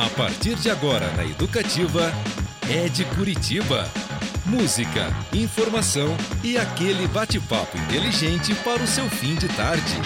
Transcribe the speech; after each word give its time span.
A 0.00 0.08
partir 0.16 0.54
de 0.54 0.70
agora 0.70 1.12
na 1.12 1.26
Educativa, 1.26 2.10
é 2.70 2.88
de 2.88 3.04
Curitiba. 3.04 3.86
Música, 4.46 5.08
informação 5.30 6.16
e 6.42 6.56
aquele 6.56 7.06
bate-papo 7.08 7.76
inteligente 7.76 8.54
para 8.64 8.82
o 8.82 8.86
seu 8.86 9.04
fim 9.10 9.34
de 9.34 9.46
tarde. 9.48 10.00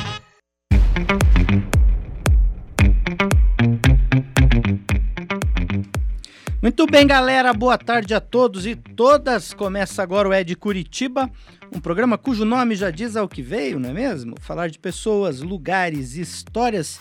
Muito 6.60 6.86
bem, 6.86 7.06
galera. 7.06 7.52
Boa 7.52 7.78
tarde 7.78 8.14
a 8.14 8.20
todos 8.20 8.66
e 8.66 8.74
todas. 8.74 9.54
Começa 9.54 10.02
agora 10.02 10.28
o 10.28 10.32
É 10.32 10.42
de 10.42 10.56
Curitiba, 10.56 11.30
um 11.72 11.78
programa 11.78 12.18
cujo 12.18 12.44
nome 12.44 12.74
já 12.74 12.90
diz 12.90 13.14
ao 13.14 13.28
que 13.28 13.42
veio, 13.42 13.78
não 13.78 13.90
é 13.90 13.92
mesmo? 13.92 14.34
Falar 14.40 14.70
de 14.70 14.78
pessoas, 14.80 15.40
lugares, 15.40 16.16
histórias 16.16 16.98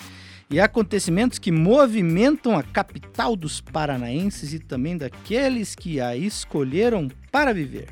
e 0.53 0.59
acontecimentos 0.59 1.39
que 1.39 1.51
movimentam 1.51 2.55
a 2.55 2.61
capital 2.61 3.35
dos 3.35 3.59
paranaenses 3.59 4.53
e 4.53 4.59
também 4.59 4.95
daqueles 4.95 5.73
que 5.73 5.99
a 5.99 6.15
escolheram 6.15 7.09
para 7.31 7.51
viver. 7.51 7.87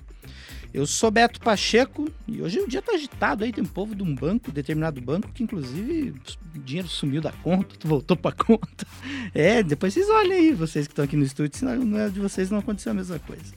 Eu 0.72 0.86
sou 0.86 1.10
Beto 1.10 1.40
Pacheco 1.40 2.08
e 2.28 2.40
hoje 2.40 2.60
o 2.60 2.70
dia 2.70 2.80
tá 2.80 2.92
agitado 2.92 3.44
aí, 3.44 3.52
tem 3.52 3.64
um 3.64 3.68
povo 3.68 3.96
de 3.96 4.04
um 4.04 4.14
banco, 4.14 4.52
determinado 4.52 5.02
banco, 5.02 5.32
que 5.34 5.42
inclusive 5.42 6.14
o 6.56 6.60
dinheiro 6.60 6.88
sumiu 6.88 7.20
da 7.20 7.32
conta, 7.32 7.76
voltou 7.84 8.16
pra 8.16 8.30
conta. 8.46 8.86
É, 9.34 9.64
depois 9.64 9.96
vocês 9.96 10.08
olhem 10.08 10.34
aí, 10.34 10.54
vocês 10.54 10.86
que 10.86 10.92
estão 10.92 11.04
aqui 11.04 11.18
no 11.18 11.24
estúdio, 11.24 11.58
se 11.58 11.66
não 11.66 11.98
é 11.98 12.10
de 12.10 12.20
vocês 12.20 12.52
não 12.52 12.60
aconteceu 12.60 12.92
a 12.92 12.96
mesma 12.96 13.18
coisa. 13.18 13.56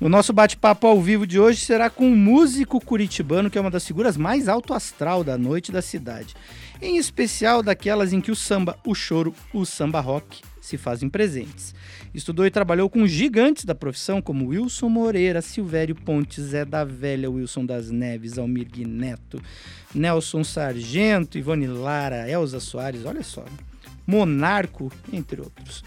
O 0.00 0.08
nosso 0.08 0.32
bate-papo 0.32 0.88
ao 0.88 1.00
vivo 1.00 1.24
de 1.24 1.38
hoje 1.38 1.64
será 1.64 1.88
com 1.88 2.04
um 2.08 2.16
músico 2.16 2.80
curitibano 2.80 3.48
que 3.48 3.56
é 3.56 3.60
uma 3.60 3.70
das 3.70 3.86
figuras 3.86 4.16
mais 4.16 4.48
alto 4.48 4.74
astral 4.74 5.22
da 5.22 5.38
noite 5.38 5.70
da 5.70 5.80
cidade. 5.80 6.34
Em 6.84 6.98
especial 6.98 7.62
daquelas 7.62 8.12
em 8.12 8.20
que 8.20 8.30
o 8.30 8.36
samba, 8.36 8.78
o 8.84 8.94
choro, 8.94 9.34
o 9.54 9.64
samba 9.64 10.00
rock 10.00 10.42
se 10.60 10.76
fazem 10.76 11.08
presentes. 11.08 11.74
Estudou 12.12 12.44
e 12.44 12.50
trabalhou 12.50 12.90
com 12.90 13.06
gigantes 13.06 13.64
da 13.64 13.74
profissão 13.74 14.20
como 14.20 14.48
Wilson 14.48 14.90
Moreira, 14.90 15.40
Silvério 15.40 15.94
Pontes, 15.94 16.44
Zé 16.44 16.62
da 16.62 16.84
Velha, 16.84 17.30
Wilson 17.30 17.64
das 17.64 17.90
Neves, 17.90 18.36
Almir 18.36 18.68
Neto, 18.86 19.40
Nelson 19.94 20.44
Sargento, 20.44 21.38
Ivone 21.38 21.66
Lara, 21.66 22.28
Elza 22.28 22.60
Soares, 22.60 23.06
olha 23.06 23.22
só, 23.22 23.46
Monarco, 24.06 24.92
entre 25.10 25.40
outros. 25.40 25.82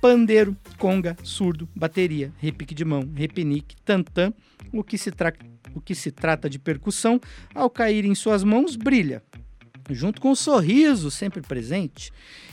Pandeiro, 0.00 0.56
conga, 0.78 1.14
surdo, 1.22 1.68
bateria, 1.76 2.32
repique 2.38 2.74
de 2.74 2.86
mão, 2.86 3.06
repenique, 3.14 3.76
tantã, 3.84 4.32
o 4.72 4.82
que 4.82 4.96
se, 4.96 5.10
o 5.74 5.80
que 5.82 5.94
se 5.94 6.10
trata 6.10 6.48
de 6.48 6.58
percussão, 6.58 7.20
ao 7.54 7.68
cair 7.68 8.06
em 8.06 8.14
suas 8.14 8.42
mãos, 8.42 8.76
brilha, 8.76 9.22
junto 9.94 10.20
com 10.20 10.30
o 10.30 10.36
sorriso 10.36 11.10
sempre 11.10 11.40
presente 11.40 12.12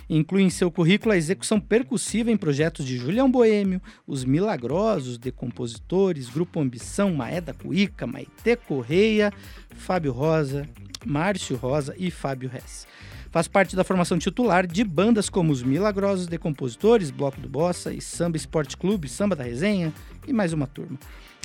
Inclui 0.10 0.44
em 0.44 0.50
seu 0.50 0.70
currículo 0.70 1.14
a 1.14 1.18
execução 1.18 1.60
percussiva 1.60 2.30
em 2.30 2.38
projetos 2.38 2.86
de 2.86 2.98
Julião 2.98 3.30
Boêmio, 3.30 3.82
Os 4.06 4.24
Milagrosos, 4.24 5.18
Decompositores, 5.18 6.30
Grupo 6.30 6.60
Ambição, 6.60 7.14
Maeda 7.14 7.54
Cuíca, 7.54 8.06
Maite 8.06 8.56
Correia, 8.68 9.34
Fábio 9.76 10.12
Rosa, 10.12 10.70
Márcio 11.04 11.56
Rosa 11.56 11.96
e 11.98 12.12
Fábio 12.12 12.52
Hess. 12.54 12.88
Faz 13.32 13.48
parte 13.48 13.76
da 13.76 13.84
formação 13.84 14.18
titular 14.18 14.66
de 14.66 14.84
bandas 14.84 15.28
como 15.28 15.52
os 15.52 15.62
Milagrosos 15.62 16.28
Decompositores, 16.28 17.12
Bloco 17.12 17.42
do 17.42 17.50
Bossa 17.50 17.92
e 17.92 18.00
Samba 18.00 18.38
Esporte 18.38 18.78
Clube, 18.78 19.10
Samba 19.10 19.36
da 19.36 19.44
Resenha 19.44 19.92
e 20.28 20.32
mais 20.32 20.54
uma 20.54 20.68
turma. 20.68 20.98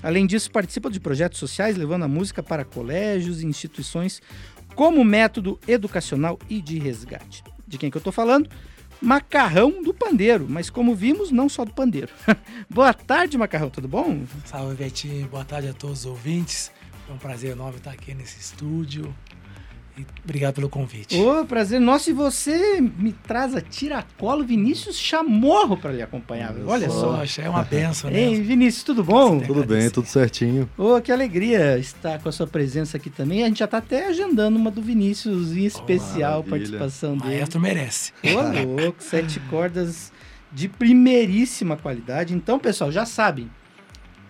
Além 0.02 0.26
disso, 0.26 0.50
participa 0.50 0.90
de 0.90 1.00
projetos 1.00 1.38
sociais 1.38 1.76
levando 1.76 2.04
a 2.04 2.08
música 2.08 2.42
para 2.42 2.64
colégios 2.64 3.42
e 3.42 3.46
instituições 3.46 4.22
como 4.74 5.04
método 5.04 5.58
educacional 5.66 6.38
e 6.48 6.60
de 6.60 6.78
resgate. 6.78 7.42
De 7.66 7.78
quem 7.78 7.90
que 7.90 7.96
eu 7.96 8.00
estou 8.00 8.12
falando? 8.12 8.48
Macarrão 9.00 9.82
do 9.82 9.94
Pandeiro, 9.94 10.46
mas 10.48 10.68
como 10.68 10.94
vimos, 10.94 11.30
não 11.30 11.48
só 11.48 11.64
do 11.64 11.72
Pandeiro. 11.72 12.12
Boa 12.68 12.92
tarde, 12.92 13.38
Macarrão, 13.38 13.70
tudo 13.70 13.88
bom? 13.88 14.24
Salve, 14.44 14.74
Betinho. 14.74 15.26
Boa 15.28 15.44
tarde 15.44 15.68
a 15.68 15.72
todos 15.72 16.00
os 16.00 16.06
ouvintes. 16.06 16.70
É 17.08 17.12
um 17.12 17.18
prazer 17.18 17.52
enorme 17.52 17.78
estar 17.78 17.92
aqui 17.92 18.14
nesse 18.14 18.38
estúdio. 18.38 19.14
Obrigado 20.24 20.54
pelo 20.54 20.68
convite. 20.68 21.16
Ô, 21.18 21.44
prazer 21.44 21.80
nosso. 21.80 22.10
E 22.10 22.12
você 22.12 22.80
me 22.80 23.12
traz 23.12 23.54
a 23.54 23.60
tiracolo 23.60 24.44
Vinícius 24.44 24.98
Chamorro 24.98 25.76
para 25.76 25.92
lhe 25.92 26.02
acompanhar. 26.02 26.54
Olha 26.66 26.88
só. 26.88 27.18
Poxa, 27.18 27.42
é 27.42 27.48
uma 27.48 27.62
benção, 27.62 28.10
né? 28.10 28.20
Ei, 28.20 28.40
Vinícius, 28.40 28.84
tudo 28.84 29.04
bom? 29.04 29.40
Tudo 29.40 29.64
bem, 29.64 29.90
tudo 29.90 30.06
certinho. 30.06 30.68
Ô, 30.78 31.00
que 31.00 31.12
alegria 31.12 31.78
estar 31.78 32.18
com 32.20 32.28
a 32.28 32.32
sua 32.32 32.46
presença 32.46 32.96
aqui 32.96 33.10
também. 33.10 33.42
A 33.42 33.46
gente 33.48 33.58
já 33.58 33.64
está 33.64 33.78
até 33.78 34.06
agendando 34.06 34.58
uma 34.58 34.70
do 34.70 34.80
Vinícius 34.80 35.56
em 35.56 35.64
especial, 35.64 36.44
oh, 36.46 36.50
participação 36.50 37.16
dele. 37.16 37.36
Maestro 37.36 37.60
merece. 37.60 38.12
Ô, 38.24 38.80
louco, 38.82 39.02
sete 39.02 39.40
cordas 39.50 40.12
de 40.52 40.68
primeiríssima 40.68 41.76
qualidade. 41.76 42.34
Então, 42.34 42.58
pessoal, 42.58 42.90
já 42.90 43.06
sabem, 43.06 43.50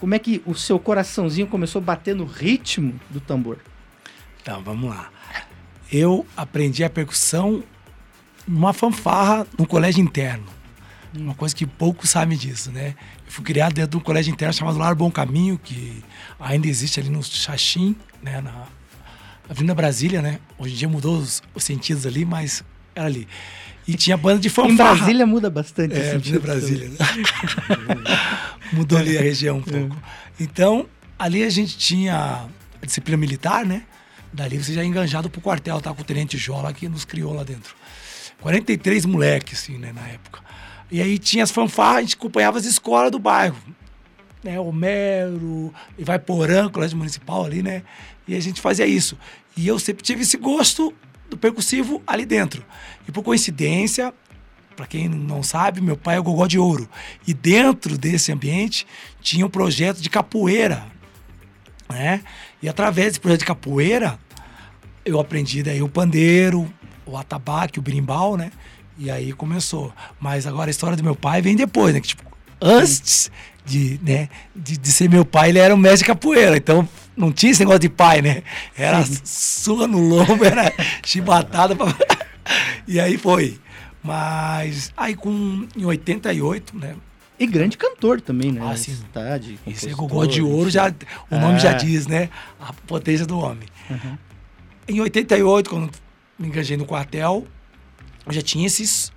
como 0.00 0.14
é 0.14 0.18
que 0.18 0.42
o 0.46 0.54
seu 0.54 0.78
coraçãozinho 0.78 1.46
começou 1.46 1.80
a 1.80 1.84
bater 1.84 2.16
no 2.16 2.24
ritmo 2.24 2.98
do 3.10 3.20
tambor? 3.20 3.58
Então, 4.40 4.62
vamos 4.62 4.88
lá. 4.88 5.10
Eu 5.92 6.26
aprendi 6.34 6.82
a 6.82 6.88
percussão 6.88 7.62
numa 8.48 8.72
fanfarra 8.72 9.46
no 9.58 9.66
colégio 9.66 10.02
interno. 10.02 10.46
Uma 11.14 11.34
coisa 11.34 11.54
que 11.54 11.66
poucos 11.66 12.08
sabem 12.08 12.38
disso, 12.38 12.70
né? 12.70 12.94
Eu 13.26 13.32
fui 13.32 13.44
criado 13.44 13.74
dentro 13.74 13.90
de 13.90 13.96
um 13.98 14.00
colégio 14.00 14.32
interno 14.32 14.54
chamado 14.54 14.78
Lar 14.78 14.94
Bom 14.94 15.10
Caminho, 15.10 15.58
que 15.58 16.02
ainda 16.38 16.66
existe 16.66 16.98
ali 16.98 17.10
no 17.10 17.22
Xaxim, 17.22 17.94
né? 18.22 18.40
Na 18.40 18.68
Avenida 19.48 19.74
Brasília, 19.74 20.22
né? 20.22 20.38
Hoje 20.56 20.74
em 20.74 20.76
dia 20.78 20.88
mudou 20.88 21.18
os, 21.18 21.42
os 21.54 21.62
sentidos 21.62 22.06
ali, 22.06 22.24
mas 22.24 22.64
era 22.94 23.06
ali. 23.06 23.28
E 23.86 23.94
tinha 23.94 24.16
banda 24.16 24.38
de 24.38 24.48
fanfarra. 24.48 24.94
Em 24.94 24.96
Brasília 24.98 25.26
muda 25.26 25.50
bastante. 25.50 25.94
É, 25.94 26.14
Avenida 26.14 26.38
Brasília. 26.38 26.88
Né? 26.88 26.96
Mudou 28.72 28.98
ali 28.98 29.18
a 29.18 29.20
região 29.20 29.58
um 29.58 29.62
pouco. 29.62 29.96
É. 29.96 30.42
Então, 30.42 30.86
ali 31.18 31.42
a 31.42 31.50
gente 31.50 31.76
tinha 31.76 32.46
a 32.80 32.86
disciplina 32.86 33.16
militar, 33.16 33.64
né? 33.64 33.82
Dali 34.32 34.62
você 34.62 34.72
já 34.72 34.82
é 34.82 34.84
enganjado 34.84 35.28
pro 35.28 35.40
quartel, 35.40 35.80
tá? 35.80 35.92
Com 35.92 36.02
o 36.02 36.04
Tenente 36.04 36.38
Jola 36.38 36.72
que 36.72 36.88
nos 36.88 37.04
criou 37.04 37.34
lá 37.34 37.42
dentro. 37.42 37.74
43 38.40 39.04
moleques, 39.06 39.60
assim, 39.60 39.76
né? 39.76 39.92
Na 39.92 40.06
época. 40.06 40.40
E 40.90 41.00
aí 41.00 41.18
tinha 41.18 41.44
as 41.44 41.50
fanfarras, 41.50 41.98
a 41.98 42.00
gente 42.02 42.16
acompanhava 42.16 42.58
as 42.58 42.64
escolas 42.64 43.10
do 43.10 43.18
bairro. 43.18 43.56
Né? 44.42 44.58
Homero, 44.58 45.72
e 45.98 46.04
vai 46.04 46.18
Porã, 46.18 46.68
colégio 46.68 46.96
municipal 46.96 47.44
ali, 47.44 47.62
né? 47.62 47.82
E 48.26 48.34
a 48.34 48.40
gente 48.40 48.60
fazia 48.60 48.86
isso. 48.86 49.18
E 49.56 49.66
eu 49.66 49.78
sempre 49.78 50.02
tive 50.02 50.22
esse 50.22 50.36
gosto 50.36 50.94
do 51.30 51.38
percussivo 51.38 52.02
ali 52.06 52.26
dentro. 52.26 52.64
E 53.08 53.12
por 53.12 53.22
coincidência, 53.22 54.12
para 54.76 54.86
quem 54.86 55.08
não 55.08 55.42
sabe, 55.42 55.80
meu 55.80 55.96
pai 55.96 56.16
é 56.16 56.20
o 56.20 56.22
Gogó 56.22 56.46
de 56.46 56.58
Ouro. 56.58 56.88
E 57.26 57.32
dentro 57.32 57.96
desse 57.96 58.32
ambiente 58.32 58.86
tinha 59.20 59.46
um 59.46 59.50
projeto 59.50 60.00
de 60.00 60.10
capoeira, 60.10 60.84
né? 61.88 62.22
E 62.62 62.68
através 62.68 63.08
desse 63.08 63.20
projeto 63.20 63.40
de 63.40 63.46
capoeira, 63.46 64.18
eu 65.04 65.18
aprendi 65.18 65.62
daí 65.62 65.82
o 65.82 65.88
pandeiro, 65.88 66.72
o 67.06 67.16
atabaque, 67.16 67.78
o 67.78 67.82
berimbau, 67.82 68.36
né? 68.36 68.50
E 68.98 69.10
aí 69.10 69.32
começou. 69.32 69.92
Mas 70.18 70.46
agora 70.46 70.68
a 70.68 70.72
história 70.72 70.96
do 70.96 71.04
meu 71.04 71.16
pai 71.16 71.40
vem 71.40 71.56
depois, 71.56 71.94
né? 71.94 72.00
Que, 72.00 72.08
tipo, 72.08 72.22
antes 72.60 73.30
de, 73.64 74.00
né, 74.02 74.28
de, 74.54 74.76
de 74.76 74.92
ser 74.92 75.08
meu 75.08 75.24
pai, 75.24 75.50
ele 75.50 75.58
era 75.58 75.74
um 75.74 75.78
mestre 75.78 76.06
capoeira. 76.06 76.56
Então 76.56 76.88
não 77.16 77.32
tinha 77.32 77.52
esse 77.52 77.60
negócio 77.60 77.80
de 77.80 77.88
pai, 77.88 78.22
né? 78.22 78.42
Era 78.76 79.04
sua 79.24 79.86
no 79.86 79.98
lombo, 79.98 80.42
era 80.44 80.72
chibatada. 81.04 81.76
Pra... 81.76 81.94
e 82.86 82.98
aí 82.98 83.16
foi. 83.16 83.58
Mas 84.02 84.92
aí 84.96 85.14
com, 85.14 85.66
em 85.76 85.84
88, 85.84 86.76
né? 86.76 86.96
E 87.38 87.46
grande 87.46 87.78
cantor 87.78 88.20
também, 88.20 88.52
né? 88.52 88.60
Ah, 88.62 88.76
sim. 88.76 88.94
Cidade, 88.94 89.58
Esse 89.66 89.88
é 89.88 89.92
Gogó 89.92 90.26
de 90.26 90.42
Ouro, 90.42 90.68
já, 90.68 90.92
o 91.30 91.38
nome 91.38 91.58
já 91.58 91.72
diz, 91.72 92.06
né? 92.06 92.28
A 92.60 92.70
potência 92.86 93.24
do 93.24 93.38
homem. 93.38 93.66
Uhum. 93.88 94.18
Em 94.86 95.00
88, 95.00 95.70
quando 95.70 95.90
me 96.38 96.48
engajei 96.48 96.76
no 96.76 96.84
quartel, 96.84 97.46
eu 98.26 98.32
já 98.32 98.42
tinha 98.42 98.66
esses, 98.66 99.10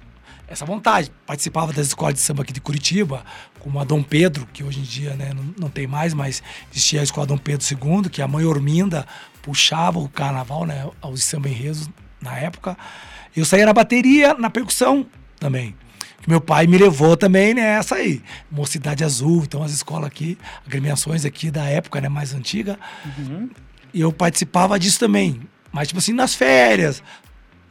essa 0.54 0.66
vontade. 0.66 1.12
Participava 1.26 1.74
das 1.74 1.88
escolas 1.88 2.16
de 2.16 2.22
samba 2.22 2.44
aqui 2.44 2.54
de 2.54 2.62
Curitiba, 2.62 3.26
como 3.60 3.80
a 3.80 3.84
Dom 3.84 4.02
Pedro, 4.02 4.48
que 4.54 4.64
hoje 4.64 4.80
em 4.80 4.84
dia 4.84 5.16
né, 5.16 5.34
não, 5.34 5.54
não 5.58 5.70
tem 5.70 5.86
mais, 5.86 6.14
mas 6.14 6.42
existia 6.72 7.02
a 7.02 7.04
escola 7.04 7.28
Dom 7.28 7.38
Pedro 7.38 7.66
II, 7.66 8.10
que 8.10 8.22
a 8.22 8.28
mãe 8.28 8.46
Orminda 8.46 9.06
puxava 9.42 10.00
o 10.00 10.08
carnaval, 10.08 10.66
né, 10.66 10.90
os 11.04 11.24
samba 11.24 11.50
enredos 11.50 11.90
na 12.22 12.38
época. 12.38 12.78
Eu 13.36 13.44
saía 13.46 13.66
na 13.66 13.74
bateria, 13.74 14.34
na 14.36 14.50
percussão 14.50 15.06
também. 15.40 15.76
Meu 16.26 16.40
pai 16.40 16.68
me 16.68 16.78
levou 16.78 17.18
também 17.18 17.54
nessa 17.54 17.96
aí, 17.96 18.22
Mocidade 18.50 19.04
Azul, 19.04 19.44
então 19.44 19.62
as 19.62 19.74
escolas 19.74 20.08
aqui, 20.08 20.38
agremiações 20.66 21.26
aqui 21.26 21.52
da 21.52 21.66
época, 21.66 22.00
né, 22.00 22.08
mais 22.08 22.34
antiga. 22.34 22.80
Uhum. 23.18 23.50
E 23.94 24.00
eu 24.00 24.12
participava 24.12 24.80
disso 24.80 25.00
também. 25.00 25.42
Mas, 25.72 25.90
tipo 25.90 26.00
assim, 26.00 26.14
nas 26.14 26.34
férias, 26.34 27.04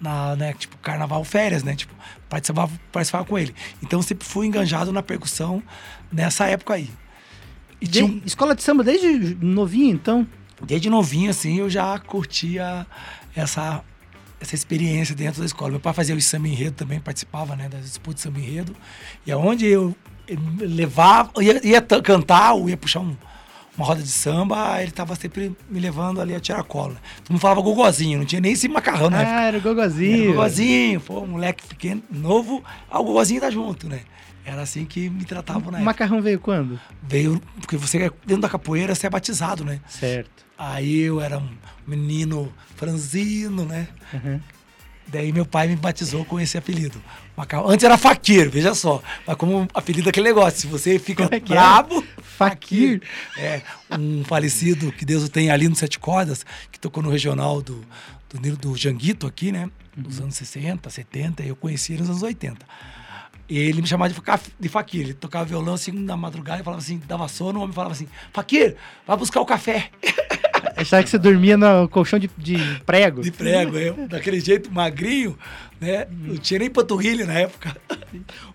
na, 0.02 0.34
né, 0.34 0.52
tipo, 0.52 0.76
carnaval, 0.78 1.22
férias, 1.24 1.62
né? 1.62 1.76
Tipo, 1.76 1.94
participava, 2.32 2.72
participava 2.90 3.26
com 3.26 3.38
ele. 3.38 3.54
Então, 3.82 4.00
sempre 4.00 4.26
fui 4.26 4.46
enganjado 4.46 4.90
na 4.90 5.02
percussão 5.02 5.62
nessa 6.10 6.46
época 6.46 6.72
aí. 6.72 6.88
E 7.78 7.86
de, 7.86 8.02
um... 8.02 8.22
Escola 8.24 8.54
de 8.54 8.62
samba 8.62 8.82
desde 8.82 9.34
novinho, 9.44 9.92
então? 9.92 10.26
Desde 10.62 10.88
novinho, 10.88 11.28
assim, 11.28 11.58
eu 11.58 11.68
já 11.68 11.98
curtia 11.98 12.86
essa, 13.36 13.84
essa 14.40 14.54
experiência 14.54 15.14
dentro 15.14 15.40
da 15.40 15.46
escola. 15.46 15.72
Meu 15.72 15.80
pai 15.80 15.92
fazia 15.92 16.16
o 16.16 16.22
samba 16.22 16.48
enredo 16.48 16.74
também, 16.74 17.00
participava, 17.00 17.54
né, 17.54 17.68
das 17.68 17.82
disputas 17.82 18.16
de 18.16 18.22
samba 18.22 18.38
enredo. 18.38 18.74
E 19.26 19.30
aonde 19.30 19.66
eu 19.66 19.94
levava, 20.58 21.30
ia, 21.42 21.60
ia 21.66 21.82
cantar 21.82 22.54
ou 22.54 22.70
ia 22.70 22.78
puxar 22.78 23.00
um 23.00 23.14
uma 23.76 23.86
roda 23.86 24.02
de 24.02 24.08
samba, 24.08 24.82
ele 24.82 24.90
tava 24.90 25.14
sempre 25.16 25.56
me 25.68 25.80
levando 25.80 26.20
ali 26.20 26.34
a 26.34 26.40
tirar 26.40 26.62
cola. 26.62 26.96
Todo 27.22 27.32
mundo 27.32 27.40
falava 27.40 27.60
gogozinho, 27.60 28.18
não 28.18 28.26
tinha 28.26 28.40
nem 28.40 28.52
esse 28.52 28.68
macarrão 28.68 29.08
na 29.08 29.18
ah, 29.18 29.42
era 29.42 29.58
gogozinho. 29.58 30.24
Era 30.24 30.32
gogozinho, 30.32 31.00
pô, 31.00 31.26
moleque 31.26 31.66
pequeno, 31.66 32.02
novo, 32.10 32.62
ah, 32.90 33.00
o 33.00 33.04
gogozinho 33.04 33.40
tá 33.40 33.50
junto, 33.50 33.88
né? 33.88 34.00
Era 34.44 34.62
assim 34.62 34.84
que 34.84 35.08
me 35.08 35.24
tratavam 35.24 35.70
na 35.70 35.78
O 35.78 35.84
macarrão 35.84 36.20
veio 36.20 36.38
quando? 36.40 36.78
Veio, 37.02 37.40
porque 37.60 37.76
você, 37.76 38.10
dentro 38.26 38.42
da 38.42 38.48
capoeira, 38.48 38.94
você 38.94 39.06
é 39.06 39.10
batizado, 39.10 39.64
né? 39.64 39.80
Certo. 39.88 40.44
Aí 40.58 41.00
eu 41.00 41.20
era 41.20 41.38
um 41.38 41.48
menino 41.86 42.52
franzino, 42.76 43.64
né? 43.64 43.88
Uhum. 44.12 44.40
Daí 45.06 45.32
meu 45.32 45.44
pai 45.44 45.68
me 45.68 45.76
batizou 45.76 46.24
com 46.24 46.40
esse 46.40 46.56
apelido. 46.56 47.02
Macarrão. 47.36 47.68
Antes 47.68 47.84
era 47.84 47.98
Faquir, 47.98 48.50
veja 48.50 48.74
só. 48.74 49.02
Mas 49.26 49.36
como 49.36 49.68
apelido 49.74 50.08
é 50.08 50.10
aquele 50.10 50.28
negócio, 50.28 50.60
se 50.60 50.66
você 50.66 50.98
fica 50.98 51.28
é 51.30 51.40
brabo. 51.40 52.04
Faquir. 52.22 53.02
É, 53.36 53.62
um 53.98 54.24
falecido 54.24 54.92
que 54.92 55.04
Deus 55.04 55.24
o 55.24 55.28
tem 55.28 55.50
ali 55.50 55.68
no 55.68 55.74
Sete 55.76 55.98
Cordas, 55.98 56.44
que 56.70 56.78
tocou 56.78 57.02
no 57.02 57.10
regional 57.10 57.60
do, 57.60 57.84
do, 58.30 58.56
do 58.56 58.76
Janguito 58.76 59.26
aqui, 59.26 59.52
né? 59.52 59.70
Nos 59.96 60.18
uhum. 60.18 60.24
anos 60.24 60.36
60, 60.36 60.88
70, 60.88 61.42
eu 61.42 61.54
conheci 61.54 61.92
ele 61.92 62.00
nos 62.00 62.10
anos 62.10 62.22
80. 62.22 62.64
E 63.48 63.58
ele 63.58 63.82
me 63.82 63.86
chamava 63.86 64.12
de, 64.12 64.18
de 64.58 64.68
Faquir. 64.68 65.02
Ele 65.02 65.14
tocava 65.14 65.44
violão 65.44 65.74
assim 65.74 65.92
na 65.92 66.16
madrugada 66.16 66.62
e 66.62 66.64
falava 66.64 66.82
assim, 66.82 67.00
dava 67.06 67.28
sono, 67.28 67.58
o 67.58 67.62
homem 67.62 67.74
falava 67.74 67.92
assim: 67.92 68.08
Faquir, 68.32 68.76
vai 69.06 69.16
buscar 69.16 69.40
o 69.40 69.46
café. 69.46 69.90
Achava 70.82 71.02
que 71.02 71.10
você 71.10 71.18
dormia 71.18 71.56
no 71.56 71.88
colchão 71.88 72.18
de, 72.18 72.30
de 72.36 72.56
prego. 72.84 73.22
De 73.22 73.30
prego, 73.30 73.76
é. 73.76 73.92
Daquele 74.08 74.40
jeito 74.40 74.70
magrinho, 74.70 75.36
né? 75.80 76.06
Não 76.10 76.36
tinha 76.36 76.60
nem 76.60 76.70
panturrilha 76.70 77.26
na 77.26 77.34
época. 77.34 77.76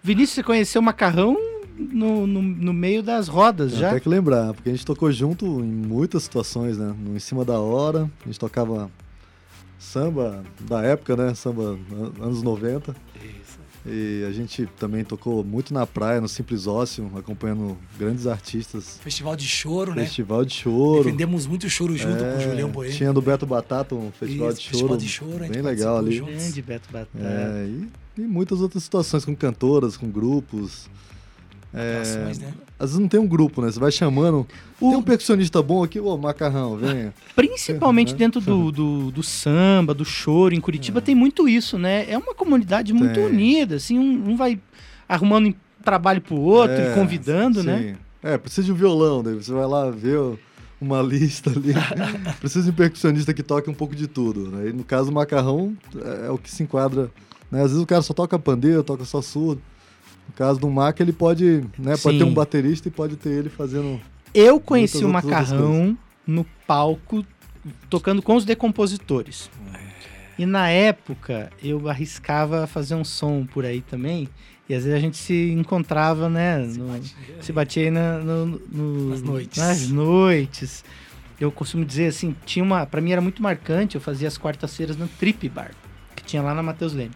Vinícius, 0.04 0.36
você 0.36 0.44
conheceu 0.44 0.82
o 0.82 0.84
macarrão 0.84 1.38
no, 1.78 2.26
no, 2.26 2.42
no, 2.42 2.74
meio 2.74 3.04
das 3.04 3.28
rodas 3.28 3.74
já? 3.74 3.92
Tem 3.92 4.00
que 4.00 4.10
lembrar, 4.10 4.54
porque 4.54 4.70
a 4.70 4.72
gente 4.72 4.86
tocou 4.86 5.12
junto 5.12 5.46
em 5.46 5.64
muitas 5.64 6.24
situações, 6.24 6.78
né? 6.78 6.94
No 7.00 7.16
Em 7.16 7.20
Cima 7.20 7.46
da 7.46 7.60
Hora, 7.60 8.10
a 8.24 8.26
gente 8.26 8.40
tocava 8.40 8.90
samba 9.78 10.44
da 10.60 10.82
época, 10.82 11.16
né? 11.16 11.34
Samba 11.34 11.78
anos 12.20 12.42
90. 12.42 12.96
E 13.88 14.26
a 14.28 14.32
gente 14.32 14.66
também 14.78 15.04
tocou 15.04 15.44
muito 15.44 15.74
na 15.74 15.88
praia, 15.88 16.20
no 16.20 16.28
Simples 16.28 16.68
Ócio, 16.68 17.10
acompanhando 17.16 17.78
grandes 17.98 18.28
artistas. 18.28 19.00
Festival 19.02 19.36
de 19.36 19.48
Choro, 19.48 19.96
né? 19.96 20.04
Festival 20.04 20.44
de 20.44 20.54
Choro. 20.54 21.06
Defendemos 21.06 21.48
muito 21.48 21.70
choro 21.70 21.96
junto 21.96 22.24
é, 22.24 22.32
com 22.32 22.38
o 22.38 22.42
Julião 22.42 22.70
Bueno. 22.70 22.94
Tinha 22.94 23.14
do 23.14 23.22
Beto 23.22 23.46
Batata, 23.46 23.96
um 23.96 24.12
festival 24.12 24.50
Isso, 24.50 24.60
de 24.60 24.64
choro. 24.66 24.78
Festival 24.78 24.98
de 24.98 25.08
choro, 25.08 25.48
bem 25.48 25.62
legal 25.62 25.98
ali. 25.98 26.20
Grande 26.20 26.62
Beto 26.62 26.90
Batata. 26.92 27.18
É, 27.18 27.66
e, 27.66 28.22
e 28.22 28.22
muitas 28.22 28.60
outras 28.60 28.84
situações 28.84 29.24
com 29.24 29.36
cantoras, 29.36 29.96
com 29.96 30.10
grupos. 30.10 30.90
É, 31.78 32.26
né? 32.26 32.54
Às 32.80 32.90
vezes 32.90 33.00
não 33.00 33.08
tem 33.08 33.20
um 33.20 33.28
grupo, 33.28 33.62
né? 33.62 33.72
Você 33.72 33.80
vai 33.80 33.92
chamando. 33.92 34.48
O... 34.80 34.90
Tem 34.90 34.98
um 34.98 35.04
percussionista 35.04 35.62
bom 35.62 35.84
aqui, 35.84 36.00
ô 36.00 36.18
macarrão, 36.18 36.78
venha. 36.78 37.14
Principalmente 37.36 38.14
dentro 38.16 38.42
do, 38.42 38.72
do, 38.72 39.12
do, 39.12 39.24
samba, 39.24 39.94
do 39.94 40.06
choro, 40.06 40.54
em 40.54 40.62
Curitiba 40.62 41.00
é. 41.00 41.02
tem 41.02 41.16
muito 41.16 41.48
isso, 41.48 41.78
né? 41.78 42.10
É 42.10 42.18
uma 42.18 42.34
comunidade 42.34 42.94
muito 42.94 43.14
tem. 43.14 43.26
unida, 43.26 43.76
assim, 43.76 43.98
um, 43.98 44.32
um, 44.32 44.36
vai 44.36 44.60
arrumando 45.08 45.54
trabalho 45.84 46.22
pro 46.22 46.36
outro 46.36 46.76
é, 46.76 46.92
e 46.92 46.94
convidando, 46.96 47.62
sim. 47.62 47.68
né? 47.68 47.96
É, 48.22 48.38
precisa 48.38 48.66
de 48.66 48.72
um 48.72 48.76
violão, 48.76 49.24
daí 49.24 49.36
você 49.36 49.54
vai 49.54 49.66
lá 49.66 49.90
ver 49.90 50.20
uma 50.80 51.02
lista 51.02 51.50
ali. 51.50 51.74
precisa 52.40 52.66
de 52.66 52.72
um 52.72 52.74
percussionista 52.74 53.34
que 53.34 53.44
toque 53.44 53.70
um 53.70 53.74
pouco 53.74 53.96
de 53.96 54.08
tudo. 54.08 54.50
Né? 54.50 54.70
E 54.70 54.74
no 54.74 54.84
caso, 54.84 55.10
o 55.10 55.14
macarrão 55.14 55.76
é, 55.96 56.28
é 56.28 56.30
o 56.30 56.38
que 56.38 56.50
se 56.50 56.64
enquadra. 56.64 57.10
Né? 57.52 57.62
Às 57.62 57.72
vezes 57.72 57.84
o 57.84 57.86
cara 57.86 58.02
só 58.02 58.14
toca 58.14 58.38
pandeiro, 58.38 58.84
toca 58.84 59.06
só 59.06 59.22
surdo. 59.22 59.62
No 60.28 60.34
caso 60.36 60.60
do 60.60 60.70
Mac, 60.70 61.00
ele 61.00 61.14
pode, 61.14 61.64
né, 61.78 61.96
pode 61.98 62.18
ter 62.18 62.24
um 62.24 62.34
baterista 62.34 62.88
e 62.88 62.92
pode 62.92 63.16
ter 63.16 63.30
ele 63.30 63.50
fazendo. 63.50 64.00
Eu 64.34 64.60
conheci 64.60 65.04
o 65.04 65.10
Macarrão 65.10 65.98
no 66.26 66.46
palco 66.66 67.26
tocando 67.90 68.22
com 68.22 68.36
os 68.36 68.46
decompositores. 68.46 69.50
E 70.38 70.46
na 70.46 70.70
época 70.70 71.50
eu 71.64 71.90
arriscava 71.90 72.68
fazer 72.68 72.96
um 72.96 73.04
som 73.04 73.46
por 73.46 73.66
aí 73.66 73.82
também. 73.82 74.30
E 74.70 74.76
às 74.76 74.84
vezes 74.84 74.98
a 74.98 75.02
gente 75.02 75.18
se 75.18 75.52
encontrava, 75.52 76.30
né? 76.30 76.68
Se 76.68 76.78
no, 76.78 76.88
batia, 76.88 77.16
se 77.42 77.54
batia 77.54 77.84
aí 77.84 77.92
na, 77.92 78.20
no, 78.20 78.46
no, 78.46 79.10
nas 79.10 79.22
noites. 79.22 79.58
Nas 79.58 79.90
noites. 79.90 80.84
Eu 81.40 81.52
costumo 81.52 81.86
dizer 81.86 82.08
assim, 82.08 82.36
tinha 82.46 82.64
uma. 82.64 82.86
Pra 82.86 83.00
mim 83.00 83.12
era 83.12 83.22
muito 83.22 83.42
marcante, 83.42 83.96
eu 83.96 84.02
fazia 84.02 84.28
as 84.28 84.38
quartas-feiras 84.38 84.98
no 84.98 85.08
Trip 85.08 85.48
Bar, 85.48 85.72
que 86.16 86.24
tinha 86.24 86.42
lá 86.42 86.54
na 86.54 86.62
Matheus 86.62 86.94
Leme. 86.94 87.12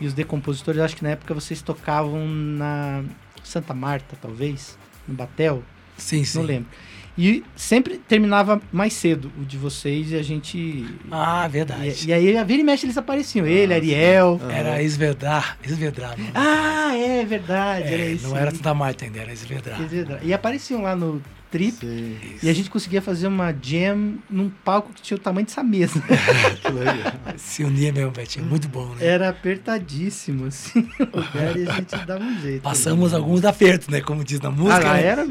E 0.00 0.06
os 0.06 0.12
decompositores, 0.12 0.80
acho 0.80 0.96
que 0.96 1.02
na 1.02 1.10
época 1.10 1.34
vocês 1.34 1.62
tocavam 1.62 2.26
na 2.26 3.04
Santa 3.42 3.74
Marta, 3.74 4.16
talvez, 4.20 4.78
no 5.06 5.14
Batel. 5.14 5.62
Sim, 5.96 6.24
sim. 6.24 6.38
Não 6.38 6.44
lembro. 6.44 6.68
E 7.16 7.44
sempre 7.54 7.98
terminava 7.98 8.60
mais 8.72 8.94
cedo 8.94 9.30
o 9.38 9.44
de 9.44 9.58
vocês 9.58 10.12
e 10.12 10.16
a 10.16 10.22
gente. 10.22 10.86
Ah, 11.10 11.46
verdade. 11.46 12.06
E, 12.06 12.08
e 12.08 12.12
aí, 12.12 12.36
a 12.38 12.42
vira 12.42 12.62
e 12.62 12.64
mexe, 12.64 12.86
eles 12.86 12.96
apareciam. 12.96 13.46
Ele, 13.46 13.74
Ariel. 13.74 14.40
Era 14.48 14.82
Esvedrar. 14.82 15.58
Esvedrar. 15.62 16.16
Ah, 16.34 16.96
é 16.96 17.22
verdade. 17.24 17.88
É, 17.88 17.92
era 17.92 18.06
isso. 18.06 18.28
Não 18.28 18.36
era 18.36 18.50
Santa 18.50 18.72
Marta 18.72 19.04
ainda, 19.04 19.20
era 19.20 19.32
Esvedrar. 19.32 19.78
E 20.22 20.32
apareciam 20.32 20.80
lá 20.80 20.96
no 20.96 21.22
Sim. 21.60 22.18
E 22.42 22.48
a 22.48 22.52
gente 22.52 22.70
conseguia 22.70 23.02
fazer 23.02 23.26
uma 23.26 23.52
jam 23.52 24.18
num 24.30 24.48
palco 24.48 24.92
que 24.92 25.02
tinha 25.02 25.16
o 25.16 25.20
tamanho 25.20 25.46
dessa 25.46 25.62
mesa. 25.62 26.02
Se 27.36 27.64
unia 27.64 27.92
mesmo, 27.92 28.10
Betinho. 28.10 28.46
Muito 28.46 28.68
bom, 28.68 28.86
né? 28.94 29.06
Era 29.06 29.28
apertadíssimo, 29.28 30.46
assim, 30.46 30.88
o 30.98 31.16
lugar 31.16 31.56
e 31.56 31.68
a 31.68 31.72
gente 31.74 31.96
dava 32.06 32.24
um 32.24 32.40
jeito. 32.40 32.62
Passamos 32.62 33.12
né? 33.12 33.18
alguns 33.18 33.44
apertos, 33.44 33.88
né? 33.88 34.00
Como 34.00 34.24
diz 34.24 34.40
na 34.40 34.50
música. 34.50 34.90
Ah, 34.90 34.94
né? 34.94 35.04
era 35.04 35.26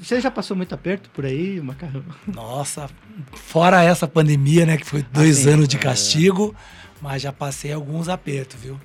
Você 0.00 0.20
já 0.20 0.30
passou 0.30 0.56
muito 0.56 0.74
aperto 0.74 1.10
por 1.10 1.26
aí, 1.26 1.60
Macarrão? 1.60 2.04
Nossa, 2.26 2.88
fora 3.34 3.82
essa 3.82 4.08
pandemia, 4.08 4.64
né? 4.64 4.76
Que 4.76 4.86
foi 4.86 5.04
dois 5.12 5.46
ah, 5.46 5.50
anos 5.50 5.68
de 5.68 5.78
castigo, 5.78 6.54
mas 7.00 7.22
já 7.22 7.32
passei 7.32 7.72
alguns 7.72 8.08
apertos, 8.08 8.60
viu? 8.60 8.78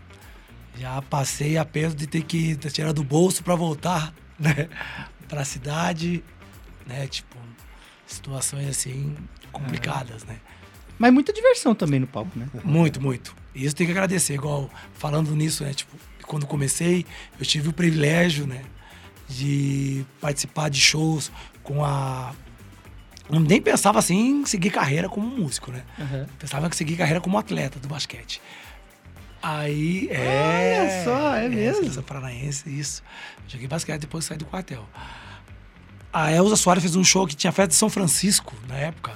Já 0.77 1.01
passei 1.03 1.57
aperto 1.57 1.95
de 1.95 2.07
ter 2.07 2.23
que 2.23 2.55
tirar 2.55 2.93
do 2.93 3.03
bolso 3.03 3.43
para 3.43 3.55
voltar, 3.55 4.13
né? 4.39 4.67
Para 5.33 5.41
a 5.41 5.45
cidade, 5.45 6.23
né? 6.85 7.07
Tipo, 7.07 7.35
situações 8.05 8.67
assim 8.67 9.15
complicadas, 9.51 10.23
né? 10.25 10.37
Mas 10.99 11.11
muita 11.11 11.33
diversão 11.33 11.73
também 11.73 11.99
no 11.99 12.05
palco, 12.05 12.37
né? 12.37 12.47
Muito, 12.63 13.01
muito. 13.01 13.35
E 13.55 13.65
isso 13.65 13.75
tem 13.75 13.87
que 13.87 13.91
agradecer, 13.91 14.35
igual 14.35 14.69
falando 14.93 15.35
nisso, 15.35 15.63
né? 15.63 15.73
Tipo, 15.73 15.97
quando 16.27 16.45
comecei, 16.45 17.03
eu 17.39 17.45
tive 17.47 17.69
o 17.69 17.73
privilégio, 17.73 18.45
né? 18.45 18.61
De 19.27 20.05
participar 20.21 20.69
de 20.69 20.79
shows 20.79 21.31
com 21.63 21.83
a. 21.83 22.31
Eu 23.27 23.39
nem 23.39 23.59
pensava 23.59 23.97
assim 23.97 24.41
em 24.41 24.45
seguir 24.45 24.69
carreira 24.69 25.09
como 25.09 25.25
músico, 25.25 25.71
né? 25.71 25.83
Uhum. 25.97 26.27
Pensava 26.37 26.67
em 26.67 26.71
seguir 26.73 26.95
carreira 26.95 27.19
como 27.19 27.39
atleta 27.39 27.79
do 27.79 27.87
basquete. 27.87 28.39
Aí, 29.41 30.09
é. 30.11 30.79
Olha 30.79 31.03
só, 31.03 31.35
é 31.35 31.49
mesmo? 31.49 31.81
Seleção 31.81 32.03
paranaense, 32.03 32.69
isso. 32.69 33.01
Joguei 33.47 33.67
basquete 33.67 34.01
depois 34.01 34.25
saí 34.25 34.37
do 34.37 34.45
quartel. 34.45 34.87
A 36.13 36.31
Elza 36.31 36.55
Soares 36.55 36.83
fez 36.83 36.95
um 36.95 37.03
show 37.03 37.25
que 37.25 37.35
tinha 37.35 37.51
festa 37.51 37.69
de 37.69 37.75
São 37.75 37.89
Francisco 37.89 38.53
na 38.67 38.75
época. 38.75 39.11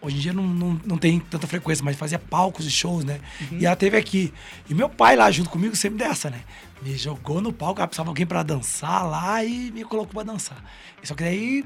Hoje 0.00 0.16
em 0.16 0.20
dia 0.20 0.32
não, 0.32 0.44
não, 0.44 0.80
não 0.82 0.96
tem 0.96 1.20
tanta 1.20 1.46
frequência, 1.46 1.84
mas 1.84 1.94
fazia 1.94 2.18
palcos 2.18 2.64
e 2.64 2.70
shows, 2.70 3.04
né? 3.04 3.20
E 3.52 3.66
ela 3.66 3.76
teve 3.76 3.98
aqui. 3.98 4.32
E 4.66 4.72
meu 4.72 4.88
pai 4.88 5.14
lá 5.14 5.30
junto 5.30 5.50
comigo 5.50 5.76
sempre 5.76 5.98
dessa, 5.98 6.30
né? 6.30 6.40
Me 6.80 6.96
jogou 6.96 7.42
no 7.42 7.52
palco, 7.52 7.80
ela 7.80 7.86
precisava 7.86 8.08
alguém 8.08 8.24
pra 8.24 8.42
dançar 8.42 9.06
lá 9.06 9.44
e 9.44 9.70
me 9.72 9.84
colocou 9.84 10.14
pra 10.14 10.32
dançar. 10.32 10.64
Só 11.02 11.14
que 11.14 11.22
daí 11.22 11.64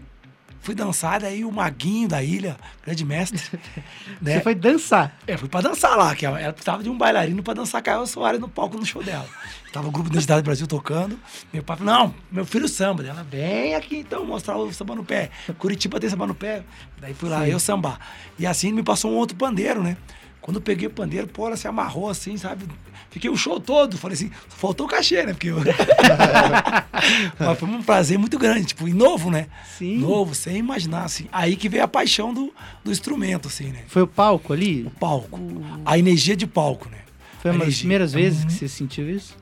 fui 0.62 0.75
dançar, 0.75 1.21
daí 1.21 1.45
o 1.45 1.52
Maguinho 1.52 2.09
da 2.09 2.23
ilha, 2.23 2.57
grande 2.85 3.04
mestre. 3.04 3.40
né? 4.23 4.35
Você 4.35 4.40
foi 4.40 4.54
dançar. 4.54 5.19
É, 5.26 5.37
fui 5.37 5.49
pra 5.49 5.61
dançar 5.61 5.97
lá, 5.97 6.14
que 6.14 6.25
ela 6.25 6.40
ela 6.40 6.52
precisava 6.52 6.83
de 6.83 6.88
um 6.88 6.97
bailarino 6.97 7.42
pra 7.42 7.52
dançar 7.52 7.83
Elza 7.87 8.07
Soares 8.07 8.40
no 8.40 8.49
palco 8.49 8.78
no 8.78 8.87
show 8.87 9.02
dela. 9.02 9.26
Tava 9.73 9.88
o 9.88 9.90
grupo 9.90 10.09
Identidade 10.09 10.42
do 10.42 10.45
Brasil 10.45 10.66
tocando. 10.66 11.19
Meu 11.52 11.62
pai 11.62 11.76
falou: 11.76 11.92
Não, 11.92 12.14
meu 12.31 12.45
filho 12.45 12.69
samba. 12.69 13.04
Ela, 13.04 13.23
vem 13.25 13.75
aqui 13.75 13.97
então 13.99 14.25
mostrar 14.25 14.57
o 14.57 14.73
samba 14.73 14.95
no 14.95 15.04
pé. 15.04 15.31
Curitiba 15.59 15.99
tem 15.99 16.09
samba 16.09 16.26
no 16.26 16.35
pé. 16.35 16.62
Daí 17.00 17.12
fui 17.12 17.28
lá, 17.28 17.49
eu 17.49 17.59
sambar. 17.59 17.99
E 18.38 18.47
assim 18.47 18.73
me 18.73 18.83
passou 18.83 19.11
um 19.11 19.16
outro 19.16 19.37
pandeiro, 19.37 19.83
né? 19.83 19.97
Quando 20.40 20.57
eu 20.57 20.62
peguei 20.62 20.88
o 20.88 20.90
pandeiro, 20.90 21.26
pô, 21.26 21.47
ela 21.47 21.57
se 21.57 21.66
amarrou 21.66 22.09
assim, 22.11 22.37
sabe? 22.37 22.66
Fiquei 23.12 23.31
o 23.31 23.37
show 23.37 23.61
todo. 23.61 23.97
Falei 23.97 24.14
assim, 24.16 24.31
faltou 24.49 24.87
o 24.87 24.88
cachê, 24.88 25.25
né? 25.25 25.33
Porque 25.35 25.49
eu... 25.49 25.59
Mas 27.38 27.59
foi 27.59 27.69
um 27.69 27.83
prazer 27.83 28.19
muito 28.19 28.38
grande, 28.38 28.66
tipo, 28.66 28.88
e 28.88 28.92
novo, 28.92 29.31
né? 29.31 29.47
Sim. 29.78 29.99
Novo, 29.99 30.35
sem 30.35 30.57
imaginar, 30.57 31.04
assim. 31.04 31.26
Aí 31.31 31.54
que 31.57 31.69
veio 31.69 31.85
a 31.85 31.88
paixão 31.88 32.33
do, 32.33 32.52
do 32.83 32.90
instrumento, 32.90 33.49
assim, 33.49 33.69
né? 33.69 33.81
Foi 33.87 34.02
o 34.02 34.07
palco 34.07 34.52
ali? 34.52 34.83
O 34.85 34.90
palco. 34.90 35.38
A 35.85 35.99
energia 35.99 36.37
de 36.37 36.47
palco, 36.47 36.88
né? 36.88 36.99
Foi 37.40 37.50
uma 37.50 37.64
das 37.64 37.78
primeiras 37.78 38.12
vezes 38.12 38.40
Uhum. 38.42 38.47
que 38.47 38.52
você 38.54 38.69
sentiu 38.69 39.09
isso? 39.11 39.37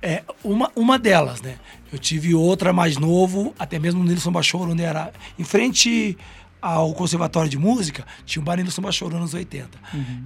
É, 0.00 0.22
uma, 0.42 0.70
uma 0.76 0.98
delas, 0.98 1.40
né? 1.42 1.56
Eu 1.92 1.98
tive 1.98 2.34
outra 2.34 2.72
mais 2.72 2.96
novo, 2.96 3.54
até 3.58 3.78
mesmo 3.78 4.02
no 4.02 4.08
Nilson 4.08 4.30
Bachoro, 4.32 4.72
onde 4.72 4.82
era 4.82 5.12
em 5.38 5.44
frente 5.44 6.16
ao 6.64 6.94
Conservatório 6.94 7.50
de 7.50 7.58
Música, 7.58 8.06
tinha 8.24 8.40
um 8.40 8.44
bar 8.44 8.56
Nilson 8.56 8.80
Bachoro 8.80 9.18
nos 9.18 9.34
80. 9.34 9.68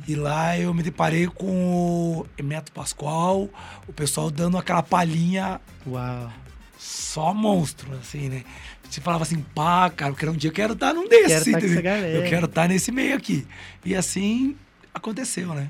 E 0.07 0.15
lá 0.15 0.57
eu 0.57 0.73
me 0.73 0.85
deparei 0.85 1.27
com 1.27 2.21
o 2.21 2.27
Emeto 2.39 2.71
Pascoal, 2.71 3.51
o 3.89 3.93
pessoal 3.93 4.31
dando 4.31 4.57
aquela 4.57 4.81
palhinha 4.81 5.61
Uau. 5.85 6.33
só 6.79 7.35
monstro, 7.35 7.93
assim, 7.95 8.29
né? 8.29 8.45
Você 8.89 9.01
falava 9.01 9.25
assim, 9.25 9.41
pá, 9.53 9.91
cara, 9.91 10.15
eu 10.17 10.31
um 10.31 10.37
dia 10.37 10.49
eu 10.49 10.55
quero 10.55 10.75
estar 10.75 10.95
num 10.95 11.09
desses, 11.09 11.43
Quero 11.43 11.83
tá. 11.83 11.99
Eu 12.07 12.23
quero 12.29 12.47
estar 12.47 12.69
nesse 12.69 12.93
meio 12.93 13.17
aqui. 13.17 13.45
E 13.85 13.97
assim 13.97 14.57
aconteceu, 14.95 15.53
né? 15.55 15.69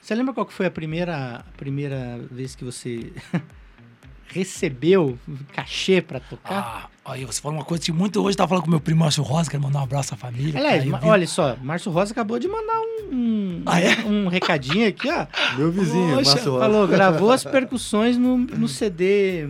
Você 0.00 0.14
lembra 0.14 0.32
qual 0.32 0.46
que 0.46 0.52
foi 0.52 0.66
a 0.66 0.70
primeira, 0.70 1.38
a 1.38 1.56
primeira 1.56 2.20
vez 2.30 2.54
que 2.54 2.64
você 2.64 3.12
recebeu 4.28 5.18
cachê 5.52 6.00
pra 6.00 6.20
tocar? 6.20 6.88
Ah, 6.88 6.93
aí 7.04 7.24
você 7.24 7.40
falou 7.40 7.58
uma 7.58 7.64
coisa 7.64 7.82
que 7.84 7.92
muito 7.92 8.22
hoje, 8.22 8.36
tava 8.36 8.48
falando 8.48 8.64
com 8.64 8.70
meu 8.70 8.80
primo 8.80 9.00
Márcio 9.00 9.22
Rosa, 9.22 9.50
quero 9.50 9.62
mandar 9.62 9.80
um 9.80 9.82
abraço 9.82 10.14
à 10.14 10.16
família. 10.16 10.58
Aliás, 10.58 10.84
vi- 10.84 10.90
olha 11.02 11.26
só, 11.26 11.56
Márcio 11.62 11.90
Rosa 11.92 12.12
acabou 12.12 12.38
de 12.38 12.48
mandar 12.48 12.78
um, 12.80 13.14
um, 13.14 13.62
Ah, 13.66 13.80
é? 13.80 13.96
um 14.04 14.28
recadinho 14.28 14.88
aqui, 14.88 15.08
ó. 15.10 15.26
Meu 15.56 15.70
vizinho, 15.70 16.16
Poxa, 16.16 16.30
Márcio 16.30 16.52
Rosa. 16.52 16.64
Falou, 16.64 16.88
gravou 16.88 17.30
as 17.30 17.44
percussões 17.44 18.16
no, 18.16 18.38
no 18.38 18.68
CD 18.68 19.46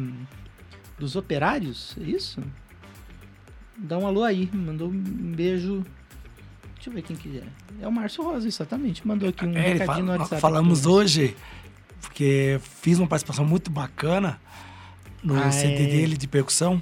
dos 0.98 1.16
operários, 1.16 1.96
é 2.00 2.04
isso? 2.04 2.40
Dá 3.76 3.98
um 3.98 4.06
alô 4.06 4.22
aí, 4.24 4.48
mandou 4.52 4.88
um 4.88 5.32
beijo. 5.34 5.84
Deixa 6.76 6.90
eu 6.90 6.92
ver 6.94 7.02
quem 7.02 7.16
que 7.16 7.38
é. 7.38 7.42
É 7.84 7.88
o 7.88 7.92
Márcio 7.92 8.22
Rosa, 8.24 8.46
exatamente. 8.46 9.06
Mandou 9.06 9.28
aqui 9.28 9.44
um 9.44 9.56
É, 9.56 9.72
recadinho 9.74 10.06
no 10.06 10.12
fala- 10.12 10.18
WhatsApp. 10.20 10.40
Falamos 10.40 10.86
hoje, 10.86 11.36
porque 12.00 12.60
fiz 12.80 12.98
uma 12.98 13.06
participação 13.08 13.44
muito 13.44 13.70
bacana 13.70 14.38
no 15.22 15.36
Ah, 15.36 15.50
CD 15.50 15.84
é. 15.84 15.86
dele 15.86 16.16
de 16.16 16.28
percussão. 16.28 16.80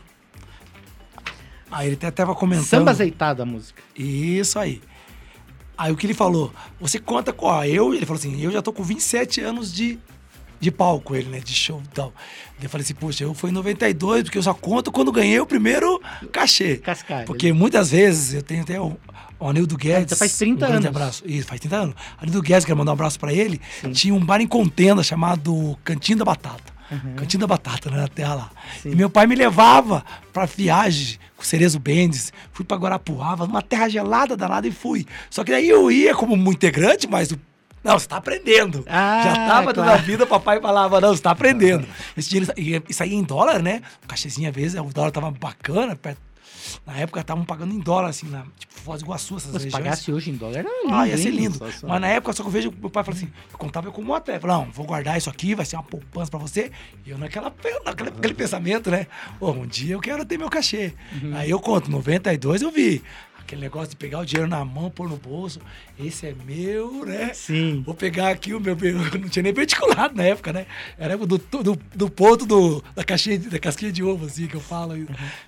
Aí 1.72 1.86
ele 1.88 1.94
até 1.96 2.10
tava 2.10 2.34
comentando. 2.34 2.66
Samba 2.66 2.90
azeitado 2.90 3.42
a 3.42 3.46
música. 3.46 3.82
Isso 3.96 4.58
aí. 4.58 4.80
Aí 5.76 5.90
o 5.90 5.96
que 5.96 6.06
ele 6.06 6.14
falou? 6.14 6.52
Você 6.78 6.98
conta 6.98 7.32
com. 7.32 7.46
Ó, 7.46 7.64
eu, 7.64 7.94
ele 7.94 8.04
falou 8.04 8.18
assim: 8.18 8.40
eu 8.40 8.52
já 8.52 8.60
tô 8.60 8.72
com 8.72 8.82
27 8.82 9.40
anos 9.40 9.72
de, 9.72 9.98
de 10.60 10.70
palco, 10.70 11.16
ele, 11.16 11.28
né? 11.30 11.40
De 11.40 11.54
show 11.54 11.80
e 11.82 11.88
tal. 11.88 12.12
Eu 12.62 12.68
falei 12.68 12.84
assim: 12.84 12.94
poxa, 12.94 13.24
eu 13.24 13.34
fui 13.34 13.50
em 13.50 13.54
92, 13.54 14.24
porque 14.24 14.38
eu 14.38 14.42
só 14.42 14.52
conto 14.52 14.92
quando 14.92 15.10
ganhei 15.10 15.40
o 15.40 15.46
primeiro 15.46 16.00
cachê. 16.30 16.76
Cascalho. 16.76 17.26
Porque 17.26 17.52
muitas 17.52 17.90
vezes 17.90 18.34
eu 18.34 18.42
tenho 18.42 18.62
até 18.62 18.78
o, 18.78 18.96
o 19.40 19.48
Anildo 19.48 19.76
Guedes. 19.76 20.04
então 20.04 20.18
faz 20.18 20.36
30 20.36 20.52
um 20.52 20.68
grande 20.68 20.86
anos. 20.86 20.96
abraço. 20.96 21.22
Isso, 21.26 21.48
faz 21.48 21.60
30 21.60 21.76
anos. 21.76 21.94
Anildo 22.18 22.42
Guedes, 22.42 22.66
quero 22.66 22.76
mandar 22.78 22.92
um 22.92 22.94
abraço 22.94 23.18
pra 23.18 23.32
ele. 23.32 23.60
Tinha 23.92 24.14
um 24.14 24.24
bar 24.24 24.40
em 24.42 24.46
contenda 24.46 25.02
chamado 25.02 25.76
Cantinho 25.82 26.18
da 26.18 26.24
Batata. 26.24 26.71
Cantinho 27.16 27.40
da 27.40 27.46
Batata, 27.46 27.90
né, 27.90 27.96
na 27.98 28.08
terra 28.08 28.34
lá. 28.34 28.50
Sim. 28.82 28.90
E 28.92 28.94
meu 28.96 29.08
pai 29.10 29.26
me 29.26 29.34
levava 29.34 30.04
pra 30.32 30.44
viagem 30.46 31.18
com 31.36 31.42
o 31.42 31.46
Cerezo 31.46 31.78
Bendes. 31.78 32.32
Fui 32.52 32.64
pra 32.64 32.76
Guarapuava, 32.76 33.46
numa 33.46 33.62
terra 33.62 33.88
gelada 33.88 34.36
danada 34.36 34.66
e 34.66 34.72
fui. 34.72 35.06
Só 35.30 35.42
que 35.44 35.50
daí 35.52 35.68
eu 35.68 35.90
ia 35.90 36.14
como 36.14 36.34
um 36.34 36.52
integrante, 36.52 37.06
mas 37.06 37.30
o 37.30 37.38
não, 37.84 37.98
você 37.98 38.06
tá 38.06 38.16
aprendendo. 38.18 38.84
Ah, 38.88 39.22
Já 39.24 39.34
tava 39.34 39.74
claro. 39.74 39.90
a 39.90 39.96
vida, 39.96 40.24
papai 40.24 40.60
falava, 40.60 41.00
não, 41.00 41.08
você 41.16 41.20
tá 41.20 41.32
aprendendo. 41.32 41.84
Esse 42.16 42.30
dinheiro, 42.30 42.52
e 42.56 42.80
isso 42.88 43.02
aí 43.02 43.12
em 43.12 43.24
dólar, 43.24 43.60
né? 43.60 43.82
O 44.04 44.06
cachezinho, 44.06 44.48
às 44.48 44.54
vezes, 44.54 44.78
o 44.80 44.84
dólar 44.84 45.10
tava 45.10 45.32
bacana. 45.32 45.96
perto- 45.96 46.20
Na 46.86 46.96
época, 46.96 47.20
estavam 47.20 47.44
pagando 47.44 47.74
em 47.74 47.78
dólar, 47.78 48.08
assim, 48.08 48.26
na, 48.28 48.44
tipo, 48.58 48.72
Foz 48.82 49.00
do 49.00 49.06
Iguaçu, 49.06 49.36
essas 49.36 49.50
Se 49.50 49.52
regiões. 49.58 49.72
pagasse 49.72 50.10
hoje 50.12 50.30
em 50.30 50.34
dólar, 50.36 50.58
era 50.58 50.68
lindo, 50.82 50.94
Ah, 50.94 51.06
ia 51.08 51.16
ser 51.18 51.30
lindo. 51.30 51.52
Sensacional. 51.58 51.94
Mas 51.94 52.00
na 52.00 52.08
época, 52.08 52.32
só 52.32 52.42
que 52.42 52.48
eu 52.48 52.52
vejo 52.52 52.72
meu 52.80 52.90
pai 52.90 53.04
fala 53.04 53.16
assim: 53.16 53.30
eu 53.52 53.58
contava 53.58 53.90
como 53.90 54.14
atleta. 54.14 54.40
Falei, 54.40 54.56
não, 54.56 54.72
vou 54.72 54.84
guardar 54.86 55.16
isso 55.16 55.30
aqui, 55.30 55.54
vai 55.54 55.64
ser 55.64 55.76
uma 55.76 55.82
poupança 55.82 56.30
pra 56.30 56.40
você. 56.40 56.70
E 57.06 57.10
eu 57.10 57.18
naquela, 57.18 57.52
naquele, 57.84 58.10
naquele 58.10 58.34
pensamento, 58.34 58.90
né? 58.90 59.06
Pô, 59.38 59.50
um 59.52 59.66
dia 59.66 59.94
eu 59.94 60.00
quero 60.00 60.24
ter 60.24 60.38
meu 60.38 60.50
cachê. 60.50 60.92
Uhum. 61.22 61.36
Aí 61.36 61.50
eu 61.50 61.60
conto, 61.60 61.90
92 61.90 62.62
eu 62.62 62.70
vi. 62.70 63.02
Aquele 63.42 63.60
negócio 63.60 63.90
de 63.90 63.96
pegar 63.96 64.20
o 64.20 64.24
dinheiro 64.24 64.48
na 64.48 64.64
mão, 64.64 64.90
pôr 64.90 65.08
no 65.08 65.16
bolso. 65.16 65.60
Esse 65.98 66.28
é 66.28 66.34
meu, 66.46 67.04
né? 67.04 67.34
Sim. 67.34 67.82
Vou 67.84 67.94
pegar 67.94 68.30
aqui 68.30 68.54
o 68.54 68.60
meu. 68.60 68.76
eu 68.80 68.98
Não 69.20 69.28
tinha 69.28 69.42
nem 69.42 69.52
particulado 69.52 70.14
na 70.14 70.22
época, 70.22 70.52
né? 70.52 70.66
Era 70.96 71.16
do, 71.18 71.38
do, 71.38 71.76
do 71.94 72.10
ponto 72.10 72.46
do, 72.46 72.82
da, 72.94 73.04
caixinha, 73.04 73.38
da 73.38 73.58
casquinha 73.58 73.92
de 73.92 74.02
ovo, 74.02 74.26
assim, 74.26 74.46
que 74.46 74.54
eu 74.54 74.60
falo. 74.60 74.94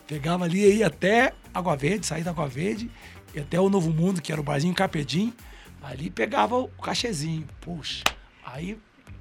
Pegava 0.07 0.45
ali 0.45 0.61
e 0.61 0.77
ia 0.79 0.89
até 0.89 1.33
Água 1.53 1.77
Verde, 1.77 2.07
saía 2.07 2.25
da 2.25 2.31
Água 2.31 2.49
Verde, 2.49 2.91
e 3.35 3.41
até 3.41 3.59
o 3.59 3.71
Novo 3.71 3.91
Mundo, 3.91 4.21
que 4.21 4.33
era 4.33 4.41
o 4.41 4.45
barzinho 4.45 4.75
Carpedim. 4.75 5.33
Ali 5.83 6.11
pegava 6.11 6.57
o 6.57 6.69
cachezinho. 6.69 7.47
Puxa. 7.61 8.03
Aí 8.45 8.77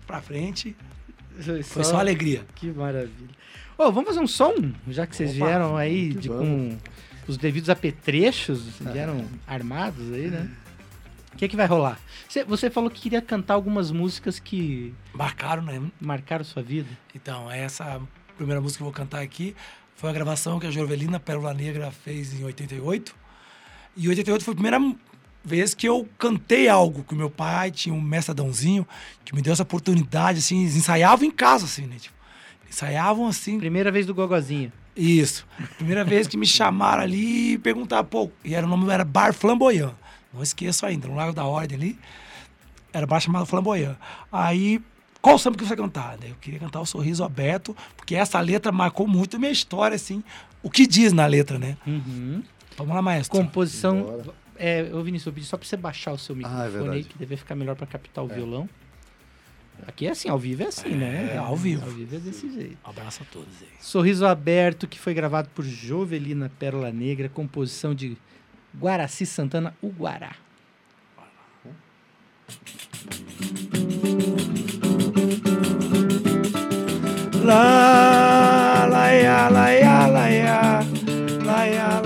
pra 0.06 0.22
frente, 0.22 0.76
foi 1.64 1.84
só 1.84 1.98
alegria. 1.98 2.46
Que 2.56 2.68
maravilha. 2.68 3.30
Ô, 3.78 3.92
vamos 3.92 4.10
fazer 4.10 4.20
um 4.20 4.28
som? 4.28 4.54
Já 4.88 5.08
que 5.08 5.16
vocês 5.16 5.36
Opa, 5.36 5.46
vieram 5.46 5.76
aí 5.76 6.10
de, 6.14 6.30
com 6.30 6.38
vamos. 6.38 6.78
Os 7.32 7.38
devidos 7.38 7.70
apetrechos, 7.70 8.64
vieram 8.80 9.26
armados 9.48 10.12
aí, 10.12 10.28
né? 10.28 10.50
O 11.34 11.38
que, 11.38 11.48
que 11.48 11.56
vai 11.56 11.66
rolar? 11.66 12.00
Você, 12.30 12.44
você 12.44 12.70
falou 12.70 12.90
que 12.90 13.02
queria 13.02 13.22
cantar 13.22 13.56
algumas 13.56 13.90
músicas 13.92 14.40
que 14.40 14.94
Marcaram, 15.14 15.64
né? 15.64 15.82
marcaram 16.00 16.44
sua 16.44 16.62
vida. 16.62 16.90
Então, 17.16 17.50
essa 17.50 18.00
primeira 18.38 18.62
música 18.62 18.78
que 18.78 18.84
eu 18.84 18.86
vou 18.86 18.94
cantar 18.94 19.22
aqui 19.22 19.56
foi 19.96 20.10
a 20.10 20.14
gravação 20.14 20.60
que 20.60 20.68
a 20.68 20.72
Jorvelina 20.72 21.20
Pérola 21.20 21.54
Negra 21.54 21.92
fez 21.92 22.34
em 22.40 22.44
88. 22.44 23.16
E 23.96 24.08
88 24.08 24.44
foi 24.44 24.52
a 24.52 24.56
primeira 24.56 24.80
vez 25.44 25.74
que 25.74 25.88
eu 25.88 26.08
cantei 26.18 26.70
algo 26.70 27.04
que 27.04 27.16
meu 27.16 27.30
pai 27.30 27.72
tinha 27.72 27.94
um 27.94 28.02
mestre 28.02 28.32
Adãozinho 28.32 28.88
que 29.26 29.36
me 29.36 29.42
deu 29.42 29.54
essa 29.54 29.64
oportunidade, 29.64 30.40
assim, 30.40 30.62
eles 30.62 30.76
ensaiavam 30.76 31.26
em 31.26 31.32
casa, 31.32 31.66
assim, 31.66 31.86
né? 31.86 31.98
Tipo, 32.00 32.16
ensaiavam 32.70 33.28
assim, 33.28 33.60
Primeira 33.60 33.92
vez 33.92 34.06
do 34.06 34.14
Gogozinho. 34.14 34.72
Isso. 34.96 35.46
Primeira 35.78 36.04
vez 36.04 36.28
que 36.28 36.38
me 36.38 36.46
chamaram 36.46 37.04
ali 37.04 37.54
e 37.54 37.58
perguntaram, 37.58 38.06
pô, 38.06 38.30
e 38.44 38.54
era 38.54 38.66
o 38.66 38.70
nome 38.70 38.92
era 38.92 39.04
Bar 39.04 39.34
Flamboyant. 39.34 39.94
Não 40.34 40.42
esqueço 40.42 40.86
ainda, 40.86 41.08
no 41.08 41.16
Lago 41.16 41.34
da 41.34 41.46
Ordem 41.46 41.78
ali. 41.78 42.00
Era 42.92 43.06
bar 43.06 43.20
chamado 43.20 43.46
Flamboyant. 43.46 43.96
Aí, 44.32 44.82
qual 45.22 45.38
samba 45.38 45.58
que 45.58 45.64
você 45.64 45.76
vai 45.76 45.78
cantar? 45.78 46.18
Eu 46.24 46.36
queria 46.42 46.60
cantar 46.60 46.80
o 46.80 46.86
Sorriso 46.86 47.24
Aberto, 47.24 47.76
porque 47.96 48.16
essa 48.16 48.40
letra 48.40 48.72
marcou 48.72 49.08
muito 49.08 49.36
a 49.36 49.40
minha 49.40 49.52
história, 49.52 49.96
assim. 49.96 50.24
O 50.62 50.70
que 50.70 50.86
diz 50.88 51.12
na 51.14 51.26
letra, 51.26 51.58
né? 51.58 51.78
Uhum. 51.86 52.44
Vamos 52.78 52.96
lá, 52.96 53.02
maestro. 53.02 53.38
Composição. 53.38 54.02
Bora. 54.02 54.44
É, 54.56 54.90
ô 54.94 55.02
Vinícius, 55.02 55.28
eu 55.28 55.34
pedi 55.34 55.46
só 55.46 55.58
pra 55.58 55.68
você 55.68 55.76
baixar 55.76 56.14
o 56.14 56.18
seu 56.18 56.36
microfone 56.36 56.64
aí, 56.64 56.72
verdade. 56.72 57.04
que 57.04 57.18
deve 57.18 57.36
ficar 57.36 57.56
melhor 57.56 57.76
pra 57.76 57.88
captar 57.88 58.24
o 58.24 58.28
violão. 58.28 58.70
Aqui 59.88 60.08
é 60.08 60.12
assim, 60.12 60.30
ao 60.30 60.40
vivo 60.40 60.64
é 60.64 60.68
assim, 60.68 60.90
né? 60.90 61.32
É, 61.34 61.38
ao 61.38 61.56
vivo. 61.56 61.84
Ao 61.86 61.92
vivo 61.92 62.16
é 62.16 62.20
desse 62.20 62.50
jeito. 62.52 62.78
Um 62.86 62.90
abraço 62.90 63.24
a 63.24 63.26
todos 63.32 63.54
aí. 63.62 63.68
Sorriso 63.80 64.26
Aberto, 64.26 64.88
que 64.88 65.00
foi 65.00 65.14
gravado 65.14 65.50
por 65.54 65.66
Jovelina 65.66 66.52
Pérola 66.58 66.92
Negra, 66.92 67.28
composição 67.28 67.94
de 67.94 68.18
Guaraci 68.78 69.26
Santana, 69.26 69.76
o 69.82 69.90
Guará. 69.90 70.36
La 77.44 78.88
la 78.90 79.12
ya 79.12 79.50
la 79.50 79.70
ya 79.70 80.08
la 80.08 80.30
ya 80.30 80.86
la 81.46 82.03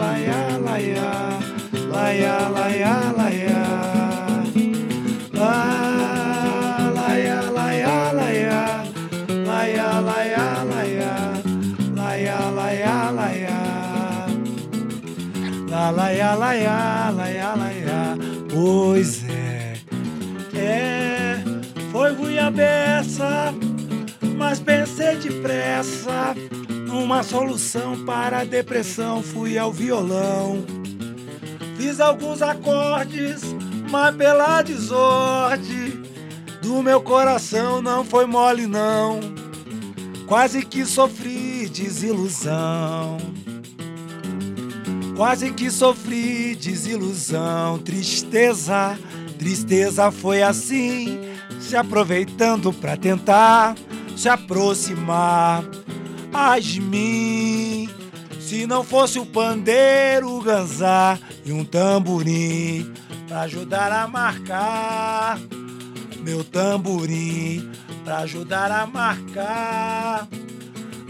la 16.28 16.36
la 16.36 16.54
ya 16.54 17.12
la 17.16 17.30
ya 17.30 17.56
la 17.56 17.56
ya 17.56 17.56
la 17.56 17.70
ya 17.72 18.18
pois 18.50 19.24
é 19.30 19.78
é 20.56 21.40
foi 21.92 22.14
Guiabessa 22.16 23.54
mas 24.36 24.60
pensei 24.60 25.16
depressa 25.18 26.36
numa 26.88 27.24
solução 27.24 28.04
para 28.06 28.40
a 28.40 28.44
depressão. 28.44 29.24
Fui 29.24 29.58
ao 29.58 29.72
violão, 29.72 30.64
fiz 31.78 32.00
alguns 32.00 32.42
acordes, 32.42 33.42
mas 33.90 34.16
pela 34.16 34.62
desordem 34.62 36.04
do 36.62 36.84
meu 36.84 37.02
coração 37.02 37.82
não 37.82 38.04
foi 38.04 38.26
mole, 38.26 38.68
não. 38.68 39.20
Quase 40.28 40.66
que 40.66 40.86
sofri 40.86 41.70
desilusão. 41.70 43.37
Quase 45.18 45.52
que 45.52 45.72
sofri 45.72 46.56
desilusão, 46.56 47.80
tristeza, 47.80 48.96
tristeza 49.40 50.12
foi 50.12 50.44
assim, 50.44 51.20
se 51.60 51.76
aproveitando 51.76 52.72
pra 52.72 52.96
tentar 52.96 53.76
se 54.16 54.30
aproximar 54.30 55.64
a 56.32 56.60
de 56.60 56.80
mim. 56.80 57.90
Se 58.40 58.68
não 58.68 58.84
fosse 58.84 59.18
o 59.18 59.26
pandeiro, 59.26 60.30
o 60.30 60.40
ganzá 60.40 61.18
e 61.44 61.52
um 61.52 61.66
tamborim 61.66 62.94
pra 63.28 63.42
ajudar 63.42 63.92
a 63.92 64.08
marcar. 64.08 65.40
Meu 66.20 66.44
tamborim 66.44 67.72
pra 68.04 68.20
ajudar 68.20 68.72
a 68.72 68.86
marcar. 68.86 70.28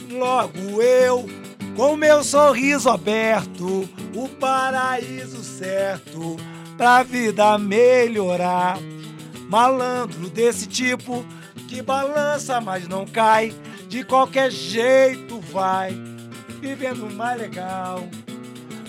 Logo 0.09 0.81
eu, 0.81 1.29
com 1.77 1.95
meu 1.95 2.23
sorriso 2.23 2.89
aberto, 2.89 3.87
o 4.15 4.27
paraíso 4.27 5.43
certo 5.43 6.35
pra 6.75 7.03
vida 7.03 7.55
melhorar. 7.59 8.79
Malandro 9.47 10.27
desse 10.27 10.65
tipo 10.65 11.23
que 11.69 11.83
balança, 11.83 12.59
mas 12.59 12.87
não 12.87 13.05
cai. 13.05 13.53
De 13.87 14.03
qualquer 14.03 14.51
jeito 14.51 15.39
vai, 15.39 15.95
vivendo 16.59 17.13
mais 17.13 17.39
legal. 17.39 18.03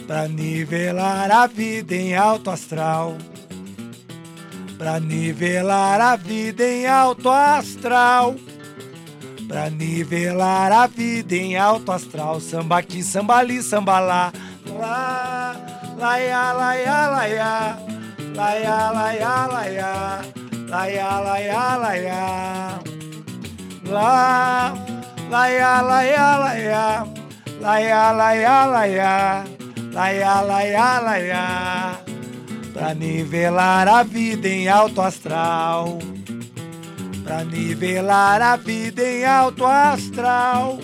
Pra 0.07 0.26
nivelar 0.26 1.30
a 1.30 1.47
vida 1.47 1.95
em 1.95 2.16
alto 2.16 2.49
astral. 2.50 3.18
Pra 4.78 4.99
nivelar 4.99 6.00
a 6.00 6.16
vida 6.16 6.64
em 6.64 6.87
alto 6.87 7.28
astral. 7.28 8.35
Pra 9.49 9.71
nivelar 9.71 10.71
a 10.71 10.87
vida 10.87 11.35
em 11.35 11.57
alto 11.57 11.90
astral. 11.90 12.38
Samba 12.38 12.78
aqui, 12.78 13.02
samba 13.02 13.37
ali, 13.37 13.62
samba 13.62 13.99
lá. 13.99 14.33
Lá, 14.78 15.57
lá, 15.99 16.21
ia, 16.21 16.52
lá, 16.52 16.78
ia, 16.78 17.09
lá, 17.09 17.28
ia. 17.28 17.78
Lá, 18.37 18.61
ia, 18.61 18.90
lá, 18.90 19.14
ia, 19.14 19.47
lá, 19.47 19.71
ia. 19.71 20.38
Laia, 20.69 21.19
laia, 21.21 21.76
laia. 21.78 22.78
Lá, 23.87 24.75
laia, 25.31 25.81
laia, 25.81 26.37
laia. 26.37 27.07
Laia, 27.59 28.12
laia, 28.12 28.67
laia. 28.67 29.44
Laia, 29.90 30.40
laia, 30.42 31.01
laia. 31.01 32.01
Pra 32.75 32.92
nivelar 32.92 33.88
a 33.88 34.03
vida 34.03 34.46
em 34.46 34.68
alto 34.68 35.01
astral. 35.01 35.99
Pra 37.29 37.45
nivelar 37.45 38.41
a 38.41 38.57
vida 38.57 39.03
em 39.03 39.23
alto 39.23 39.67
astral. 39.67 40.79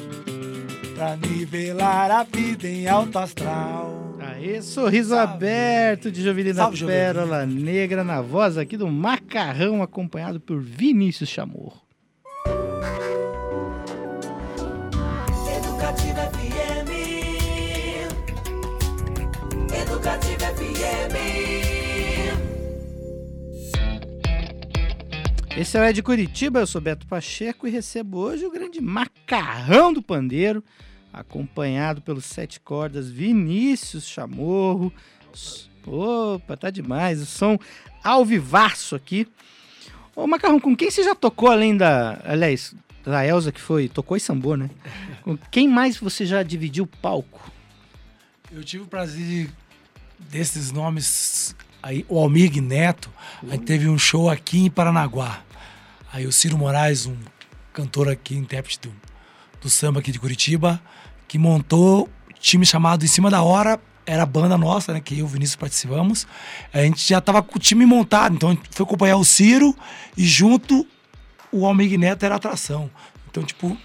Pra 0.95 1.17
nivelar 1.17 2.11
a 2.11 2.23
vida 2.23 2.69
em 2.69 2.87
alto 2.87 3.19
astral. 3.19 4.15
Aê, 4.21 4.61
sorriso 4.61 5.15
Salve. 5.15 5.33
aberto 5.33 6.13
de 6.13 6.23
Jovelina 6.23 6.57
Salve, 6.57 6.77
Jovelina. 6.77 7.03
Pérola 7.15 7.47
Negra 7.47 8.05
na 8.05 8.21
voz 8.21 8.59
aqui 8.59 8.77
do 8.77 8.87
Macarrão, 8.87 9.83
acompanhado 9.83 10.39
por 10.39 10.61
Vinícius 10.61 11.31
Chamorro. 11.31 11.81
Esse 25.57 25.79
é 25.79 25.81
o 25.81 25.85
Ed 25.85 26.03
Curitiba, 26.03 26.59
eu 26.59 26.67
sou 26.67 26.81
Beto 26.81 27.07
Pacheco 27.07 27.69
e 27.69 27.71
recebo 27.71 28.19
hoje 28.19 28.45
o 28.45 28.51
grande 28.51 28.81
Macarrão 28.81 29.93
do 29.93 30.03
Pandeiro, 30.03 30.65
acompanhado 31.13 32.03
pelos 32.03 32.25
sete 32.25 32.59
cordas 32.59 33.09
Vinícius 33.09 34.05
Chamorro. 34.05 34.93
Opa, 35.87 36.57
tá 36.57 36.71
demais, 36.71 37.23
o 37.23 37.27
som 37.27 37.57
ao 38.03 38.25
vivaço 38.25 38.97
aqui. 38.97 39.29
Ô 40.17 40.27
Macarrão, 40.27 40.59
com 40.59 40.75
quem 40.75 40.91
você 40.91 41.05
já 41.05 41.15
tocou 41.15 41.49
além 41.49 41.77
da. 41.77 42.21
Aliás, 42.25 42.75
da 43.05 43.25
Elza 43.25 43.53
que 43.53 43.61
foi. 43.61 43.89
Tocou 43.89 44.17
e 44.17 44.21
sambou, 44.21 44.57
né? 44.57 44.69
Com 45.23 45.37
quem 45.37 45.69
mais 45.69 45.97
você 45.97 46.27
já 46.27 46.43
dividiu 46.43 46.87
palco? 46.87 47.51
Eu 48.51 48.63
tive 48.65 48.85
o 48.85 48.87
prazer 48.87 49.25
de, 49.25 49.51
desses 50.19 50.71
nomes 50.71 51.55
aí, 51.85 52.05
o 52.09 52.19
Almig 52.19 52.63
Neto, 52.63 53.11
a 53.43 53.53
gente 53.53 53.67
teve 53.67 53.89
um 53.89 53.99
show 53.99 54.31
aqui 54.31 54.65
em 54.65 54.71
Paranaguá. 54.71 55.41
Aí 56.11 56.27
o 56.27 56.33
Ciro 56.33 56.57
Moraes, 56.57 57.05
um 57.05 57.17
cantor 57.75 58.09
aqui, 58.09 58.35
intérprete 58.35 58.81
do, 58.81 58.93
do 59.61 59.69
samba 59.69 60.01
aqui 60.01 60.11
de 60.11 60.19
Curitiba, 60.19 60.81
que 61.29 61.37
montou 61.37 62.09
time 62.41 62.65
chamado 62.65 63.05
Em 63.05 63.09
Cima 63.09 63.31
da 63.31 63.43
Hora, 63.43 63.79
era 64.07 64.23
a 64.23 64.27
banda 64.27 64.57
nossa, 64.57 64.95
né, 64.95 65.01
que 65.01 65.15
eu 65.15 65.19
e 65.19 65.23
o 65.23 65.27
Vinícius 65.27 65.57
participamos. 65.57 66.27
A 66.73 66.81
gente 66.81 67.07
já 67.07 67.21
tava 67.21 67.43
com 67.43 67.57
o 67.57 67.61
time 67.61 67.85
montado, 67.85 68.35
então 68.35 68.51
a 68.51 68.53
gente 68.53 68.69
foi 68.71 68.85
acompanhar 68.85 69.17
o 69.17 69.25
Ciro 69.25 69.77
e 70.17 70.25
junto 70.25 70.87
o 71.53 71.67
Almig 71.67 71.99
Neto 71.99 72.25
era 72.25 72.37
atração. 72.37 72.91
Então, 73.31 73.43
tipo, 73.43 73.77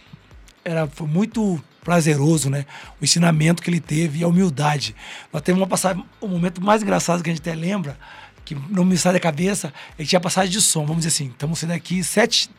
era, 0.63 0.87
foi 0.87 1.07
muito 1.07 1.61
prazeroso, 1.83 2.49
né? 2.49 2.65
O 3.01 3.03
ensinamento 3.03 3.61
que 3.61 3.69
ele 3.69 3.79
teve 3.79 4.19
e 4.19 4.23
a 4.23 4.27
humildade. 4.27 4.95
Nós 5.31 5.41
temos 5.41 5.61
uma 5.61 5.67
passagem, 5.67 6.03
o 6.19 6.27
momento 6.27 6.61
mais 6.61 6.81
engraçado 6.81 7.23
que 7.23 7.29
a 7.29 7.33
gente 7.33 7.41
até 7.41 7.55
lembra, 7.55 7.97
que 8.45 8.55
não 8.69 8.83
me 8.83 8.97
sai 8.97 9.13
da 9.13 9.19
cabeça, 9.19 9.73
é 9.97 10.03
que 10.03 10.09
tinha 10.09 10.19
passagem 10.19 10.51
de 10.51 10.61
som. 10.61 10.85
Vamos 10.85 11.03
dizer 11.05 11.09
assim, 11.09 11.29
estamos 11.29 11.59
saindo 11.59 11.73
aqui 11.73 12.03
sete 12.03 12.49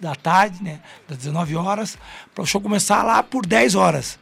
da 0.00 0.14
tarde, 0.14 0.62
né? 0.62 0.80
Das 1.08 1.18
19 1.18 1.56
horas, 1.56 1.98
para 2.34 2.42
o 2.42 2.46
show 2.46 2.60
começar 2.60 3.02
lá 3.02 3.22
por 3.22 3.44
10 3.44 3.74
horas. 3.74 4.18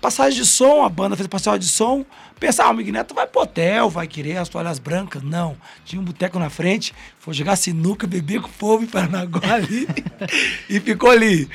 Passagem 0.00 0.40
de 0.40 0.46
som, 0.46 0.84
a 0.84 0.88
banda 0.88 1.16
fez 1.16 1.26
passagem 1.26 1.60
de 1.60 1.68
som. 1.68 2.04
Pensava, 2.38 2.68
ah, 2.68 2.72
o 2.72 2.76
Miguel 2.76 2.92
Neto 2.92 3.14
vai 3.14 3.26
pro 3.26 3.42
hotel, 3.42 3.90
vai 3.90 4.06
querer 4.06 4.36
as 4.36 4.48
toalhas 4.48 4.78
brancas. 4.78 5.22
Não. 5.22 5.56
Tinha 5.84 6.00
um 6.00 6.04
boteco 6.04 6.38
na 6.38 6.48
frente, 6.48 6.94
foi 7.18 7.34
jogar 7.34 7.56
sinuca, 7.56 8.06
beber 8.06 8.40
com 8.40 8.46
o 8.46 8.52
povo 8.52 8.84
em 8.84 8.86
Paranaguá 8.86 9.54
ali. 9.54 9.88
e 10.70 10.78
ficou 10.78 11.10
ali. 11.10 11.48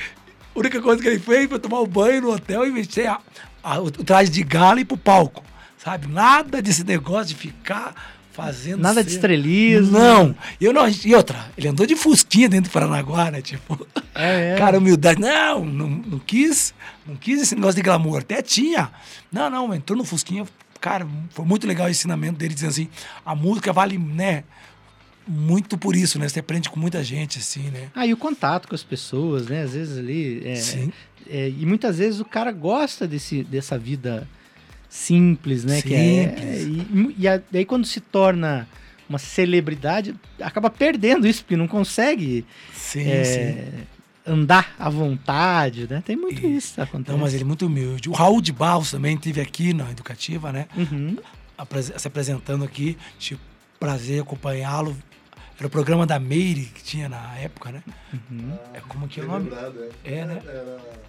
A 0.54 0.58
única 0.58 0.80
coisa 0.80 1.02
que 1.02 1.08
ele 1.08 1.18
fez 1.18 1.48
foi 1.48 1.58
tomar 1.58 1.80
o 1.80 1.86
banho 1.86 2.22
no 2.22 2.32
hotel 2.32 2.66
e 2.66 2.70
vestir 2.70 3.06
a- 3.06 3.18
a- 3.62 3.80
o 3.80 3.90
traje 3.90 4.30
de 4.30 4.42
gala 4.42 4.78
e 4.78 4.82
ir 4.82 4.84
pro 4.84 4.96
palco. 4.96 5.42
Sabe? 5.78 6.06
Nada 6.06 6.62
desse 6.62 6.84
negócio 6.84 7.28
de 7.28 7.34
ficar 7.34 7.94
fazendo. 8.32 8.80
Nada 8.80 9.02
de 9.04 9.10
cena. 9.10 9.16
estrelismo. 9.20 9.98
Não. 9.98 10.34
Eu 10.60 10.72
não. 10.72 10.84
E 10.88 11.14
outra, 11.14 11.50
ele 11.58 11.68
andou 11.68 11.84
de 11.86 11.94
fusquinha 11.96 12.48
dentro 12.48 12.70
do 12.70 12.72
Paranaguá, 12.72 13.30
né? 13.30 13.42
Tipo. 13.42 13.86
É, 14.14 14.52
é. 14.52 14.56
Cara, 14.56 14.78
humildade. 14.78 15.20
Não, 15.20 15.64
não, 15.64 15.88
não 15.88 16.18
quis. 16.20 16.72
Não 17.06 17.16
quis 17.16 17.42
esse 17.42 17.54
negócio 17.54 17.76
de 17.76 17.82
glamour. 17.82 18.20
Até 18.20 18.40
tinha. 18.40 18.90
Não, 19.30 19.50
não, 19.50 19.74
entrou 19.74 19.96
no 19.98 20.04
Fusquinha. 20.04 20.44
Cara, 20.80 21.06
foi 21.30 21.44
muito 21.44 21.66
legal 21.66 21.86
o 21.86 21.90
ensinamento 21.90 22.38
dele, 22.38 22.54
dizendo 22.54 22.70
assim: 22.70 22.88
a 23.26 23.34
música 23.34 23.72
vale, 23.72 23.98
né? 23.98 24.44
Muito 25.26 25.78
por 25.78 25.96
isso, 25.96 26.18
né? 26.18 26.28
Você 26.28 26.40
aprende 26.40 26.68
com 26.68 26.78
muita 26.78 27.02
gente, 27.02 27.38
assim, 27.38 27.70
né? 27.70 27.88
Ah, 27.94 28.06
e 28.06 28.12
o 28.12 28.16
contato 28.16 28.68
com 28.68 28.74
as 28.74 28.82
pessoas, 28.82 29.46
né? 29.46 29.62
Às 29.62 29.72
vezes 29.72 29.98
ali. 29.98 30.42
é, 30.46 30.54
Sim. 30.56 30.92
é, 31.28 31.48
e 31.48 31.64
muitas 31.66 31.98
vezes 31.98 32.20
o 32.20 32.24
cara 32.24 32.52
gosta 32.52 33.06
desse, 33.08 33.42
dessa 33.42 33.78
vida 33.78 34.28
simples, 34.88 35.64
né? 35.64 35.80
Que 35.82 35.94
é, 35.94 36.58
Simples. 36.58 37.14
e, 37.16 37.22
e 37.22 37.28
a- 37.28 37.40
daí 37.50 37.64
quando 37.64 37.86
se 37.86 38.00
torna 38.00 38.68
uma 39.08 39.18
celebridade, 39.18 40.14
acaba 40.40 40.70
perdendo 40.70 41.26
isso, 41.26 41.42
porque 41.42 41.56
não 41.56 41.68
consegue 41.68 42.44
Sim, 42.72 43.06
é, 43.08 43.24
sim. 43.24 43.82
andar 44.32 44.74
à 44.78 44.88
vontade, 44.88 45.86
né? 45.90 46.02
Tem 46.04 46.16
muito 46.16 46.44
E- 46.46 46.56
isso. 46.56 46.80
Acontece. 46.80 47.12
Não, 47.12 47.18
mas 47.18 47.34
ele 47.34 47.42
é 47.42 47.46
muito 47.46 47.66
humilde. 47.66 48.08
O 48.08 48.12
Raul 48.12 48.40
de 48.40 48.52
Barros 48.52 48.90
também 48.92 49.14
esteve 49.16 49.40
aqui 49.40 49.74
na 49.74 49.90
Educativa, 49.90 50.52
né? 50.52 50.66
Uhum. 50.76 51.16
se 51.98 52.06
apresentando 52.08 52.64
aqui. 52.64 52.96
Tive 53.18 53.40
prazer 53.80 54.22
acompanhá-lo. 54.22 54.96
Era 55.58 55.66
o 55.66 55.70
programa 55.70 56.06
da 56.06 56.18
Meire 56.18 56.66
que 56.66 56.82
tinha 56.82 57.08
na 57.08 57.36
época, 57.38 57.70
né? 57.72 57.82
É 58.72 58.80
como 58.80 59.06
que 59.08 59.20
é 59.20 59.24
o 59.24 59.26
nome? 59.26 59.48
Lembrado, 59.50 59.78
É, 60.04 60.24
né? 60.24 60.42
Era... 60.44 61.04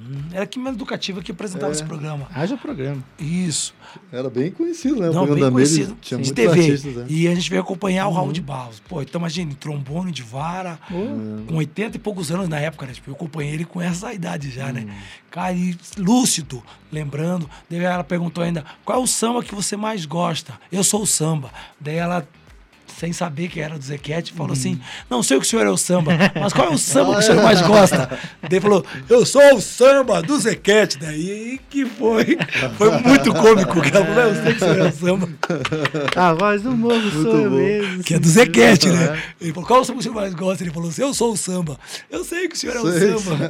Hum, 0.00 0.28
Era 0.32 0.46
que 0.46 0.60
mais 0.60 0.76
educativa 0.76 1.20
que 1.20 1.32
apresentava 1.32 1.72
É. 1.72 1.74
esse 1.74 1.82
programa. 1.82 2.28
Haja 2.32 2.56
programa. 2.56 3.02
Isso. 3.18 3.74
Era 4.12 4.30
bem 4.30 4.48
conhecido, 4.52 4.94
né? 5.00 5.10
O 5.10 5.12
Não, 5.12 5.26
programa 5.26 5.34
bem 5.34 5.42
da 5.44 5.50
Meire 5.50 5.70
conhecido. 5.74 5.98
tinha 6.00 6.18
de 6.22 6.28
muitos 6.28 6.44
TV. 6.44 6.60
artistas, 6.60 6.94
né? 6.94 7.06
E 7.08 7.26
a 7.26 7.34
gente 7.34 7.50
veio 7.50 7.62
acompanhar 7.62 8.06
o 8.06 8.12
Raul 8.12 8.32
de 8.32 8.40
Barros. 8.40 8.78
Pô, 8.88 9.02
então 9.02 9.20
imagine, 9.20 9.54
trombone 9.56 10.12
de 10.12 10.22
vara, 10.22 10.78
com 11.48 11.56
80 11.56 11.96
e 11.96 12.00
poucos 12.00 12.30
anos 12.30 12.48
na 12.48 12.60
época, 12.60 12.86
né? 12.86 12.92
Tipo, 12.92 13.10
eu 13.10 13.14
acompanhei 13.14 13.52
ele 13.54 13.64
com 13.64 13.80
essa 13.82 14.12
idade 14.14 14.50
já, 14.52 14.72
né? 14.72 14.86
Cara, 15.32 15.52
e 15.52 15.76
lúcido, 15.96 16.62
lembrando. 16.92 17.50
Daí 17.68 17.80
ela 17.82 18.04
perguntou 18.04 18.44
ainda, 18.44 18.64
qual 18.84 19.00
é 19.00 19.02
o 19.02 19.06
samba 19.06 19.42
que 19.42 19.52
você 19.54 19.76
mais 19.76 20.06
gosta? 20.06 20.60
Eu 20.70 20.84
sou 20.84 21.02
o 21.02 21.06
samba. 21.08 21.50
Daí 21.80 21.96
ela, 21.96 22.26
sem 22.98 23.12
saber 23.12 23.48
que 23.48 23.60
era 23.60 23.78
do 23.78 23.84
Zequete, 23.84 24.32
falou 24.32 24.52
assim, 24.52 24.80
não 25.08 25.22
sei 25.22 25.36
o 25.36 25.40
que 25.40 25.46
o 25.46 25.48
senhor 25.48 25.66
é 25.66 25.70
o 25.70 25.76
samba, 25.76 26.12
mas 26.40 26.52
qual 26.52 26.68
é 26.68 26.74
o 26.74 26.78
samba 26.78 27.14
que 27.14 27.20
o 27.20 27.22
senhor 27.22 27.42
mais 27.42 27.62
gosta? 27.62 28.08
Daí 28.42 28.50
ele 28.52 28.60
falou, 28.60 28.84
eu 29.08 29.24
sou 29.24 29.54
o 29.54 29.60
samba 29.60 30.20
do 30.20 30.38
Zequete. 30.38 30.98
Daí 30.98 31.60
que 31.70 31.86
foi, 31.86 32.36
foi 32.76 32.90
muito 32.98 33.32
cômico. 33.34 33.80
Que 33.80 33.96
ela 33.96 34.04
falou, 34.04 34.22
eu 34.24 34.34
sei 34.34 34.54
que 34.54 34.56
o 34.56 34.58
senhor 34.58 34.78
é 34.78 34.88
o 34.88 34.92
samba. 34.92 35.28
A 36.16 36.34
voz 36.34 36.62
do 36.62 36.72
morro 36.72 37.10
sou 37.10 37.36
eu 37.36 37.50
mesmo. 37.50 38.02
Que 38.02 38.14
é 38.14 38.18
do 38.18 38.28
Zequete, 38.28 38.88
né? 38.88 39.22
Ele 39.40 39.52
falou, 39.52 39.66
qual 39.66 39.80
o 39.80 39.84
samba 39.84 39.98
que 39.98 40.00
o 40.00 40.02
senhor 40.02 40.14
mais 40.14 40.34
gosta? 40.34 40.64
Ele 40.64 40.72
falou, 40.72 40.90
eu 40.98 41.14
sou 41.14 41.32
o 41.32 41.36
samba. 41.36 41.78
Eu 42.10 42.24
sei 42.24 42.48
que 42.48 42.56
o 42.56 42.58
senhor 42.58 42.76
é 42.76 42.80
o 42.80 42.90
Sei. 42.90 43.18
samba. 43.18 43.48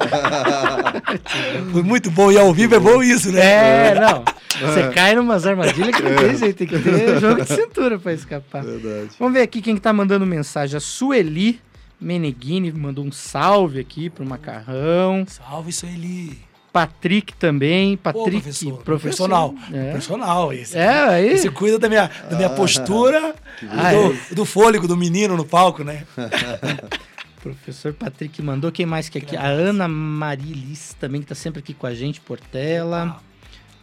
Foi 1.73 1.83
muito 1.83 2.11
bom. 2.11 2.31
E 2.31 2.39
ao 2.39 2.53
vivo 2.53 2.75
é 2.75 2.79
bom 2.79 3.03
isso, 3.03 3.33
né? 3.33 3.41
É, 3.41 4.01
não. 4.01 4.25
Você 4.61 4.89
cai 4.91 5.15
numas 5.15 5.47
armadilhas 5.47 5.95
que 5.95 6.03
não 6.03 6.17
tem 6.17 6.37
jeito, 6.37 6.57
tem 6.57 6.67
que 6.67 6.79
ter 6.79 7.21
jogo 7.21 7.43
de 7.43 7.49
cintura 7.55 7.99
pra 7.99 8.13
escapar. 8.13 8.65
Verdade. 8.65 9.11
Vamos 9.19 9.35
ver 9.35 9.43
aqui 9.43 9.61
quem 9.61 9.75
que 9.75 9.81
tá 9.81 9.93
mandando 9.93 10.25
mensagem. 10.25 10.77
A 10.77 10.81
Sueli 10.81 11.61
Meneghini 12.01 12.73
mandou 12.73 13.05
um 13.05 13.13
salve 13.13 13.81
aqui 13.81 14.09
pro 14.09 14.25
Macarrão. 14.25 15.25
Salve, 15.27 15.73
Sueli. 15.73 16.39
Patrick 16.73 17.35
também. 17.35 17.97
Pô, 17.97 18.13
Patrick, 18.13 18.43
professor. 18.43 18.73
professor. 18.79 18.85
Profissional. 18.85 19.55
É. 19.73 19.91
Profissional 19.91 20.53
esse. 20.53 20.77
É, 20.77 20.89
aí. 20.89 21.29
Esse 21.29 21.51
cuida 21.51 21.79
da 21.79 21.89
minha, 21.89 22.11
da 22.31 22.37
minha 22.37 22.51
postura 22.51 23.35
e 23.63 23.67
Ah, 23.71 23.93
do, 23.93 24.35
do 24.37 24.45
fôlego 24.45 24.87
do 24.87 24.97
menino 24.97 25.37
no 25.37 25.45
palco, 25.45 25.83
né? 25.83 26.05
Professor 27.43 27.93
Patrick 27.93 28.43
mandou. 28.43 28.71
Quem 28.71 28.85
mais 28.85 29.09
que 29.09 29.19
aqui? 29.19 29.37
A 29.37 29.47
Ana 29.47 29.89
Marilis 29.89 30.95
também, 31.01 31.21
que 31.21 31.27
tá 31.29 31.35
sempre 31.35 31.61
aqui 31.61 31.73
com 31.73 31.87
a 31.87 31.95
gente, 31.95 32.21
Portela. 32.21 33.21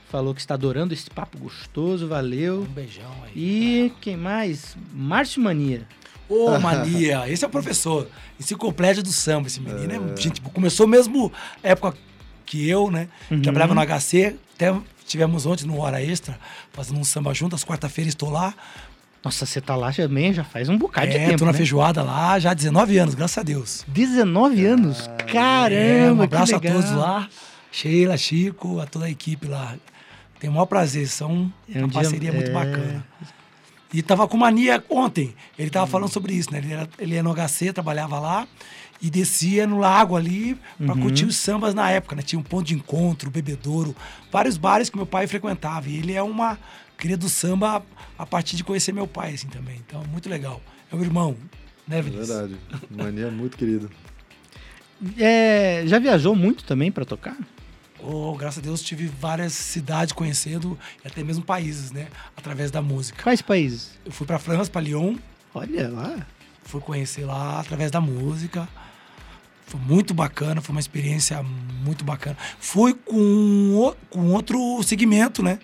Falou 0.10 0.34
que 0.34 0.40
está 0.40 0.54
adorando 0.54 0.94
esse 0.94 1.10
papo 1.10 1.38
gostoso, 1.38 2.06
Um 2.06 2.10
valeu. 2.10 2.68
beijão 2.74 3.12
aí. 3.24 3.32
E 3.36 3.94
quem 4.02 4.16
mais? 4.16 4.78
Márcio 4.94 5.42
Mania. 5.42 5.88
Ô, 6.28 6.58
mania, 6.60 7.30
esse 7.30 7.44
é 7.44 7.48
o 7.48 7.52
professor. 7.52 8.08
Enciclopédia 8.40 9.04
do 9.04 9.12
samba, 9.12 9.48
esse 9.48 9.60
menino. 9.62 10.14
É. 10.14 10.22
gente, 10.22 10.42
começou 10.42 10.88
mesmo 10.88 11.32
época 11.62 11.96
que 12.46 12.68
eu, 12.68 12.90
né? 12.90 13.08
Uhum. 13.30 13.42
Trabalhava 13.42 13.76
no 13.76 13.82
HC, 13.82 14.36
até 14.56 14.74
tivemos 15.06 15.46
ontem 15.46 15.66
no 15.66 15.80
Hora 15.80 16.02
Extra, 16.02 16.40
fazendo 16.72 17.00
um 17.00 17.04
samba 17.04 17.34
junto, 17.34 17.56
às 17.56 17.64
quarta-feiras 17.64 18.12
estou 18.12 18.30
lá. 18.30 18.54
Nossa, 19.24 19.46
você 19.46 19.60
tá 19.60 19.76
lá 19.76 19.92
também 19.92 20.32
já 20.34 20.44
faz 20.44 20.70
um 20.70 20.78
bocado 20.78 21.08
de 21.10 21.18
é, 21.18 21.26
tempo, 21.28 21.40
tô 21.40 21.46
na 21.46 21.52
né? 21.52 21.58
feijoada 21.58 22.04
lá, 22.04 22.38
já 22.38 22.52
há 22.52 22.54
19 22.54 22.98
anos, 22.98 23.16
graças 23.16 23.38
a 23.40 23.44
Deus. 23.44 23.84
19 23.88 24.66
anos? 24.66 25.10
É, 25.18 25.24
Caramba, 25.24 26.22
um 26.22 26.24
abraço 26.26 26.56
a 26.56 26.60
todos 26.60 26.92
lá. 26.92 27.28
Sheila, 27.72 28.16
Chico, 28.18 28.80
a 28.80 28.86
toda 28.86 29.06
a 29.06 29.10
equipe 29.10 29.48
lá. 29.48 29.76
Tem 30.46 30.50
o 30.52 30.54
maior 30.54 30.68
prazer, 30.68 31.08
são 31.08 31.52
É 31.68 31.80
um 31.80 31.82
uma 31.82 31.88
dia- 31.88 32.02
parceria 32.04 32.32
muito 32.32 32.52
é. 32.52 32.54
bacana. 32.54 33.04
E 33.92 34.04
tava 34.04 34.28
com 34.28 34.38
mania 34.38 34.84
ontem. 34.92 35.34
Ele 35.58 35.72
tava 35.72 35.88
falando 35.88 36.12
sobre 36.12 36.36
isso, 36.36 36.52
né? 36.52 36.60
Ele, 36.60 36.72
era, 36.72 36.88
ele 37.00 37.16
é 37.16 37.24
no 37.24 37.34
HC, 37.34 37.74
trabalhava 37.74 38.20
lá 38.20 38.48
e 39.02 39.10
descia 39.10 39.66
no 39.66 39.80
lago 39.80 40.16
ali 40.16 40.56
pra 40.78 40.94
Uhum. 40.94 41.02
curtir 41.02 41.26
os 41.26 41.36
sambas 41.36 41.74
na 41.74 41.90
época, 41.90 42.16
né? 42.16 42.22
Tinha 42.22 42.38
um 42.40 42.44
ponto 42.44 42.68
de 42.68 42.76
encontro, 42.76 43.32
bebedouro, 43.32 43.96
vários 44.32 44.56
bares 44.56 44.88
que 44.88 44.96
meu 44.98 45.08
pai 45.08 45.26
frequentava. 45.26 45.90
E 45.90 45.98
ele 45.98 46.14
é 46.14 46.22
uma 46.22 46.60
cria 46.96 47.18
do 47.18 47.28
samba 47.28 47.84
a 48.16 48.26
partir 48.28 48.56
de 48.56 48.64
conhecer 48.64 48.92
meu 48.92 49.08
pai, 49.08 49.34
assim, 49.34 49.48
também. 49.48 49.78
Então, 49.88 50.04
muito 50.12 50.30
legal. 50.30 50.62
É 50.92 50.96
o 50.96 51.02
irmão, 51.02 51.36
né, 51.88 51.98
É 51.98 52.02
Vinícius? 52.04 52.28
verdade. 52.28 52.56
Mania 52.92 53.32
muito 53.32 53.58
querido. 53.58 53.90
É, 55.18 55.82
já 55.88 55.98
viajou 55.98 56.36
muito 56.36 56.64
também 56.66 56.92
pra 56.92 57.04
tocar? 57.04 57.36
Oh, 58.04 58.36
graças 58.36 58.60
a 58.60 58.62
Deus 58.62 58.82
tive 58.82 59.08
várias 59.08 59.54
cidades 59.54 60.14
conhecendo 60.14 60.78
e 61.04 61.08
até 61.08 61.24
mesmo 61.24 61.44
países, 61.44 61.92
né? 61.92 62.08
Através 62.36 62.70
da 62.70 62.82
música. 62.82 63.24
Quais 63.24 63.42
países? 63.42 63.92
Eu 64.06 64.12
fui 64.12 64.28
pra 64.28 64.38
França, 64.38 64.70
pra 64.70 64.82
Lyon, 64.82 65.16
Olha 65.54 65.90
lá. 65.90 66.26
fui 66.64 66.82
conhecer 66.82 67.26
lá 67.26 67.60
através 67.60 67.90
da 67.92 68.02
música. 68.02 68.68
Foi 69.66 69.80
muito 69.80 70.14
bacana, 70.14 70.62
foi 70.62 70.74
uma 70.76 70.80
experiência 70.80 71.42
muito 71.42 72.04
bacana. 72.04 72.38
Fui 72.60 72.94
com, 72.94 73.94
com 74.10 74.32
outro 74.32 74.82
segmento, 74.84 75.42
né? 75.42 75.58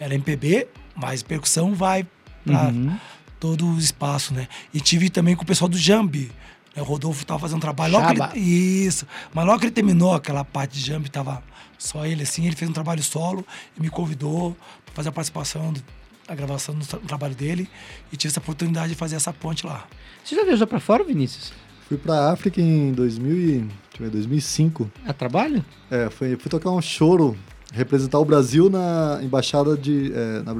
Era 0.00 0.14
MPB, 0.14 0.66
mas 0.96 1.22
percussão 1.22 1.74
vai 1.74 2.04
pra 2.44 2.68
Uhum. 2.68 2.98
todo 3.38 3.66
o 3.66 3.78
espaço, 3.78 4.34
né? 4.34 4.48
E 4.72 4.80
tive 4.80 5.08
também 5.08 5.36
com 5.36 5.42
o 5.44 5.46
pessoal 5.46 5.68
do 5.68 5.78
Jambi. 5.78 6.32
O 6.76 6.82
Rodolfo 6.84 7.24
tava 7.24 7.38
fazendo 7.40 7.60
trabalho. 7.60 7.92
Logo 7.94 8.08
que 8.08 8.16
Chaba. 8.16 8.32
ele, 8.36 8.44
isso. 8.44 9.06
Mas 9.32 9.46
logo 9.46 9.58
que 9.60 9.66
ele 9.66 9.72
terminou 9.72 10.14
aquela 10.14 10.44
parte 10.44 10.74
de 10.74 10.80
Jambi, 10.80 11.08
tava 11.10 11.42
só 11.78 12.04
ele 12.06 12.22
assim, 12.22 12.46
ele 12.46 12.56
fez 12.56 12.68
um 12.70 12.74
trabalho 12.74 13.02
solo 13.02 13.44
e 13.76 13.80
me 13.80 13.88
convidou 13.88 14.56
para 14.86 14.94
fazer 14.94 15.08
a 15.10 15.12
participação, 15.12 15.72
do- 15.72 15.82
a 16.26 16.34
gravação 16.34 16.74
do 16.74 16.84
tra- 16.86 16.98
do 16.98 17.06
trabalho 17.06 17.34
dele. 17.34 17.68
E 18.12 18.16
tive 18.16 18.30
essa 18.32 18.40
oportunidade 18.40 18.88
de 18.88 18.94
fazer 18.94 19.16
essa 19.16 19.32
ponte 19.32 19.64
lá. 19.66 19.86
Você 20.24 20.34
já 20.34 20.44
viajou 20.44 20.66
pra 20.66 20.80
fora, 20.80 21.04
Vinícius? 21.04 21.52
Fui 21.88 21.98
pra 21.98 22.32
África 22.32 22.60
em 22.60 22.92
2000 22.92 23.36
e, 23.36 23.46
deixa 23.58 23.68
eu 24.00 24.04
ver, 24.06 24.10
2005. 24.10 24.90
A 25.06 25.12
trabalho? 25.12 25.64
É, 25.90 26.08
fui, 26.10 26.34
fui 26.36 26.50
tocar 26.50 26.70
um 26.70 26.80
choro, 26.80 27.36
representar 27.72 28.18
o 28.18 28.24
Brasil 28.24 28.70
na 28.70 29.20
embaixada 29.22 29.76
de 29.76 30.10
é, 30.14 30.42
na 30.42 30.56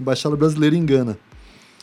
embaixada 0.00 0.34
brasileira 0.36 0.74
em 0.74 0.84
Gana. 0.86 1.18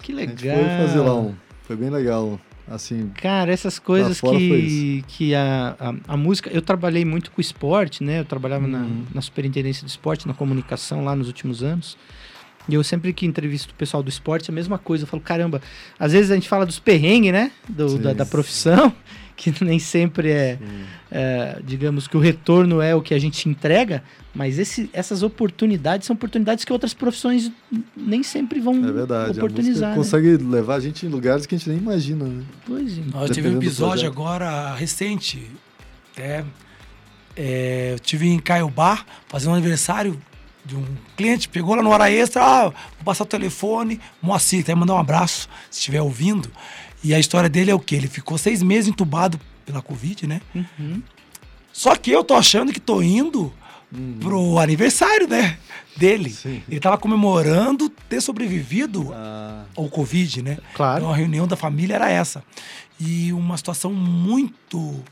Que 0.02 0.12
A 0.12 0.16
legal. 0.16 0.36
gente 0.36 0.42
foi 0.78 0.88
fazer 0.88 1.00
lá 1.00 1.14
um, 1.16 1.36
foi 1.68 1.76
bem 1.76 1.92
legal, 1.92 2.40
assim. 2.74 3.10
Cara, 3.22 3.52
essas 3.52 3.78
coisas 3.80 4.20
que, 4.22 5.04
que 5.08 5.36
a, 5.36 5.76
a, 5.80 6.14
a 6.14 6.18
música. 6.18 6.50
Eu 6.52 6.62
trabalhei 6.62 7.04
muito 7.06 7.32
com 7.32 7.40
esporte, 7.42 8.04
né? 8.04 8.20
Eu 8.20 8.26
trabalhava 8.26 8.68
na, 8.68 8.80
Uhum. 8.80 9.04
na 9.14 9.22
superintendência 9.22 9.84
do 9.86 9.90
esporte, 9.90 10.28
na 10.28 10.34
comunicação 10.34 11.04
lá 11.04 11.16
nos 11.16 11.28
últimos 11.28 11.62
anos. 11.64 11.98
E 12.70 12.74
eu 12.76 12.84
sempre 12.84 13.12
que 13.12 13.26
entrevisto 13.26 13.74
o 13.74 13.76
pessoal 13.76 14.04
do 14.04 14.10
esporte, 14.10 14.52
a 14.52 14.54
mesma 14.54 14.78
coisa. 14.78 15.04
Eu 15.04 15.08
falo, 15.08 15.22
caramba, 15.22 15.62
às 16.00 16.12
vezes 16.14 16.30
a 16.32 16.36
gente 16.36 16.48
fala 16.48 16.66
dos 16.66 16.80
perrengues, 16.80 17.32
né? 17.32 17.52
Do, 17.68 17.98
da, 17.98 18.14
da 18.14 18.26
profissão, 18.26 18.94
que 19.42 19.52
nem 19.66 19.80
sempre 19.80 20.30
é, 20.30 20.60
é, 21.12 21.60
digamos 21.64 22.08
que 22.08 22.16
o 22.16 22.20
retorno 22.20 22.80
é 22.80 22.94
o 22.94 23.02
que 23.02 23.12
a 23.12 23.20
gente 23.20 23.50
entrega, 23.50 24.04
mas 24.36 24.60
esse, 24.60 24.88
essas 24.94 25.24
oportunidades 25.24 26.06
são 26.06 26.14
oportunidades 26.14 26.64
que 26.64 26.72
outras 26.72 26.94
profissões 26.94 27.52
nem 27.98 28.22
sempre 28.22 28.60
vão 28.60 28.76
É 28.76 28.92
verdade. 28.92 29.40
A 29.40 29.44
oportunizar. 29.44 29.90
né? 29.90 29.96
consegue 29.96 30.38
levar 30.38 30.76
a 30.76 30.80
gente 30.80 31.08
em 31.08 31.10
lugares 31.10 31.48
que 31.48 31.56
a 31.56 31.58
gente 31.58 31.70
nem 31.70 31.80
imagina, 31.80 32.24
né? 32.24 32.44
Pois 32.68 33.00
é. 33.00 33.02
Nós 33.12 33.36
um 33.36 33.58
episódio 33.58 34.08
agora 34.08 34.76
recente. 34.76 35.50
É, 36.16 36.44
é, 37.36 37.94
eu 37.94 38.00
tive 38.00 38.28
em 38.28 38.38
Caiobá 38.38 39.04
fazendo 39.28 39.54
um 39.54 39.56
aniversário 39.56 40.22
de 40.64 40.76
um 40.76 40.86
cliente, 41.18 41.50
pegou 41.50 41.74
lá 41.74 41.82
no 41.82 41.90
hora 41.90 42.12
extra, 42.12 42.44
ah, 42.44 42.64
vou 42.66 43.04
passar 43.04 43.24
o 43.24 43.28
telefone, 43.28 44.00
Moacir, 44.22 44.62
até 44.62 44.76
mandar 44.76 44.94
um 44.94 45.00
abraço, 45.00 45.50
se 45.72 45.80
estiver 45.80 46.02
ouvindo. 46.02 46.52
E 47.04 47.14
a 47.14 47.20
história 47.20 47.50
dele 47.50 47.72
é 47.72 47.76
o 47.76 47.80
quê? 47.80 47.96
Ele 47.96 48.08
ficou 48.08 48.38
seis 48.38 48.62
meses 48.62 48.90
entubado 48.90 49.40
pela 49.66 49.82
Covid, 49.82 50.28
né? 50.28 50.42
Uhum. 50.54 51.02
Só 51.74 51.96
que 51.96 52.12
eu 52.12 52.24
tô 52.24 52.34
achando 52.34 52.72
que 52.72 52.80
tô 52.80 53.02
indo 53.02 53.54
pro 54.20 54.58
aniversário, 54.60 55.28
né? 55.28 55.58
Dele. 55.98 56.30
Sim. 56.30 56.64
Ele 56.70 56.80
tava 56.80 56.98
comemorando 56.98 57.90
ter 57.90 58.22
sobrevivido 58.22 59.12
Ah, 59.14 59.66
ao 59.76 59.90
Covid, 59.90 60.42
né? 60.42 60.58
Claro. 60.74 61.00
Então 61.02 61.12
a 61.14 61.16
reunião 61.16 61.48
da 61.48 61.56
família 61.56 61.96
era 61.96 62.10
essa. 62.10 62.44
E 63.00 63.34
uma 63.34 63.58
situação 63.58 63.94
muito 63.94 65.04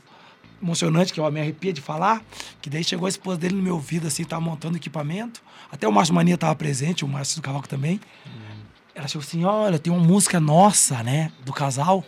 emocionante, 0.62 1.12
que 1.12 1.20
eu 1.20 1.30
me 1.30 1.40
arrepia 1.40 1.72
de 1.72 1.80
falar, 1.80 2.22
que 2.60 2.68
daí 2.68 2.84
chegou 2.84 3.06
a 3.06 3.08
esposa 3.08 3.38
dele 3.38 3.54
no 3.54 3.62
meu 3.62 3.74
ouvido, 3.74 4.06
assim, 4.06 4.24
tava 4.24 4.42
montando 4.42 4.76
equipamento. 4.76 5.42
Até 5.72 5.88
o 5.88 5.92
Márcio 5.92 6.14
Mania 6.14 6.36
tava 6.36 6.54
presente, 6.54 7.04
o 7.04 7.08
Márcio 7.08 7.36
do 7.36 7.42
Cavaco 7.42 7.68
também. 7.68 8.00
Ela 8.94 9.06
chegou 9.08 9.22
assim, 9.24 9.44
olha, 9.44 9.78
tem 9.78 9.92
uma 9.92 10.02
música 10.02 10.40
nossa, 10.40 11.02
né, 11.02 11.30
do 11.44 11.52
casal. 11.52 12.04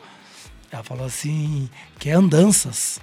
Ela 0.71 0.83
falou 0.83 1.05
assim, 1.07 1.69
que 1.99 2.09
é 2.09 2.13
Andanças. 2.15 3.01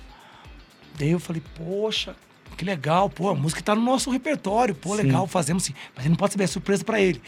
Daí 0.97 1.11
eu 1.11 1.19
falei, 1.19 1.41
poxa, 1.55 2.15
que 2.57 2.65
legal, 2.65 3.09
pô, 3.09 3.29
a 3.29 3.35
música 3.35 3.61
tá 3.61 3.73
no 3.73 3.81
nosso 3.81 4.09
repertório, 4.09 4.75
pô, 4.75 4.95
Sim. 4.95 5.03
legal, 5.03 5.25
fazemos 5.27 5.63
sim. 5.63 5.73
Mas 5.95 6.03
ele 6.03 6.09
não 6.09 6.17
pode 6.17 6.33
saber, 6.33 6.43
é 6.43 6.47
surpresa 6.47 6.83
pra 6.83 6.99
ele. 6.99 7.21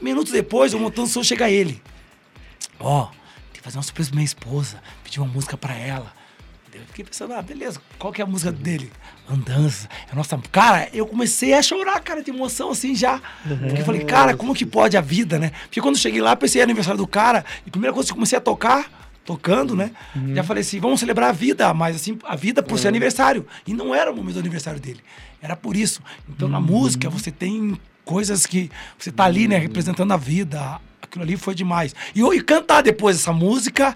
Minutos 0.00 0.32
depois, 0.32 0.72
eu 0.72 0.80
montando 0.80 1.06
o 1.06 1.10
som, 1.10 1.22
chega 1.22 1.48
ele. 1.48 1.80
Ó, 2.80 3.06
tem 3.06 3.14
que 3.52 3.60
fazer 3.60 3.76
uma 3.76 3.84
surpresa 3.84 4.10
pra 4.10 4.16
minha 4.16 4.24
esposa, 4.24 4.82
pedir 5.04 5.20
uma 5.20 5.28
música 5.32 5.56
pra 5.56 5.74
ela. 5.76 6.12
Eu 6.74 6.80
fiquei 6.86 7.04
pensando, 7.04 7.34
ah, 7.34 7.42
beleza, 7.42 7.80
qual 7.98 8.12
que 8.12 8.20
é 8.20 8.24
a 8.24 8.26
música 8.26 8.50
dele? 8.50 8.90
Andança. 9.28 9.88
É 10.10 10.14
nossa. 10.16 10.38
Cara, 10.50 10.88
eu 10.92 11.06
comecei 11.06 11.52
a 11.54 11.62
chorar, 11.62 12.00
cara, 12.00 12.22
de 12.22 12.30
emoção 12.30 12.70
assim 12.70 12.94
já. 12.94 13.20
Porque 13.68 13.80
eu 13.82 13.84
falei, 13.84 14.04
cara, 14.04 14.34
como 14.36 14.54
que 14.54 14.64
pode 14.64 14.96
a 14.96 15.00
vida, 15.00 15.38
né? 15.38 15.52
Porque 15.64 15.80
quando 15.80 15.96
eu 15.96 16.00
cheguei 16.00 16.20
lá, 16.20 16.34
pensei 16.34 16.60
no 16.60 16.64
aniversário 16.64 16.98
do 16.98 17.06
cara, 17.06 17.44
e 17.64 17.68
a 17.68 17.70
primeira 17.70 17.92
coisa 17.92 18.06
que 18.08 18.12
eu 18.12 18.16
comecei 18.16 18.36
a 18.38 18.40
tocar, 18.40 18.90
tocando, 19.24 19.76
né? 19.76 19.92
Já 20.34 20.42
falei 20.42 20.62
assim, 20.62 20.80
vamos 20.80 20.98
celebrar 20.98 21.28
a 21.28 21.32
vida, 21.32 21.72
mas 21.74 21.96
assim, 21.96 22.18
a 22.24 22.34
vida 22.34 22.62
por 22.62 22.78
ser 22.78 22.88
aniversário. 22.88 23.46
E 23.66 23.72
não 23.74 23.94
era 23.94 24.10
o 24.10 24.16
momento 24.16 24.34
do 24.34 24.40
aniversário 24.40 24.80
dele. 24.80 25.00
Era 25.40 25.54
por 25.54 25.76
isso. 25.76 26.00
Então, 26.28 26.48
na 26.48 26.60
música, 26.60 27.08
você 27.10 27.30
tem 27.30 27.78
coisas 28.04 28.46
que 28.46 28.70
você 28.98 29.12
tá 29.12 29.24
ali, 29.24 29.46
né, 29.46 29.58
representando 29.58 30.12
a 30.12 30.16
vida. 30.16 30.80
Aquilo 31.00 31.22
ali 31.22 31.36
foi 31.36 31.54
demais. 31.54 31.94
E, 32.14 32.20
eu- 32.20 32.32
e 32.32 32.40
cantar 32.42 32.80
depois 32.82 33.16
essa 33.16 33.32
música, 33.32 33.94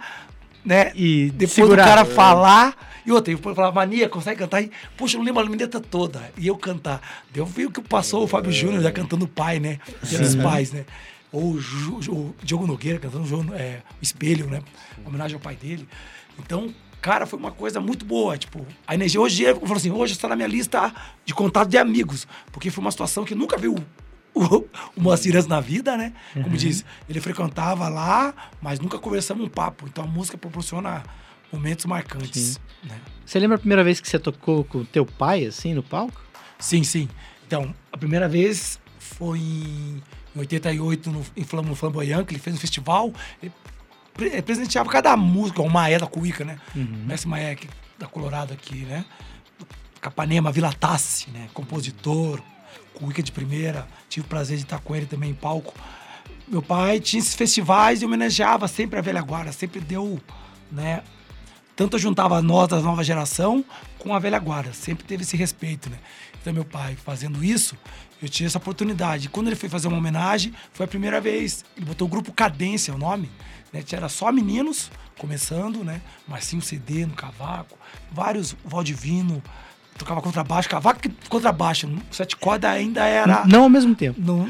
né? 0.67 0.93
E 0.95 1.31
depois 1.31 1.53
segurar. 1.53 1.85
do 1.85 1.89
cara 1.89 2.05
falar. 2.05 2.77
E 3.07 3.13
outra, 3.13 3.33
eu 3.33 3.39
falar, 3.39 3.71
Mania, 3.71 4.09
consegue 4.09 4.41
cantar? 4.41 4.61
E, 4.63 4.71
Poxa, 4.97 5.15
eu 5.17 5.21
não 5.21 5.27
lembro 5.27 5.41
a 5.41 5.49
letra 5.49 5.81
toda. 5.81 6.29
E 6.37 6.49
eu 6.49 6.57
cantar. 6.57 7.01
Eu 7.33 7.47
vi 7.47 7.65
o 7.67 7.71
que 7.71 7.81
passou 7.81 8.25
o 8.25 8.27
Fábio 8.27 8.51
Júnior 8.51 8.83
já 8.83 8.91
cantando 8.91 9.25
o 9.27 9.29
pai, 9.29 9.61
né? 9.61 9.79
Dia 10.03 10.19
dos 10.19 10.35
pais, 10.35 10.73
né? 10.73 10.85
Ou 11.31 11.53
o, 11.53 11.61
Ju- 11.61 12.01
o 12.11 12.35
Diogo 12.43 12.67
Nogueira 12.67 12.99
cantando 12.99 13.25
o, 13.25 13.55
é, 13.55 13.83
o 14.01 14.03
Espelho, 14.03 14.47
né? 14.49 14.61
Homenagem 15.05 15.37
ao 15.37 15.41
pai 15.41 15.55
dele. 15.55 15.87
Então, 16.39 16.75
cara, 17.01 17.27
foi 17.27 17.39
uma 17.39 17.53
coisa 17.53 17.81
muito 17.81 18.05
boa. 18.05 18.37
Tipo, 18.37 18.67
a 18.87 18.95
energia. 18.95 19.21
Hoje, 19.21 19.45
eu 19.45 19.61
falo 19.61 19.77
assim, 19.77 19.91
hoje 19.93 20.13
está 20.15 20.27
na 20.27 20.35
minha 20.35 20.49
lista 20.49 20.93
de 21.25 21.33
contato 21.33 21.69
de 21.69 21.79
amigos. 21.79 22.27
Porque 22.51 22.71
foi 22.71 22.83
uma 22.83 22.91
situação 22.91 23.25
que 23.25 23.37
nunca 23.37 23.57
viu 23.57 23.77
o, 24.97 25.03
o 25.11 25.49
na 25.49 25.61
vida, 25.61 25.97
né? 25.97 26.13
Como 26.35 26.57
diz, 26.57 26.85
ele 27.09 27.21
frequentava 27.21 27.89
lá, 27.89 28.35
mas 28.61 28.79
nunca 28.79 28.99
conversamos 28.99 29.47
um 29.47 29.49
papo. 29.49 29.87
Então 29.89 30.05
a 30.05 30.07
música 30.07 30.37
proporciona 30.37 31.03
momentos 31.53 31.85
marcantes. 31.87 32.61
Né? 32.85 33.01
Você 33.25 33.39
lembra 33.39 33.57
a 33.57 33.59
primeira 33.59 33.83
vez 33.83 34.01
que 34.01 34.09
você 34.09 34.19
tocou 34.19 34.63
com 34.65 34.79
o 34.79 34.85
teu 34.85 35.07
pai, 35.07 35.47
assim, 35.47 35.73
no 35.75 35.83
palco? 35.83 36.21
Sim, 36.59 36.83
sim. 36.85 37.09
Então, 37.47 37.75
a 37.93 37.97
primeira 37.97 38.29
vez 38.29 38.79
foi 38.99 39.39
em 39.39 40.03
88 40.35 41.11
no, 41.11 41.25
em 41.37 41.45
Flam- 41.45 41.63
no 41.63 41.75
Flamboyant, 41.75 42.25
que 42.25 42.33
ele 42.35 42.41
fez 42.41 42.55
um 42.57 42.59
festival. 42.59 43.13
Ele, 43.43 43.53
pre- 44.13 44.29
ele 44.29 44.43
presenteava 44.43 44.89
cada 44.91 45.17
música, 45.17 45.63
o 45.63 45.71
Maé 45.71 45.99
da 45.99 46.07
Cuíca, 46.07 46.45
né? 46.45 46.59
Mestre 46.75 47.29
Maé 47.29 47.53
aqui, 47.53 47.69
da 47.99 48.07
Colorado 48.07 48.53
aqui, 48.53 48.85
né? 48.85 49.05
Capanema, 50.01 50.53
Vila 50.53 50.73
Tassi, 50.73 51.31
né? 51.31 51.49
Compositor, 51.55 52.41
Cuíca 52.95 53.23
de 53.23 53.33
primeira. 53.33 53.87
Tive 54.09 54.27
o 54.27 54.29
prazer 54.29 54.57
de 54.57 54.65
estar 54.65 54.79
com 54.81 54.95
ele 54.95 55.07
também 55.07 55.31
em 55.31 55.35
palco. 55.35 55.75
Meu 56.49 56.63
pai 56.63 57.01
tinha 57.01 57.21
esses 57.21 57.35
festivais 57.35 58.03
e 58.03 58.05
homenageava 58.05 58.69
sempre 58.69 58.99
a 58.99 59.03
velha 59.03 59.21
guarda, 59.21 59.53
sempre 59.53 59.81
deu, 59.81 60.21
né? 60.71 61.03
tanto 61.77 61.99
juntava 61.99 62.41
nós 62.41 62.69
da 62.69 62.81
nova 62.81 63.05
geração 63.05 63.63
com 63.99 64.15
a 64.15 64.19
velha 64.19 64.39
guarda. 64.39 64.73
Sempre 64.73 65.05
teve 65.05 65.23
esse 65.23 65.37
respeito, 65.37 65.91
né? 65.91 65.99
Então, 66.41 66.53
meu 66.53 66.65
pai 66.65 66.97
fazendo 66.97 67.45
isso, 67.45 67.77
eu 68.23 68.29
tinha 68.29 68.47
essa 68.47 68.57
oportunidade. 68.57 69.29
Quando 69.29 69.49
ele 69.49 69.57
foi 69.57 69.69
fazer 69.69 69.89
uma 69.89 69.99
homenagem, 69.99 70.55
foi 70.73 70.87
a 70.87 70.89
primeira 70.89 71.21
vez. 71.21 71.65
Ele 71.77 71.85
botou 71.85 72.07
o 72.07 72.11
grupo 72.11 72.33
Cadência, 72.33 72.95
o 72.95 72.99
nome. 72.99 73.31
Né? 73.73 73.85
Era 73.93 74.09
só 74.09 74.33
meninos 74.33 74.91
começando, 75.19 75.85
né? 75.85 76.01
Marcinho 76.27 76.63
CD 76.63 77.05
no 77.05 77.15
cavaco, 77.15 77.77
vários 78.11 78.57
Valdivino, 78.65 79.43
tocava 79.99 80.21
contrabaixo, 80.21 80.69
cavaco 80.69 81.01
e 81.07 81.11
contrabaixo. 81.29 81.89
Sete 82.11 82.37
cordas 82.37 82.71
ainda 82.71 83.05
era. 83.05 83.45
Não 83.47 83.65
ao 83.65 83.69
mesmo 83.69 83.95
tempo. 83.95 84.21
No, 84.21 84.49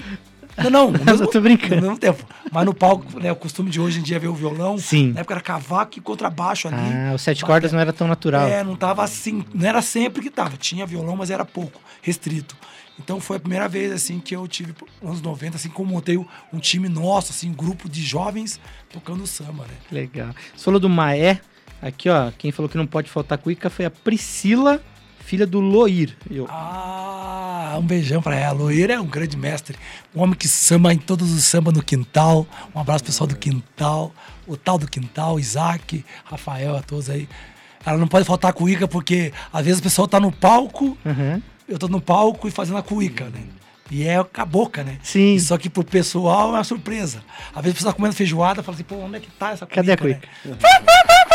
não, 0.58 0.70
não. 0.70 0.90
no 0.92 0.98
mesmo- 1.04 1.24
Eu 1.24 1.30
tô 1.30 1.40
brincando. 1.40 1.76
No 1.76 1.82
mesmo 1.82 1.98
tempo. 1.98 2.24
Mas 2.50 2.64
no 2.64 2.74
palco, 2.74 3.18
né? 3.20 3.30
O 3.32 3.36
costume 3.36 3.70
de 3.70 3.80
hoje 3.80 4.00
em 4.00 4.02
dia 4.02 4.16
é 4.16 4.18
ver 4.18 4.28
o 4.28 4.34
violão. 4.34 4.78
Sim. 4.78 5.12
Na 5.12 5.20
época 5.20 5.34
era 5.34 5.40
cavaco 5.40 5.98
e 5.98 6.00
contrabaixo 6.00 6.68
ali. 6.68 6.76
Ah, 6.76 7.12
o 7.14 7.18
sete 7.18 7.44
cordas 7.44 7.72
não 7.72 7.80
era 7.80 7.92
tão 7.92 8.08
natural. 8.08 8.46
É, 8.46 8.62
não 8.64 8.76
tava 8.76 9.02
assim, 9.02 9.44
não 9.54 9.68
era 9.68 9.82
sempre 9.82 10.22
que 10.22 10.30
tava. 10.30 10.56
Tinha 10.56 10.86
violão, 10.86 11.16
mas 11.16 11.30
era 11.30 11.44
pouco, 11.44 11.80
restrito. 12.02 12.56
Então 12.98 13.20
foi 13.20 13.36
a 13.36 13.40
primeira 13.40 13.68
vez 13.68 13.92
assim 13.92 14.18
que 14.18 14.34
eu 14.34 14.48
tive 14.48 14.74
nos 15.02 15.10
anos 15.10 15.20
90, 15.22 15.56
assim 15.56 15.68
como 15.68 15.92
montei 15.92 16.16
um 16.16 16.58
time 16.58 16.88
nosso, 16.88 17.30
assim, 17.30 17.50
um 17.50 17.52
grupo 17.52 17.90
de 17.90 18.00
jovens 18.02 18.58
tocando 18.90 19.26
samba, 19.26 19.64
né? 19.64 19.74
Legal. 19.92 20.30
Você 20.56 20.64
falou 20.64 20.80
do 20.80 20.88
Maé. 20.88 21.38
Aqui, 21.82 22.08
ó, 22.08 22.30
quem 22.38 22.50
falou 22.50 22.70
que 22.70 22.78
não 22.78 22.86
pode 22.86 23.10
faltar 23.10 23.36
cuíca 23.36 23.68
foi 23.68 23.84
a 23.84 23.90
Priscila, 23.90 24.80
filha 25.26 25.46
do 25.46 25.60
Loir. 25.60 26.16
Eu, 26.30 26.46
Ah, 26.48 27.76
um 27.78 27.82
beijão 27.82 28.22
pra 28.22 28.36
ela. 28.36 28.56
Loira 28.58 28.94
é 28.94 29.00
um 29.00 29.06
grande 29.06 29.36
mestre. 29.36 29.76
Um 30.14 30.22
homem 30.22 30.34
que 30.36 30.46
samba 30.48 30.92
em 30.94 30.98
todos 30.98 31.30
os 31.32 31.44
samba 31.44 31.72
no 31.72 31.82
quintal. 31.82 32.46
Um 32.74 32.80
abraço 32.80 33.02
pro 33.04 33.12
pessoal 33.12 33.26
do 33.26 33.36
quintal. 33.36 34.12
O 34.46 34.56
tal 34.56 34.78
do 34.78 34.88
quintal, 34.88 35.38
Isaac, 35.38 36.04
Rafael, 36.24 36.76
a 36.76 36.82
todos 36.82 37.10
aí. 37.10 37.28
Ela 37.84 37.98
não 37.98 38.06
pode 38.08 38.24
faltar 38.24 38.52
cuíca 38.52 38.86
porque 38.88 39.32
às 39.52 39.64
vezes 39.64 39.80
o 39.80 39.82
pessoal 39.82 40.08
tá 40.08 40.18
no 40.18 40.32
palco, 40.32 40.96
Aham. 41.04 41.40
eu 41.68 41.78
tô 41.78 41.86
no 41.88 42.00
palco 42.00 42.48
e 42.48 42.50
fazendo 42.50 42.78
a 42.78 42.82
cuíca, 42.82 43.24
né? 43.26 43.42
E 43.90 44.06
é 44.06 44.22
com 44.22 44.40
a 44.40 44.44
boca, 44.44 44.82
né? 44.82 44.98
Sim. 45.02 45.38
Só 45.38 45.56
que 45.56 45.70
pro 45.70 45.84
pessoal 45.84 46.48
é 46.48 46.52
uma 46.52 46.64
surpresa. 46.64 47.22
Às 47.54 47.62
vezes 47.62 47.70
a 47.70 47.74
pessoa 47.74 47.92
tá 47.92 47.96
comendo 47.96 48.14
feijoada 48.16 48.62
fala 48.62 48.74
assim, 48.74 48.84
pô, 48.84 48.96
onde 48.96 49.16
é 49.16 49.20
que 49.20 49.30
tá 49.30 49.50
essa 49.52 49.66
cuíca? 49.66 49.76
Cadê 49.84 49.92
a 49.92 49.94
né? 49.94 49.96
cuíca? 49.96 50.28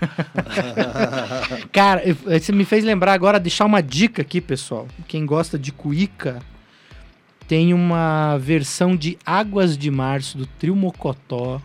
Cara, 1.72 2.02
eu- 2.06 2.14
você 2.14 2.52
me 2.52 2.64
fez 2.64 2.84
lembrar 2.84 3.12
agora, 3.12 3.38
deixar 3.40 3.64
uma 3.64 3.82
dica 3.82 4.22
aqui, 4.22 4.40
pessoal. 4.40 4.86
Quem 5.06 5.24
gosta 5.26 5.58
de 5.58 5.72
cuíca, 5.72 6.40
tem 7.48 7.72
uma 7.72 8.36
versão 8.38 8.96
de 8.96 9.16
Águas 9.24 9.76
de 9.78 9.90
Março, 9.90 10.36
do 10.38 10.46
Trio 10.46 10.74
Mocotó, 10.74 11.60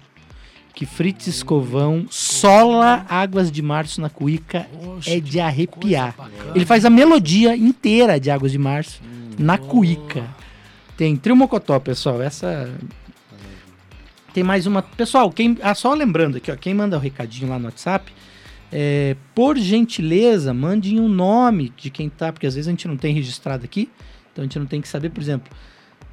que 0.73 0.85
Fritz 0.85 1.27
Escovão 1.27 2.05
sola 2.09 3.05
Águas 3.09 3.51
de 3.51 3.61
Março 3.61 3.99
na 4.01 4.09
cuíca, 4.09 4.67
é 5.07 5.19
de 5.19 5.39
arrepiar. 5.39 6.15
Ele 6.55 6.65
faz 6.65 6.85
a 6.85 6.89
melodia 6.89 7.55
inteira 7.55 8.19
de 8.19 8.31
Águas 8.31 8.51
de 8.51 8.57
Março 8.57 9.01
na 9.37 9.57
cuíca. 9.57 10.23
Tem 10.97 11.15
Trio 11.17 11.35
Mocotó, 11.35 11.79
pessoal. 11.79 12.21
Essa. 12.21 12.69
Tem 14.33 14.43
mais 14.43 14.65
uma. 14.65 14.81
Pessoal, 14.81 15.29
quem. 15.31 15.57
Ah, 15.61 15.75
só 15.75 15.93
lembrando 15.93 16.37
aqui, 16.37 16.51
ó. 16.51 16.55
Quem 16.55 16.73
manda 16.73 16.97
o 16.97 16.99
recadinho 16.99 17.49
lá 17.49 17.59
no 17.59 17.65
WhatsApp, 17.65 18.11
é, 18.71 19.15
por 19.35 19.57
gentileza, 19.57 20.53
mandem 20.53 20.99
um 20.99 21.09
nome 21.09 21.73
de 21.75 21.89
quem 21.89 22.09
tá, 22.09 22.31
porque 22.31 22.47
às 22.47 22.55
vezes 22.55 22.67
a 22.67 22.71
gente 22.71 22.87
não 22.87 22.95
tem 22.97 23.13
registrado 23.13 23.65
aqui. 23.65 23.89
Então 24.31 24.43
a 24.43 24.45
gente 24.45 24.57
não 24.57 24.65
tem 24.65 24.79
que 24.79 24.87
saber, 24.87 25.09
por 25.09 25.21
exemplo. 25.21 25.51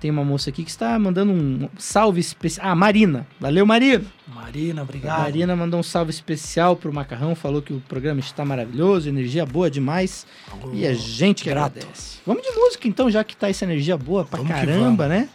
Tem 0.01 0.13
uma 0.13 0.25
moça 0.25 0.51
aqui 0.51 0.63
que 0.63 0.71
está 0.71 0.97
mandando 0.97 1.33
um 1.33 1.69
salve 1.77 2.21
especial. 2.21 2.69
Ah, 2.69 2.75
Marina. 2.75 3.27
Valeu, 3.41 3.67
Marina. 3.67 4.05
Marina, 4.29 4.83
obrigado. 4.83 5.23
Marina 5.23 5.57
mandou 5.57 5.81
um 5.81 5.83
salve 5.83 6.11
especial 6.11 6.77
pro 6.77 6.93
Macarrão, 6.93 7.35
falou 7.35 7.61
que 7.61 7.73
o 7.73 7.81
programa 7.81 8.21
está 8.21 8.45
maravilhoso, 8.45 9.09
energia 9.09 9.45
boa 9.45 9.69
demais. 9.69 10.25
E 10.73 10.87
a 10.87 10.95
gente 10.95 11.43
que 11.43 11.51
grato. 11.51 11.79
agradece. 11.79 12.19
Vamos 12.25 12.45
de 12.45 12.51
música 12.53 12.87
então, 12.87 13.11
já 13.11 13.25
que 13.25 13.37
tá 13.37 13.49
essa 13.49 13.65
energia 13.65 13.97
boa 13.97 14.25
pra 14.25 14.39
Vamos 14.39 14.53
caramba, 14.53 15.09
né? 15.09 15.29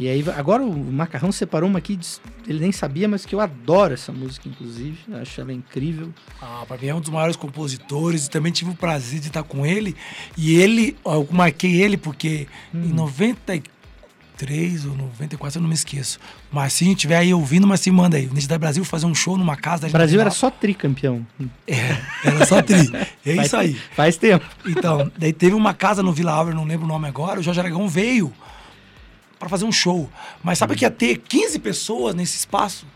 E 0.00 0.08
aí, 0.08 0.24
agora 0.36 0.62
o 0.62 0.92
Macarrão 0.92 1.32
separou 1.32 1.68
uma 1.68 1.80
aqui, 1.80 1.98
ele 2.46 2.60
nem 2.60 2.70
sabia, 2.70 3.08
mas 3.08 3.26
que 3.26 3.34
eu 3.34 3.40
adoro 3.40 3.94
essa 3.94 4.12
música, 4.12 4.48
inclusive. 4.48 4.96
Acho 5.20 5.40
ela 5.40 5.52
incrível. 5.52 6.14
Ah, 6.40 6.62
pra 6.68 6.78
mim 6.78 6.86
é 6.86 6.94
um 6.94 7.00
dos 7.00 7.10
maiores 7.10 7.34
compositores 7.34 8.26
e 8.26 8.30
também 8.30 8.52
tive 8.52 8.70
o 8.70 8.74
prazer 8.76 9.18
de 9.18 9.26
estar 9.26 9.42
com 9.42 9.66
ele. 9.66 9.96
E 10.36 10.54
ele, 10.54 10.96
eu 11.04 11.26
marquei 11.32 11.82
ele 11.82 11.96
porque 11.96 12.46
em 12.72 12.92
93 12.92 14.86
ou 14.86 14.94
94, 14.94 15.58
eu 15.58 15.62
não 15.62 15.68
me 15.68 15.74
esqueço. 15.74 16.20
O 16.52 16.54
Marcinho 16.54 16.92
estiver 16.92 17.16
aí 17.16 17.34
ouvindo, 17.34 17.66
Marcinho 17.66 17.96
manda 17.96 18.16
aí. 18.16 18.26
O 18.28 18.58
Brasil 18.58 18.84
fazer 18.84 19.06
um 19.06 19.14
show 19.16 19.36
numa 19.36 19.56
casa. 19.56 19.88
O 19.88 19.90
Brasil 19.90 20.20
era 20.20 20.30
só 20.30 20.48
tricampeão. 20.48 21.26
Era 21.66 22.46
só 22.46 22.62
tri. 22.62 22.88
É 23.26 23.34
Faz- 23.34 23.46
isso 23.48 23.56
aí. 23.56 23.74
Faz 23.96 24.16
tempo. 24.16 24.46
Então, 24.64 25.10
daí 25.18 25.32
teve 25.32 25.56
uma 25.56 25.74
casa 25.74 26.04
no 26.04 26.12
Vila 26.12 26.30
Álvaro, 26.32 26.56
não 26.56 26.64
lembro 26.64 26.84
o 26.86 26.88
nome 26.88 27.08
agora, 27.08 27.40
o 27.40 27.42
Jorge 27.42 27.58
Aragão 27.58 27.88
veio 27.88 28.32
pra 29.38 29.48
fazer 29.48 29.64
um 29.64 29.72
show. 29.72 30.08
Mas 30.42 30.58
sabe 30.58 30.74
que 30.76 30.84
ia 30.84 30.90
ter 30.90 31.18
15 31.18 31.58
pessoas 31.58 32.14
nesse 32.14 32.36
espaço? 32.36 32.86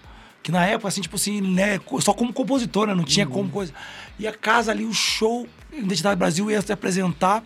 Que 0.42 0.50
na 0.50 0.66
época, 0.66 0.88
assim, 0.88 1.00
tipo 1.00 1.16
assim, 1.16 1.40
né, 1.40 1.80
só 2.00 2.12
como 2.12 2.32
compositor, 2.32 2.86
né? 2.86 2.94
Não 2.94 3.04
tinha 3.04 3.26
como 3.26 3.48
coisa. 3.48 3.72
E 4.18 4.26
a 4.26 4.32
casa 4.32 4.72
ali, 4.72 4.84
o 4.84 4.92
show, 4.92 5.46
Identidade 5.72 6.16
Brasil 6.18 6.50
ia 6.50 6.60
se 6.60 6.72
apresentar, 6.72 7.44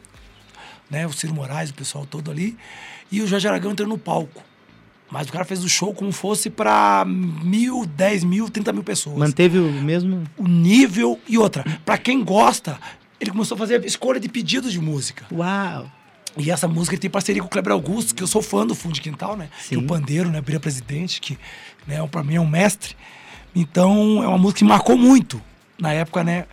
né? 0.90 1.06
O 1.06 1.12
Ciro 1.12 1.34
Moraes, 1.34 1.70
o 1.70 1.74
pessoal 1.74 2.06
todo 2.06 2.30
ali. 2.30 2.56
E 3.12 3.20
o 3.20 3.26
Jorge 3.26 3.46
Aragão 3.46 3.72
entrou 3.72 3.88
no 3.88 3.98
palco. 3.98 4.42
Mas 5.10 5.28
o 5.28 5.32
cara 5.32 5.44
fez 5.44 5.62
o 5.62 5.68
show 5.68 5.94
como 5.94 6.10
fosse 6.10 6.50
pra 6.50 7.04
mil, 7.06 7.86
dez 7.86 8.24
mil, 8.24 8.50
trinta 8.50 8.72
mil 8.72 8.82
pessoas 8.82 9.16
Manteve 9.16 9.58
o 9.58 9.70
mesmo. 9.70 10.24
o 10.36 10.48
nível 10.48 11.20
e 11.28 11.38
outra. 11.38 11.64
Pra 11.84 11.96
quem 11.96 12.24
gosta, 12.24 12.80
ele 13.20 13.30
começou 13.30 13.54
a 13.54 13.58
fazer 13.58 13.84
escolha 13.84 14.18
de 14.18 14.28
pedidos 14.28 14.72
de 14.72 14.80
música. 14.80 15.24
Uau! 15.32 15.88
E 16.36 16.50
essa 16.50 16.68
música 16.68 16.94
ele 16.94 17.00
tem 17.00 17.10
parceria 17.10 17.40
com 17.40 17.48
o 17.48 17.50
Kleber 17.50 17.72
Augusto, 17.72 18.14
que 18.14 18.22
eu 18.22 18.26
sou 18.26 18.42
fã 18.42 18.66
do 18.66 18.74
Fundo 18.74 18.94
de 18.94 19.00
Quintal, 19.00 19.36
né? 19.36 19.48
Que 19.68 19.74
é 19.74 19.78
Sim. 19.78 19.84
o 19.84 19.86
pandeiro, 19.86 20.30
né? 20.30 20.40
Bira 20.40 20.60
Presidente, 20.60 21.20
que 21.20 21.38
né, 21.86 22.06
pra 22.08 22.22
mim 22.22 22.34
é 22.34 22.40
um 22.40 22.46
mestre. 22.46 22.94
Então 23.54 24.22
é 24.22 24.28
uma 24.28 24.36
música 24.36 24.58
que 24.58 24.64
marcou 24.64 24.98
muito 24.98 25.40
na 25.78 25.92
época, 25.92 26.22
né? 26.22 26.46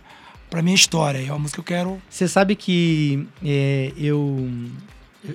Pra 0.48 0.62
minha 0.62 0.74
história. 0.74 1.18
E 1.18 1.28
é 1.28 1.32
uma 1.32 1.38
música 1.38 1.62
que 1.62 1.72
eu 1.72 1.76
quero. 1.76 2.02
Você 2.08 2.26
sabe 2.26 2.56
que 2.56 3.26
é, 3.44 3.92
eu. 3.96 4.50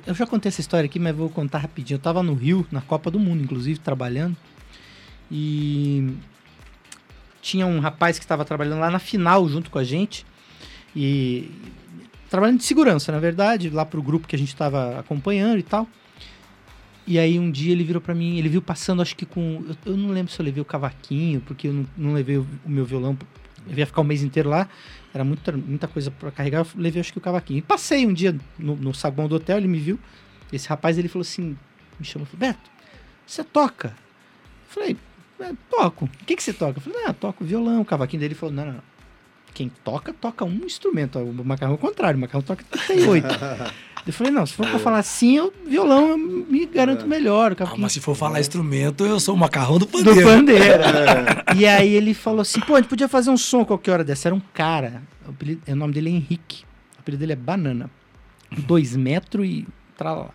Eu 0.06 0.14
já 0.14 0.26
contei 0.26 0.50
essa 0.50 0.62
história 0.62 0.86
aqui, 0.86 1.00
mas 1.00 1.16
vou 1.16 1.30
contar 1.30 1.60
rapidinho. 1.60 1.98
Eu 1.98 2.02
tava 2.02 2.24
no 2.24 2.34
Rio, 2.34 2.66
na 2.72 2.82
Copa 2.82 3.12
do 3.12 3.20
Mundo, 3.20 3.44
inclusive, 3.44 3.80
trabalhando. 3.80 4.36
E 5.32 6.16
tinha 7.42 7.66
um 7.66 7.80
rapaz 7.80 8.18
que 8.18 8.26
estava 8.26 8.44
trabalhando 8.44 8.80
lá 8.80 8.90
na 8.90 9.00
final 9.00 9.48
junto 9.48 9.70
com 9.70 9.78
a 9.78 9.84
gente. 9.84 10.26
E 10.96 11.52
trabalhando 12.30 12.60
de 12.60 12.64
segurança, 12.64 13.12
na 13.12 13.20
verdade, 13.20 13.70
lá 13.70 13.86
pro 13.86 14.02
grupo 14.02 14.28
que 14.28 14.36
a 14.36 14.40
gente 14.40 14.50
estava 14.50 15.00
acompanhando 15.00 15.60
e 15.60 15.64
tal. 15.64 15.88
E 17.08 17.18
aí 17.18 17.40
um 17.40 17.50
dia 17.50 17.72
ele 17.72 17.84
virou 17.84 18.02
pra 18.02 18.14
mim, 18.14 18.38
ele 18.38 18.48
viu 18.48 18.62
passando, 18.62 19.02
acho 19.02 19.16
que 19.16 19.26
com. 19.26 19.66
Eu, 19.68 19.94
eu 19.94 19.98
não 19.98 20.10
lembro 20.10 20.32
se 20.32 20.40
eu 20.40 20.46
levei 20.46 20.62
o 20.62 20.66
cavaquinho, 20.66 21.42
porque 21.42 21.68
eu 21.68 21.74
não, 21.74 21.88
não 21.98 22.14
levei 22.14 22.38
o, 22.38 22.48
o 22.64 22.70
meu 22.70 22.86
violão. 22.86 23.18
Eu 23.68 23.78
ia 23.78 23.86
ficar 23.86 24.02
o 24.02 24.04
mês 24.04 24.22
inteiro 24.22 24.50
lá, 24.50 24.70
era 25.14 25.24
muita, 25.24 25.52
muita 25.52 25.88
coisa 25.88 26.12
pra 26.12 26.32
carregar, 26.32 26.60
eu 26.60 26.68
levei 26.76 27.02
acho 27.02 27.12
que 27.12 27.18
o 27.18 27.22
cavaquinho. 27.22 27.58
E 27.58 27.62
passei 27.62 28.06
um 28.06 28.14
dia 28.14 28.36
no, 28.58 28.76
no 28.76 28.94
saguão 28.94 29.28
do 29.28 29.36
hotel, 29.36 29.58
ele 29.58 29.68
me 29.68 29.80
viu. 29.80 30.00
Esse 30.54 30.70
rapaz 30.70 30.98
ele 30.98 31.08
falou 31.08 31.22
assim, 31.22 31.58
me 32.00 32.06
chamou, 32.06 32.26
falou, 32.26 32.40
Beto, 32.40 32.70
você 33.26 33.44
toca? 33.44 33.90
Eu 33.90 33.94
falei, 34.68 34.98
"É, 35.40 35.52
toco. 35.70 36.06
O 36.06 36.26
que, 36.26 36.36
que 36.36 36.44
você 36.44 36.54
toca? 36.54 36.78
Eu 36.78 36.82
falei, 36.82 37.06
ah, 37.06 37.14
toco 37.14 37.44
violão, 37.44 37.84
cavaquinho 37.84 38.20
dele. 38.20 38.34
Ele 38.34 38.40
falou, 38.40 38.54
não, 38.54 38.66
não, 38.66 38.74
não. 38.74 38.89
Quem 39.54 39.70
toca, 39.84 40.14
toca 40.14 40.46
um 40.46 40.62
instrumento. 40.66 41.20
O 41.20 41.44
macarrão 41.46 41.74
é 41.74 41.76
o 41.76 41.80
contrário, 41.80 42.18
o 42.18 42.22
macarrão 42.22 42.42
toca 42.42 42.64
38. 42.70 43.28
eu 44.08 44.14
falei, 44.14 44.32
não, 44.32 44.46
se 44.46 44.54
for 44.54 44.68
pra 44.68 44.80
falar 44.80 45.00
assim, 45.00 45.36
eu, 45.38 45.54
violão 45.68 46.10
eu 46.12 46.18
me 46.18 46.66
garanto 46.66 47.06
melhor. 47.08 47.52
O 47.54 47.64
Ah, 47.64 47.74
mas 47.78 47.92
se 47.94 48.00
for 48.00 48.16
falar 48.16 48.40
instrumento, 48.40 49.06
eu 49.06 49.20
sou 49.20 49.36
o 49.36 49.38
macarrão 49.38 49.78
do 49.78 49.86
do 49.86 49.88
pandeiro. 49.88 50.24
pandeiro. 50.28 50.84
E 51.58 51.66
aí 51.66 51.94
ele 51.94 52.14
falou 52.14 52.42
assim, 52.42 52.60
pô, 52.62 52.76
a 52.76 52.80
gente 52.80 52.90
podia 52.90 53.08
fazer 53.08 53.30
um 53.32 53.38
som 53.38 53.66
qualquer 53.66 53.92
hora 53.92 54.04
dessa. 54.04 54.28
Era 54.30 54.36
um 54.36 54.42
cara, 54.54 55.02
o, 55.28 55.32
apelido- 55.32 55.62
o 55.68 55.76
nome 55.76 55.94
dele 55.94 56.10
é 56.10 56.14
Henrique, 56.14 56.64
o 56.98 57.00
apelido 57.02 57.20
dele 57.20 57.34
é 57.34 57.36
Banana. 57.36 57.90
Dois 58.60 58.96
metros 58.96 59.46
e 59.46 59.68
tralala. 59.98 60.32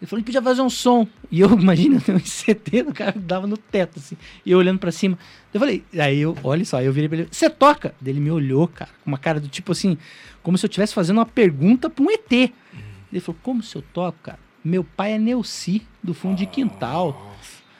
Ele 0.00 0.06
falou, 0.06 0.18
a 0.18 0.20
gente 0.20 0.26
podia 0.26 0.42
fazer 0.42 0.62
um 0.62 0.70
som. 0.70 1.06
E 1.30 1.40
eu, 1.40 1.50
imagina, 1.58 2.00
eu 2.06 2.14
um 2.14 2.20
CT, 2.20 2.82
o 2.88 2.94
cara 2.94 3.14
dava 3.16 3.46
no 3.46 3.56
teto, 3.56 3.98
assim. 3.98 4.16
E 4.44 4.50
eu 4.52 4.58
olhando 4.58 4.78
pra 4.78 4.92
cima. 4.92 5.18
Eu 5.52 5.60
falei, 5.60 5.84
aí 5.98 6.20
eu, 6.20 6.36
olha 6.42 6.64
só, 6.64 6.78
aí 6.78 6.86
eu 6.86 6.92
virei 6.92 7.08
pra 7.08 7.18
ele, 7.18 7.28
você 7.30 7.50
toca? 7.50 7.94
Ele 8.04 8.20
me 8.20 8.30
olhou, 8.30 8.68
cara, 8.68 8.90
com 9.02 9.10
uma 9.10 9.18
cara 9.18 9.40
do 9.40 9.48
tipo 9.48 9.72
assim, 9.72 9.98
como 10.42 10.56
se 10.56 10.64
eu 10.64 10.68
estivesse 10.68 10.94
fazendo 10.94 11.18
uma 11.18 11.26
pergunta 11.26 11.90
pra 11.90 12.04
um 12.04 12.10
ET. 12.10 12.32
Ele 12.32 13.20
falou, 13.20 13.40
como 13.42 13.62
se 13.62 13.74
eu 13.74 13.82
toco, 13.82 14.18
cara? 14.22 14.38
Meu 14.64 14.84
pai 14.84 15.12
é 15.12 15.18
Neuci, 15.18 15.82
do 16.02 16.12
fundo 16.14 16.36
de 16.36 16.46
quintal. 16.46 17.34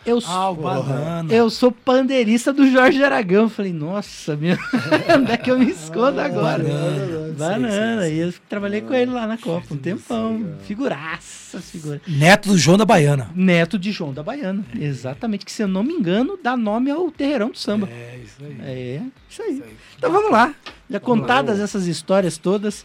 Eu 0.09 0.19
Ah, 0.27 0.51
o 0.51 0.55
sou, 0.55 0.63
banana. 0.63 1.33
eu 1.35 1.51
sou 1.51 1.71
pandeirista 1.73 2.53
do 2.53 2.71
Jorge 2.71 3.03
Aragão. 3.05 3.43
Eu 3.45 3.49
falei, 3.49 3.73
nossa, 3.73 4.35
meu, 4.37 4.57
onde 5.19 5.33
é 5.33 5.37
que 5.37 5.51
eu 5.51 5.59
me 5.59 5.71
escondo 5.71 6.21
agora? 6.21 6.63
banana. 6.65 7.35
Banana. 7.39 8.01
Sei, 8.03 8.09
sei, 8.11 8.17
E 8.17 8.21
eu 8.21 8.35
trabalhei 8.49 8.81
com 8.81 8.95
ele 8.95 9.11
lá 9.13 9.27
na 9.27 9.37
Copa 9.39 9.75
um 9.75 9.77
tempão. 9.77 10.55
Figuraça, 10.65 11.61
figura. 11.61 12.01
Neto 12.07 12.49
do 12.49 12.59
João 12.59 12.77
da 12.79 12.85
Baiana. 12.85 13.31
Neto 13.35 13.79
de 13.79 13.93
João 13.93 14.13
da 14.13 14.23
Baiana. 14.23 14.65
Exatamente, 14.79 15.45
que 15.45 15.53
se 15.53 15.63
eu 15.63 15.69
não 15.69 15.83
me 15.85 15.93
engano, 15.93 16.39
dá 16.43 16.57
nome 16.57 16.91
ao 16.91 17.11
terreirão 17.11 17.51
do 17.51 17.59
samba. 17.59 17.89
É, 17.91 18.19
isso 18.25 18.37
aí. 18.43 18.57
É, 18.63 19.03
isso 19.29 19.43
aí. 19.43 19.63
Então 19.97 20.11
vamos 20.11 20.31
lá. 20.31 20.55
Já 20.91 20.99
contadas 20.99 21.61
essas 21.61 21.87
histórias 21.87 22.39
todas, 22.39 22.85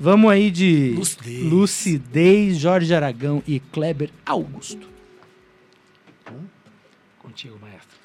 vamos 0.00 0.30
aí 0.30 0.50
de 0.50 0.94
Lucidez. 0.96 1.42
Lucidez, 1.44 2.56
Jorge 2.56 2.94
Aragão 2.94 3.42
e 3.46 3.60
Kleber 3.60 4.10
Augusto. 4.24 4.90
Contigo, 7.22 7.56
maestro. 7.60 8.02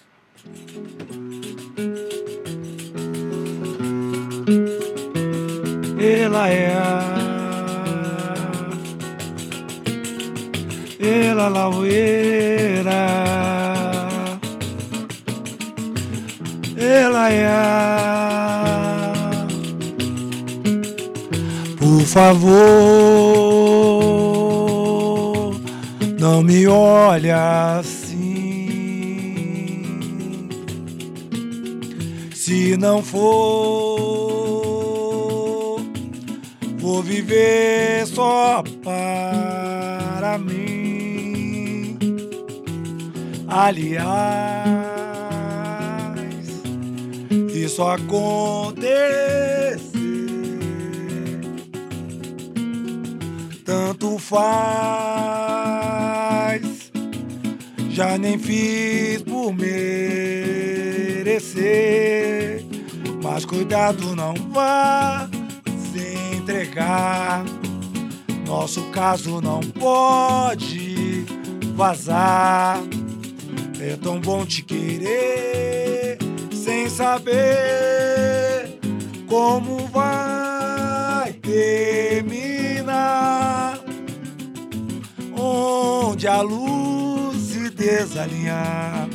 Ela 6.00 6.48
é 6.50 6.74
a. 6.76 7.18
Ela 11.00 11.48
laueira. 11.48 13.08
Ela 16.78 17.30
é 17.32 17.48
a. 17.48 17.88
Por 21.80 22.02
favor, 22.02 22.56
não 26.20 26.44
me 26.44 26.68
olha 26.68 27.82
Se 32.48 32.78
não 32.78 33.04
for, 33.04 33.20
vou 36.78 37.04
viver 37.04 38.08
só 38.08 38.64
para 38.82 40.38
mim. 40.38 41.98
Aliás, 43.50 44.08
isso 47.54 47.84
acontecer 47.84 49.82
tanto 53.66 54.18
faz. 54.18 54.48
Já 57.90 58.18
nem 58.18 58.40
fiz 58.40 59.22
por 59.24 59.54
merecer. 61.38 62.66
Mas 63.22 63.46
cuidado, 63.46 64.16
não 64.16 64.34
vá 64.52 65.30
se 65.92 66.36
entregar. 66.36 67.46
Nosso 68.46 68.82
caso 68.86 69.40
não 69.42 69.60
pode 69.60 71.26
vazar. 71.76 72.80
É 73.80 73.96
tão 73.98 74.20
bom 74.20 74.44
te 74.46 74.64
querer 74.64 76.18
sem 76.52 76.90
saber 76.90 78.80
como 79.28 79.88
vai 79.88 81.34
terminar. 81.34 82.58
Onde 85.40 86.28
a 86.28 86.42
luz 86.42 87.38
se 87.38 87.70
desalinhar, 87.70 89.08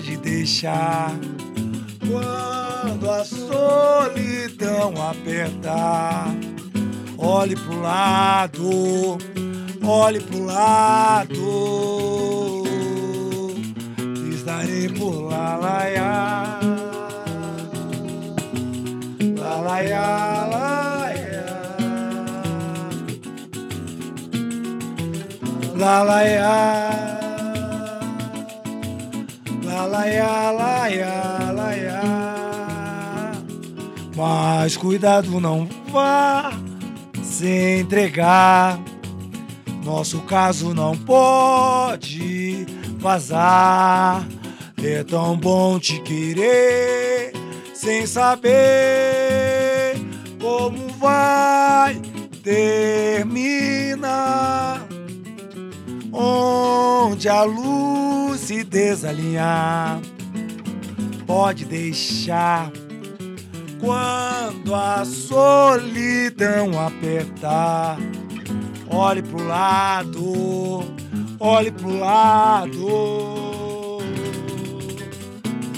pode 0.00 0.16
deixar. 0.16 1.12
Quando 2.08 3.10
a 3.10 3.24
solidão 3.24 4.94
apertar, 5.10 6.34
olhe 7.18 7.54
pro 7.54 7.80
lado, 7.82 9.18
olhe 9.84 10.20
pro 10.20 10.44
lado. 10.44 11.34
Estarei 14.32 14.88
por 14.88 15.28
lá, 15.28 15.56
lá, 15.56 15.84
lá. 15.98 16.60
Lá, 19.38 19.56
lá, 19.56 19.80
lá, 25.76 26.02
lá, 26.02 26.89
lá, 30.04 30.50
lá, 30.50 31.52
lá. 31.52 31.70
Mas 34.16 34.76
cuidado, 34.76 35.40
não 35.40 35.66
vá 35.90 36.52
se 37.22 37.80
entregar. 37.80 38.78
Nosso 39.82 40.20
caso 40.20 40.74
não 40.74 40.94
pode 40.96 42.66
vazar. 42.98 44.26
É 44.82 45.02
tão 45.04 45.36
bom 45.36 45.78
te 45.78 46.00
querer 46.00 47.32
sem 47.74 48.06
saber 48.06 48.50
como 50.40 50.88
vai 50.98 52.00
terminar. 52.42 53.40
Onde 56.22 57.30
a 57.30 57.44
luz 57.44 58.40
se 58.40 58.62
desalinhar, 58.62 60.02
pode 61.26 61.64
deixar. 61.64 62.70
Quando 63.80 64.74
a 64.74 65.02
solidão 65.06 66.78
apertar, 66.78 67.96
olhe 68.90 69.22
pro 69.22 69.46
lado, 69.46 70.84
olhe 71.38 71.70
pro 71.70 71.98
lado. 71.98 73.98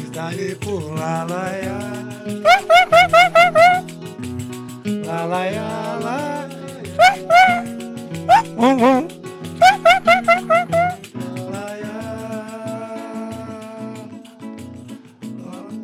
Estarei 0.03 0.57
por 0.57 0.93
lá, 0.99 1.23
lá, 1.23 1.53
lá, 5.07 5.25
lá, 5.25 5.99
lá. 6.03 6.49
Hum, 8.59 8.85
hum. 8.85 9.22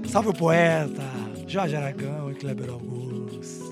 Salve 0.07 0.30
o 0.30 0.34
poeta, 0.34 1.03
Jorge 1.46 1.76
Aragão 1.76 2.30
e 2.30 2.34
Kleber 2.34 2.70
Augusto. 2.70 3.68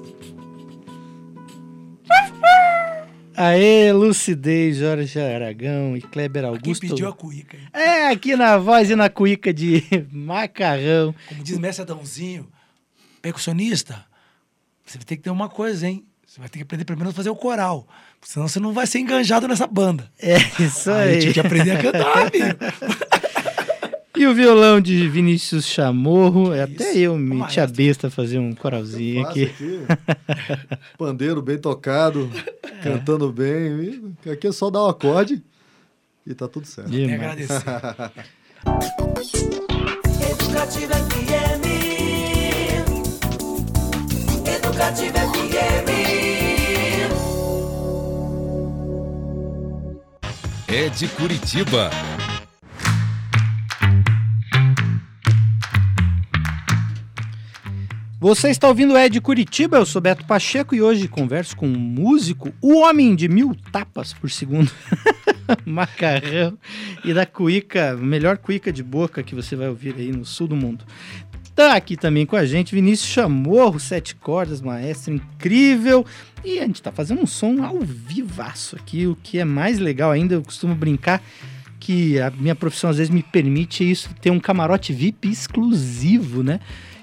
Aê, 3.34 3.92
Lucidez, 3.92 4.76
Jorge 4.78 5.18
Aragão 5.20 5.96
e 5.96 6.00
Kleber 6.00 6.42
Quem 6.42 6.50
Augusto. 6.50 6.80
pediu 6.88 7.08
a 7.08 7.12
cuíca? 7.12 7.56
hein? 7.56 7.68
É, 7.72 8.08
aqui 8.08 8.34
na 8.36 8.56
voz 8.58 8.90
e 8.90 8.96
na 8.96 9.08
cuíca 9.10 9.52
de 9.52 9.82
macarrão. 10.12 11.14
Como 11.28 11.42
diz 11.42 11.58
mestre 11.58 11.82
Adãozinho, 11.82 12.48
percussionista, 13.20 14.04
você 14.84 14.98
ter 14.98 15.16
que 15.16 15.22
ter 15.22 15.30
uma 15.30 15.48
coisa, 15.48 15.86
hein? 15.86 16.04
Você 16.36 16.40
vai 16.40 16.48
ter 16.50 16.58
que 16.58 16.64
aprender 16.64 16.84
primeiro 16.84 17.08
a 17.08 17.12
fazer 17.14 17.30
o 17.30 17.34
coral. 17.34 17.88
Senão 18.20 18.46
você 18.46 18.60
não 18.60 18.74
vai 18.74 18.86
ser 18.86 18.98
enganjado 18.98 19.48
nessa 19.48 19.66
banda. 19.66 20.12
É 20.20 20.36
isso 20.62 20.90
Aí 20.90 21.14
aí. 21.14 21.20
tinha 21.20 21.32
que 21.32 21.40
aprender 21.40 21.70
a 21.70 21.78
cantar, 21.82 22.26
amigo. 22.28 22.58
E 24.14 24.26
o 24.26 24.34
violão 24.34 24.78
de 24.78 25.08
Vinícius 25.08 25.64
Chamorro. 25.66 26.52
é 26.52 26.64
Até 26.64 26.90
Isso, 26.90 26.98
eu 26.98 27.14
o 27.14 27.18
meti 27.18 27.58
a 27.58 27.62
maestro. 27.62 27.72
besta 27.74 28.06
a 28.08 28.10
fazer 28.10 28.38
um 28.38 28.54
coralzinho 28.54 29.22
Fácil 29.24 29.44
aqui. 29.46 29.80
Pandeiro 30.98 31.40
bem 31.40 31.56
tocado, 31.56 32.30
cantando 32.84 33.32
bem. 33.32 34.14
Aqui 34.30 34.48
é 34.48 34.52
só 34.52 34.68
dar 34.68 34.82
o 34.82 34.88
acorde 34.88 35.42
e 36.26 36.34
tá 36.34 36.46
tudo 36.46 36.66
certo. 36.66 36.90
Me 36.90 37.06
Demais. 37.06 37.50
agradecer. 37.50 37.64
Educativa 40.30 40.94
FM. 40.96 41.64
Educativa 44.46 45.18
FM. 45.18 46.15
É 50.68 50.88
de 50.88 51.06
Curitiba. 51.06 51.90
Você 58.18 58.48
está 58.48 58.66
ouvindo 58.66 58.94
o 58.94 58.98
Ed 58.98 59.20
Curitiba, 59.20 59.76
eu 59.76 59.86
sou 59.86 60.02
Beto 60.02 60.24
Pacheco 60.24 60.74
e 60.74 60.82
hoje 60.82 61.06
converso 61.06 61.56
com 61.56 61.68
um 61.68 61.78
músico, 61.78 62.52
o 62.60 62.78
homem 62.78 63.14
de 63.14 63.28
mil 63.28 63.54
tapas 63.70 64.12
por 64.12 64.28
segundo, 64.28 64.68
macarrão, 65.64 66.58
e 67.04 67.14
da 67.14 67.24
cuíca, 67.24 67.96
melhor 67.96 68.36
cuíca 68.36 68.72
de 68.72 68.82
boca 68.82 69.22
que 69.22 69.36
você 69.36 69.54
vai 69.54 69.68
ouvir 69.68 69.94
aí 69.96 70.10
no 70.10 70.24
sul 70.24 70.48
do 70.48 70.56
mundo. 70.56 70.84
Tá 71.56 71.74
aqui 71.74 71.96
também 71.96 72.26
com 72.26 72.36
a 72.36 72.44
gente 72.44 72.74
Vinícius 72.74 73.08
Chamorro, 73.08 73.80
sete 73.80 74.14
cordas, 74.14 74.60
maestro 74.60 75.14
incrível, 75.14 76.04
e 76.44 76.58
a 76.58 76.66
gente 76.66 76.82
tá 76.82 76.92
fazendo 76.92 77.22
um 77.22 77.26
som 77.26 77.64
ao 77.64 77.80
vivaço 77.80 78.76
aqui, 78.76 79.06
o 79.06 79.16
que 79.16 79.38
é 79.38 79.44
mais 79.44 79.78
legal 79.78 80.10
ainda, 80.10 80.34
eu 80.34 80.42
costumo 80.42 80.74
brincar 80.74 81.22
que 81.80 82.20
a 82.20 82.30
minha 82.30 82.54
profissão 82.54 82.90
às 82.90 82.98
vezes 82.98 83.08
me 83.08 83.22
permite 83.22 83.90
isso, 83.90 84.10
ter 84.20 84.30
um 84.30 84.38
camarote 84.38 84.92
VIP 84.92 85.30
exclusivo, 85.30 86.42
né? 86.42 86.60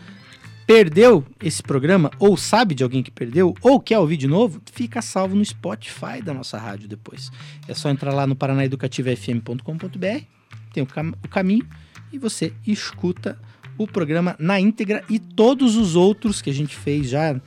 perdeu 0.66 1.24
esse 1.42 1.62
programa, 1.62 2.10
ou 2.18 2.36
sabe 2.36 2.74
de 2.74 2.82
alguém 2.82 3.02
que 3.02 3.10
perdeu, 3.10 3.54
ou 3.62 3.78
quer 3.80 3.98
ouvir 3.98 4.16
de 4.16 4.26
novo, 4.26 4.60
fica 4.72 5.00
salvo 5.02 5.36
no 5.36 5.44
Spotify 5.44 6.22
da 6.24 6.32
nossa 6.34 6.58
rádio 6.58 6.88
depois. 6.88 7.30
É 7.68 7.74
só 7.74 7.90
entrar 7.90 8.12
lá 8.14 8.26
no 8.26 8.34
paranaeducativafm.com.br, 8.34 10.24
tem 10.72 10.82
o, 10.82 10.86
cam- 10.86 11.12
o 11.24 11.28
caminho, 11.28 11.66
e 12.12 12.18
você 12.18 12.52
escuta 12.66 13.38
o 13.82 13.86
programa 13.86 14.36
na 14.38 14.60
íntegra 14.60 15.02
e 15.08 15.18
todos 15.18 15.76
os 15.76 15.96
outros 15.96 16.42
que 16.42 16.50
a 16.50 16.54
gente 16.54 16.76
fez 16.76 17.08
já 17.08 17.40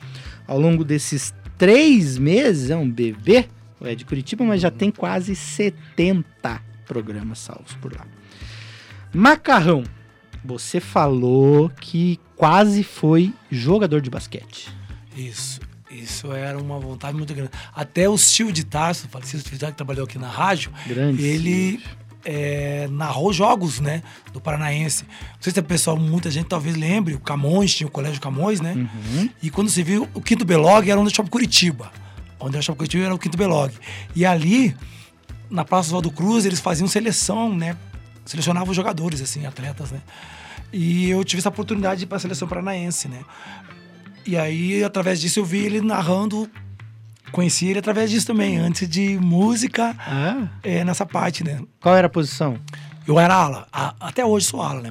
ao 0.46 0.58
longo 0.58 0.84
desses 0.84 1.32
três 1.56 2.18
meses. 2.18 2.70
É 2.70 2.76
um 2.76 2.90
bebê, 2.90 3.48
é 3.80 3.94
de 3.94 4.04
Curitiba, 4.04 4.44
mas 4.44 4.60
já 4.60 4.70
tem 4.70 4.90
quase 4.90 5.36
70 5.36 6.60
programas 6.86 7.38
salvos 7.38 7.74
por 7.74 7.94
lá. 7.94 8.06
Macarrão, 9.12 9.84
você 10.44 10.80
falou 10.80 11.70
que 11.80 12.18
quase 12.34 12.82
foi 12.82 13.32
jogador 13.50 14.00
de 14.00 14.10
basquete. 14.10 14.70
Isso. 15.16 15.60
Isso 15.88 16.32
era 16.32 16.58
uma 16.58 16.80
vontade 16.80 17.16
muito 17.16 17.32
grande. 17.32 17.52
Até 17.72 18.08
o 18.08 18.18
Silvio 18.18 18.52
de 18.52 18.64
Tarso, 18.64 19.06
falecido 19.08 19.40
Silvio 19.42 19.54
de 19.54 19.60
Tarso, 19.60 19.72
que 19.74 19.76
trabalhou 19.76 20.04
aqui 20.04 20.18
na 20.18 20.28
rádio, 20.28 20.72
Grande. 20.88 21.22
ele 21.22 21.80
é, 22.24 22.88
narrou 22.90 23.32
jogos, 23.32 23.80
né, 23.80 24.02
do 24.32 24.40
Paranaense. 24.40 25.04
Não 25.04 25.40
sei 25.40 25.52
se 25.52 25.60
a 25.60 25.62
pessoal, 25.62 25.96
muita 25.96 26.30
gente 26.30 26.46
talvez 26.46 26.76
lembre, 26.76 27.14
o 27.14 27.20
Camões, 27.20 27.74
tinha 27.74 27.86
o 27.86 27.90
Colégio 27.90 28.20
Camões, 28.20 28.60
né? 28.60 28.72
Uhum. 28.74 29.28
E 29.42 29.50
quando 29.50 29.68
você 29.68 29.82
viu, 29.82 30.08
o 30.14 30.20
Quinto 30.20 30.44
Belog 30.44 30.88
era 30.90 31.00
onde 31.00 31.18
eu 31.18 31.24
Curitiba. 31.26 31.92
Onde 32.38 32.58
o 32.58 32.62
Shopping 32.62 32.78
Curitiba 32.78 33.04
era 33.04 33.14
o 33.14 33.18
Quinto 33.18 33.38
Belog. 33.38 33.72
E 34.14 34.26
ali, 34.26 34.76
na 35.50 35.64
Praça 35.64 35.88
Oswaldo 35.88 36.10
Cruz, 36.10 36.44
eles 36.44 36.60
faziam 36.60 36.86
seleção, 36.86 37.54
né? 37.54 37.76
Selecionavam 38.24 38.74
jogadores, 38.74 39.20
assim, 39.20 39.46
atletas, 39.46 39.90
né? 39.90 40.00
E 40.72 41.08
eu 41.08 41.24
tive 41.24 41.40
essa 41.40 41.48
oportunidade 41.48 42.04
para 42.06 42.16
a 42.16 42.20
seleção 42.20 42.48
paranaense, 42.48 43.08
né? 43.08 43.20
E 44.26 44.36
aí, 44.36 44.82
através 44.82 45.20
disso, 45.20 45.38
eu 45.38 45.44
vi 45.44 45.58
ele 45.58 45.80
narrando. 45.80 46.50
Conheci 47.34 47.66
ele 47.66 47.80
através 47.80 48.10
disso 48.10 48.28
também, 48.28 48.58
antes 48.58 48.88
de 48.88 49.18
música, 49.20 49.92
Ah, 49.98 50.46
é, 50.62 50.84
nessa 50.84 51.04
parte, 51.04 51.42
né? 51.42 51.58
qual 51.80 51.96
era 51.96 52.06
a 52.06 52.10
posição? 52.10 52.56
Eu 53.06 53.18
era 53.20 53.34
ala. 53.34 53.66
A- 53.70 53.92
até 54.00 54.24
hoje 54.24 54.46
sou 54.46 54.62
ala, 54.62 54.80
né? 54.80 54.90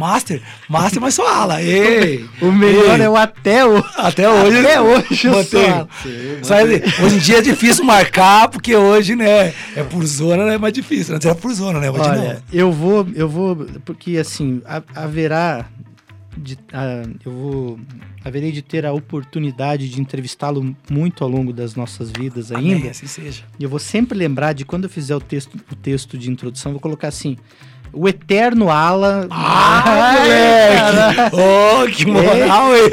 Master, 0.00 0.42
master, 0.68 1.00
mas 1.00 1.14
sou 1.14 1.24
ala. 1.26 1.60
Ei! 1.62 2.28
O 2.40 2.50
melhor 2.50 2.98
ei. 2.98 3.04
é 3.06 3.08
o 3.08 3.14
até 3.16 3.64
hoje. 3.64 3.84
Até 3.98 4.28
hoje. 4.28 4.58
Até 4.58 4.80
hoje 4.80 5.26
eu 5.28 5.44
sou 5.44 5.64
ala. 5.70 5.88
Sabe, 6.42 6.82
hoje 7.04 7.16
em 7.16 7.18
dia 7.18 7.38
é 7.38 7.42
difícil 7.42 7.84
marcar, 7.84 8.48
porque 8.48 8.74
hoje, 8.74 9.14
né, 9.14 9.52
é 9.76 9.84
por 9.88 10.04
zona, 10.04 10.44
né, 10.46 10.54
é 10.54 10.58
mais 10.58 10.72
difícil. 10.74 11.14
Antes 11.14 11.26
era 11.26 11.36
por 11.36 11.52
zona, 11.54 11.78
né? 11.78 11.88
Hoje 11.90 12.00
Olha, 12.00 12.34
não. 12.34 12.42
eu 12.52 12.72
vou, 12.72 13.06
eu 13.14 13.28
vou, 13.28 13.54
porque 13.84 14.16
assim, 14.18 14.60
ha- 14.66 14.82
haverá, 14.96 15.66
de, 16.36 16.58
ah, 16.72 17.02
eu 17.24 17.32
vou, 17.32 17.80
haverei 18.24 18.50
de 18.52 18.62
ter 18.62 18.86
a 18.86 18.92
oportunidade 18.92 19.88
de 19.88 20.00
entrevistá-lo 20.00 20.74
muito 20.90 21.22
ao 21.24 21.30
longo 21.30 21.52
das 21.52 21.74
nossas 21.74 22.10
vidas 22.10 22.50
ainda. 22.52 22.76
Amém, 22.76 22.90
assim 22.90 23.06
seja. 23.06 23.42
E 23.58 23.64
eu 23.64 23.68
vou 23.70 23.78
sempre 23.78 24.16
lembrar 24.16 24.52
de 24.52 24.64
quando 24.64 24.84
eu 24.84 24.90
fizer 24.90 25.14
o 25.14 25.20
texto, 25.20 25.56
o 25.70 25.76
texto 25.76 26.16
de 26.16 26.30
introdução, 26.30 26.72
vou 26.72 26.80
colocar 26.80 27.08
assim, 27.08 27.36
o 27.92 28.08
eterno 28.08 28.70
ala. 28.70 29.26
Ah, 29.30 29.82
moleque! 29.86 31.36
Oh, 31.36 31.86
que 31.90 32.06
moral, 32.06 32.74
hein? 32.76 32.90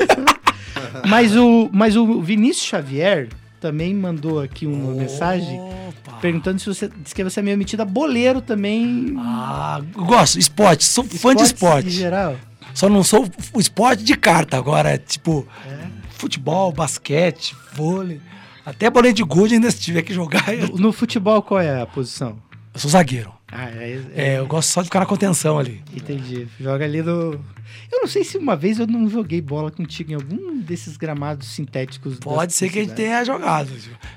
Mas 1.08 1.36
o, 1.36 1.70
mas 1.72 1.96
o 1.96 2.22
Vinícius 2.22 2.66
Xavier 2.66 3.30
também 3.60 3.94
mandou 3.94 4.42
aqui 4.42 4.66
uma 4.66 4.94
mensagem 4.94 5.60
Opa. 5.60 6.18
perguntando 6.22 6.60
se 6.60 6.66
você 6.66 6.90
disse 7.02 7.14
que 7.16 7.24
você 7.24 7.40
é 7.40 7.44
meio 7.44 7.58
metida 7.58 7.84
boleiro 7.86 8.42
também. 8.42 9.14
Ah, 9.18 9.82
gosto, 9.94 10.38
esporte, 10.40 10.84
sou 10.86 11.04
fã 11.04 11.36
de 11.36 11.42
Em 11.42 11.46
esporte. 11.46 11.90
geral. 11.90 12.36
Só 12.74 12.88
não 12.90 13.04
sou 13.04 13.28
o 13.54 13.60
esporte 13.60 14.04
de 14.04 14.16
carta, 14.16 14.58
agora, 14.58 14.98
tipo, 14.98 15.48
futebol, 16.12 16.72
basquete, 16.72 17.56
vôlei. 17.74 18.22
Até 18.66 18.90
bolinha 18.90 19.14
de 19.14 19.24
gude 19.24 19.56
ainda 19.56 19.72
se 19.72 19.80
tiver 19.80 20.02
que 20.02 20.14
jogar, 20.14 20.54
eu, 20.54 20.68
No, 20.70 20.78
no 20.90 20.92
futebol, 20.94 21.42
qual 21.42 21.60
é 21.60 21.82
a 21.82 21.86
posição? 21.86 22.38
eu 22.74 22.80
sou 22.80 22.92
zagueiro. 22.92 23.34
Ah, 23.52 23.68
é, 23.68 24.00
É, 24.16 24.38
eu 24.38 24.46
gosto 24.46 24.70
só 24.70 24.82
de 24.82 24.88
ficar 24.90 25.00
na 25.00 25.06
contenção 25.08 25.58
ali. 25.58 25.82
Entendi. 25.96 26.48
Joga 26.60 26.86
ali 26.86 27.02
no. 27.02 27.34
Eu 27.92 28.02
não 28.02 28.08
sei 28.08 28.24
se 28.24 28.38
uma 28.38 28.56
vez 28.56 28.78
eu 28.78 28.86
não 28.86 29.10
joguei 29.10 29.42
bola 29.42 29.72
contigo 29.72 30.12
em 30.12 30.16
algum 30.16 30.60
desses 30.60 30.96
gramados 30.98 31.48
sintéticos. 31.48 32.18
Pode 32.20 32.54
ser 32.54 32.70
que 32.70 32.78
a 32.80 32.84
gente 32.84 32.94
tenha 32.94 33.26
jogado. 33.26 33.72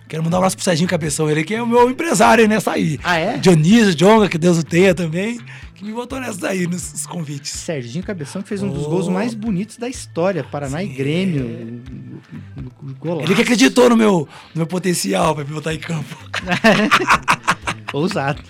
Quero 0.06 0.22
mandar 0.22 0.36
um 0.36 0.40
abraço 0.40 0.56
pro 0.56 0.64
Serginho 0.64 0.88
Cabeção, 0.88 1.30
ele 1.30 1.44
que 1.44 1.54
é 1.54 1.62
o 1.62 1.66
meu 1.66 1.90
empresário 1.90 2.46
nessa 2.46 2.72
aí. 2.72 2.98
Ah, 3.02 3.16
é? 3.16 3.38
Dionísio, 3.38 3.94
Jonga, 3.94 4.28
que 4.28 4.36
Deus 4.36 4.58
o 4.58 4.62
tenha 4.62 4.94
também, 4.94 5.40
me 5.82 5.92
botou 5.92 6.20
nessa 6.20 6.48
aí, 6.48 6.66
nos 6.66 7.06
convites. 7.06 7.50
Serginho 7.52 8.04
Cabeção 8.04 8.40
que 8.42 8.48
fez 8.48 8.62
um 8.62 8.68
dos 8.70 8.86
Oh. 8.86 8.90
gols 8.90 9.08
mais 9.08 9.34
bonitos 9.34 9.76
da 9.76 9.88
história. 9.88 10.44
Paraná 10.44 10.82
e 10.82 10.88
Sim. 10.88 10.94
Grêmio. 10.94 11.44
o- 11.44 12.60
o- 12.60 12.90
o 12.90 12.94
Golaço. 12.98 13.26
Ele 13.26 13.34
que 13.34 13.42
acreditou 13.42 13.88
no 13.90 13.96
meu, 13.96 14.28
no 14.54 14.58
meu 14.60 14.66
potencial 14.66 15.34
pra 15.34 15.44
me 15.44 15.50
botar 15.52 15.74
em 15.74 15.78
campo. 15.78 16.16
Ousado. 17.92 18.42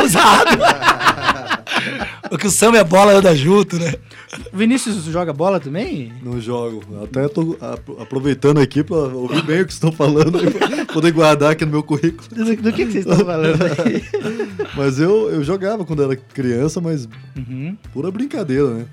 Ousado! 0.00 0.50
Porque 2.28 2.46
o 2.46 2.50
samba 2.50 2.78
é 2.78 2.84
bola, 2.84 3.12
anda 3.12 3.34
junto, 3.34 3.78
né? 3.78 3.94
O 4.52 4.56
Vinícius 4.56 5.04
joga 5.04 5.32
bola 5.32 5.60
também? 5.60 6.12
Não 6.22 6.40
jogo. 6.40 6.82
Até 7.04 7.28
tô 7.28 7.56
apro- 7.60 8.00
aproveitando 8.00 8.58
aqui 8.60 8.82
pra 8.82 8.96
ouvir 8.96 9.42
bem 9.42 9.60
o 9.62 9.66
que 9.66 9.72
estão 9.72 9.92
falando 9.92 10.32
pra 10.38 10.86
poder 10.86 11.12
guardar 11.12 11.52
aqui 11.52 11.64
no 11.64 11.70
meu 11.70 11.82
currículo. 11.82 12.28
Do, 12.30 12.44
do 12.56 12.72
que, 12.72 12.84
que 12.86 12.92
vocês 12.92 13.06
estão 13.06 13.24
falando 13.24 13.62
aí? 13.64 14.02
Mas 14.76 14.98
eu, 14.98 15.30
eu 15.30 15.44
jogava 15.44 15.84
quando 15.84 16.02
era 16.02 16.16
criança, 16.16 16.80
mas 16.80 17.08
Uhum. 17.36 17.76
pura 17.92 18.10
brincadeira, 18.10 18.68
né? 18.74 18.86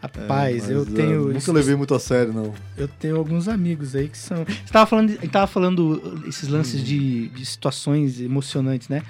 Rapaz, 0.00 0.62
Mas, 0.62 0.70
eu 0.70 0.82
é, 0.82 0.84
tenho. 0.86 1.26
Nunca 1.26 1.38
isso- 1.38 1.52
levei 1.52 1.76
muito 1.76 1.94
a 1.94 1.98
sério, 2.00 2.32
não. 2.32 2.52
Eu 2.76 2.88
tenho 2.88 3.16
alguns 3.16 3.46
amigos 3.46 3.94
aí 3.94 4.08
que 4.08 4.18
são. 4.18 4.38
Você 4.38 4.72
tava 4.72 4.86
falando, 4.86 5.10
de- 5.16 5.28
tava 5.28 5.46
falando 5.46 6.22
esses 6.26 6.48
lances 6.48 6.82
de, 6.82 7.28
de 7.28 7.46
situações 7.46 8.20
emocionantes, 8.20 8.88
né? 8.88 9.02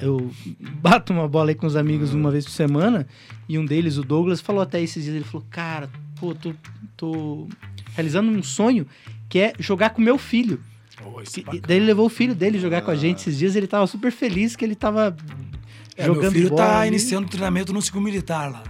Eu 0.00 0.30
bato 0.80 1.12
uma 1.12 1.26
bola 1.28 1.50
aí 1.50 1.54
com 1.54 1.66
os 1.66 1.74
amigos 1.76 2.14
uma 2.14 2.30
vez 2.30 2.44
por 2.44 2.52
semana 2.52 3.06
e 3.48 3.58
um 3.58 3.64
deles, 3.64 3.96
o 3.96 4.02
Douglas, 4.02 4.40
falou 4.40 4.62
até 4.62 4.80
esses 4.80 5.02
dias: 5.02 5.16
ele 5.16 5.24
falou, 5.24 5.46
cara, 5.50 5.90
pô, 6.20 6.34
tô, 6.34 6.54
tô 6.96 7.48
realizando 7.94 8.30
um 8.30 8.42
sonho 8.42 8.86
que 9.28 9.38
é 9.40 9.52
jogar 9.58 9.90
com 9.90 10.00
meu 10.00 10.16
filho. 10.18 10.60
Oh, 11.04 11.20
isso 11.20 11.40
é 11.40 11.56
E- 11.56 11.60
daí 11.60 11.76
ele 11.78 11.86
levou 11.86 12.06
o 12.06 12.10
filho 12.10 12.34
dele 12.34 12.58
jogar 12.58 12.82
com 12.82 12.90
a 12.90 12.96
gente 12.96 13.18
esses 13.20 13.38
dias 13.38 13.54
ele 13.56 13.66
tava 13.66 13.86
super 13.86 14.10
feliz 14.12 14.56
que 14.56 14.64
ele 14.64 14.74
tava 14.74 15.16
É, 15.96 16.04
jogando 16.06 16.22
meu 16.22 16.32
filho 16.32 16.48
bola. 16.50 16.62
tá 16.62 16.78
ali. 16.80 16.88
iniciando 16.88 17.28
treinamento 17.28 17.72
no 17.72 17.80
ciclo 17.82 18.00
militar 18.00 18.50
lá. 18.50 18.62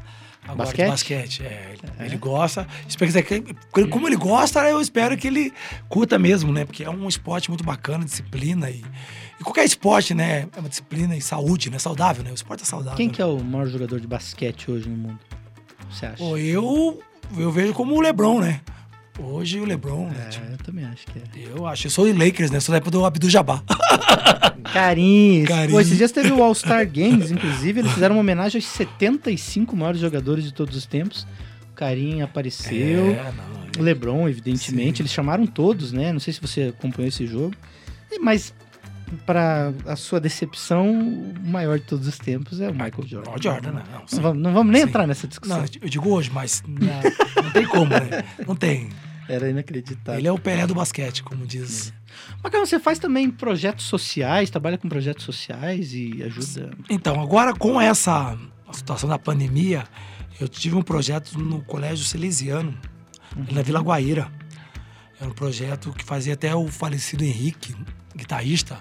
Agora, 0.49 0.65
Basquete? 0.65 0.89
basquete. 0.89 1.43
É, 1.45 1.75
ele, 1.99 2.07
ele 2.07 2.17
gosta. 2.17 2.67
Espero 2.89 3.13
que, 3.13 3.41
que- 3.43 3.87
como 3.89 4.09
ele 4.09 4.17
gosta, 4.17 4.61
eu 4.69 4.81
espero 4.81 5.17
que 5.17 5.27
ele 5.29 5.53
curta 5.89 6.19
mesmo, 6.19 6.53
né? 6.53 6.65
Porque 6.65 6.83
é 6.85 6.91
um 6.91 7.07
esporte 7.07 7.51
muito 7.51 7.63
bacana, 7.63 8.05
disciplina 8.05 8.71
e, 8.71 8.83
e 9.39 9.45
qualquer 9.45 9.65
esporte, 9.65 10.15
né? 10.15 10.47
É 10.57 10.61
uma 10.61 10.69
disciplina 10.69 11.15
e 11.17 11.21
saúde, 11.21 11.71
né? 11.71 11.79
Saudável, 11.79 12.25
né? 12.25 12.31
O 12.31 12.35
esporte 12.35 12.63
é 12.63 12.67
saudável. 12.67 12.97
Quem 12.97 13.11
que 13.11 13.21
é 13.21 13.27
o 13.27 13.39
maior 13.45 13.67
jogador 13.67 14.01
de 14.01 14.07
basquete 14.07 14.71
hoje 14.71 14.89
no 14.89 14.97
mundo? 14.97 15.19
Você 15.91 16.07
acha? 16.07 16.17
Pô, 16.17 16.37
eu, 16.37 17.03
eu 17.37 17.53
vejo 17.53 17.73
como 17.75 17.95
o 17.95 18.01
LeBron, 18.01 18.41
né? 18.41 18.61
Hoje 19.19 19.59
o 19.59 19.65
LeBron, 19.65 20.09
né? 20.09 20.31
É, 20.33 20.53
eu 20.53 20.59
também 20.59 20.85
acho 20.85 21.05
que 21.07 21.19
é. 21.19 21.49
Eu 21.57 21.67
acho. 21.67 21.87
Eu 21.87 21.91
sou 21.91 22.05
o 22.07 22.17
Lakers, 22.17 22.51
né? 22.51 22.61
Sou 22.61 22.73
da 22.73 22.77
época 22.77 22.91
do 22.93 23.05
Abdul. 23.05 23.29
Carinhos. 24.73 25.49
Carinho. 25.49 25.71
Pô, 25.71 25.81
esses 25.81 25.97
dias 25.97 26.13
teve 26.13 26.31
o 26.31 26.43
All-Star 26.43 26.87
Games, 26.89 27.31
inclusive, 27.31 27.81
eles 27.81 27.93
fizeram 27.93 28.15
uma 28.17 28.21
homenagem 28.21 28.59
aos 28.59 28.67
75 28.67 29.75
maiores 29.77 30.01
jogadores 30.01 30.45
de 30.45 30.53
todos 30.53 30.77
os 30.77 30.87
tempos. 30.87 31.27
O 31.73 31.75
Carinho 31.75 32.25
apareceu. 32.25 33.11
É, 33.11 33.33
não. 33.33 33.81
O 33.81 33.83
LeBron, 33.83 34.29
evidentemente. 34.29 34.99
Sim. 34.99 35.03
Eles 35.03 35.13
chamaram 35.13 35.47
todos, 35.47 35.93
né? 35.93 36.13
Não 36.13 36.21
sei 36.21 36.33
se 36.33 36.41
você 36.41 36.73
acompanhou 36.77 37.09
esse 37.09 37.27
jogo. 37.27 37.55
Mas, 38.21 38.53
para 39.27 39.73
a 39.87 39.97
sua 39.97 40.21
decepção, 40.21 40.91
o 40.91 41.35
maior 41.49 41.79
de 41.79 41.85
todos 41.85 42.07
os 42.07 42.19
tempos 42.19 42.61
é 42.61 42.69
o 42.69 42.73
Michael 42.73 43.05
Jordan. 43.07 43.31
Michael 43.33 43.43
Jordan, 43.43 43.73
né? 43.73 43.83
Não, 43.93 44.01
Não 44.01 44.09
sim. 44.09 44.21
vamos, 44.21 44.43
não 44.43 44.53
vamos 44.53 44.73
nem 44.73 44.83
Sim. 44.83 44.89
entrar 44.89 45.07
nessa 45.07 45.27
discussão. 45.27 45.59
Não, 45.59 45.65
eu 45.81 45.89
digo 45.89 46.09
hoje, 46.11 46.31
mas 46.33 46.63
não, 46.67 47.43
não 47.43 47.51
tem 47.53 47.67
como, 47.67 47.87
né? 47.91 48.25
Não 48.47 48.57
tem. 48.57 48.89
Era 49.29 49.51
inacreditável. 49.51 50.19
Ele 50.19 50.29
é 50.29 50.33
o 50.33 50.39
Pelé 50.39 50.67
do 50.67 50.75
basquete, 50.75 51.23
como 51.23 51.47
diz. 51.47 51.93
Macarrão, 52.43 52.65
você 52.65 52.81
faz 52.81 52.99
também 52.99 53.31
projetos 53.31 53.85
sociais, 53.85 54.49
trabalha 54.51 54.79
com 54.79 54.89
projetos 54.89 55.25
sociais 55.25 55.93
e 55.93 56.23
ajuda. 56.23 56.71
Então, 56.89 57.21
agora 57.21 57.55
com 57.55 57.81
essa 57.81 58.37
situação 58.73 59.09
da 59.09 59.19
pandemia, 59.19 59.85
eu 60.41 60.49
tive 60.49 60.75
um 60.77 60.83
projeto 60.83 61.39
no 61.39 61.63
Colégio 61.63 62.05
Salesiano, 62.05 62.77
ali 63.37 63.55
na 63.55 63.63
Vila 63.63 63.81
Guaíra. 63.81 64.33
Era 65.21 65.29
um 65.29 65.35
projeto 65.35 65.93
que 65.93 66.05
fazia 66.05 66.35
até 66.35 66.55
o 66.55 66.69
falecido 66.69 67.23
Henrique, 67.25 67.75
guitarrista, 68.17 68.79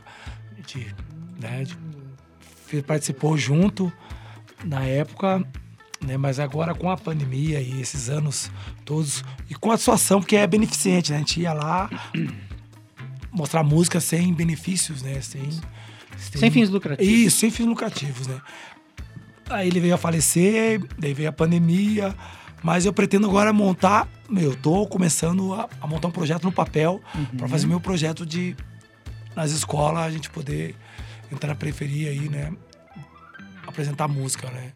de, 0.65 0.87
né, 1.41 1.63
de- 2.71 2.81
participou 2.83 3.37
junto 3.37 3.91
na 4.63 4.83
época, 4.83 5.45
né, 6.01 6.17
mas 6.17 6.39
agora 6.39 6.73
com 6.75 6.89
a 6.89 6.97
pandemia 6.97 7.59
e 7.61 7.81
esses 7.81 8.09
anos 8.09 8.51
todos, 8.85 9.23
e 9.49 9.55
com 9.55 9.71
a 9.71 9.77
situação, 9.77 10.19
porque 10.19 10.35
é 10.35 10.45
beneficente, 10.47 11.11
né? 11.11 11.17
A 11.17 11.19
gente 11.19 11.39
ia 11.41 11.53
lá 11.53 11.89
mostrar 13.31 13.63
música 13.63 13.99
sem 13.99 14.33
benefícios, 14.33 15.01
né? 15.01 15.19
Sem, 15.21 15.49
Sem 16.35 16.49
fins 16.51 16.69
lucrativos. 16.69 17.11
Isso, 17.13 17.37
sem 17.39 17.51
fins 17.51 17.65
lucrativos, 17.67 18.27
né? 18.27 18.39
Aí 19.49 19.67
ele 19.67 19.79
veio 19.79 19.95
a 19.95 19.97
falecer, 19.97 20.81
daí 20.97 21.13
veio 21.13 21.29
a 21.29 21.31
pandemia, 21.31 22.15
mas 22.63 22.85
eu 22.85 22.91
pretendo 22.93 23.27
agora 23.27 23.53
montar, 23.53 24.07
meu, 24.29 24.51
eu 24.51 24.55
tô 24.55 24.85
começando 24.87 25.53
a, 25.53 25.69
a 25.79 25.87
montar 25.87 26.07
um 26.09 26.11
projeto 26.11 26.43
no 26.43 26.51
papel 26.51 27.01
Uhum. 27.15 27.25
para 27.37 27.47
fazer 27.47 27.67
meu 27.67 27.79
projeto 27.79 28.25
de 28.25 28.55
nas 29.35 29.51
escolas 29.51 30.03
a 30.03 30.09
gente 30.11 30.29
poder 30.29 30.75
entrar 31.31 31.49
na 31.49 31.55
periferia 31.55 32.09
aí, 32.09 32.27
né? 32.27 32.51
Apresentar 33.65 34.07
música, 34.07 34.49
né? 34.49 34.71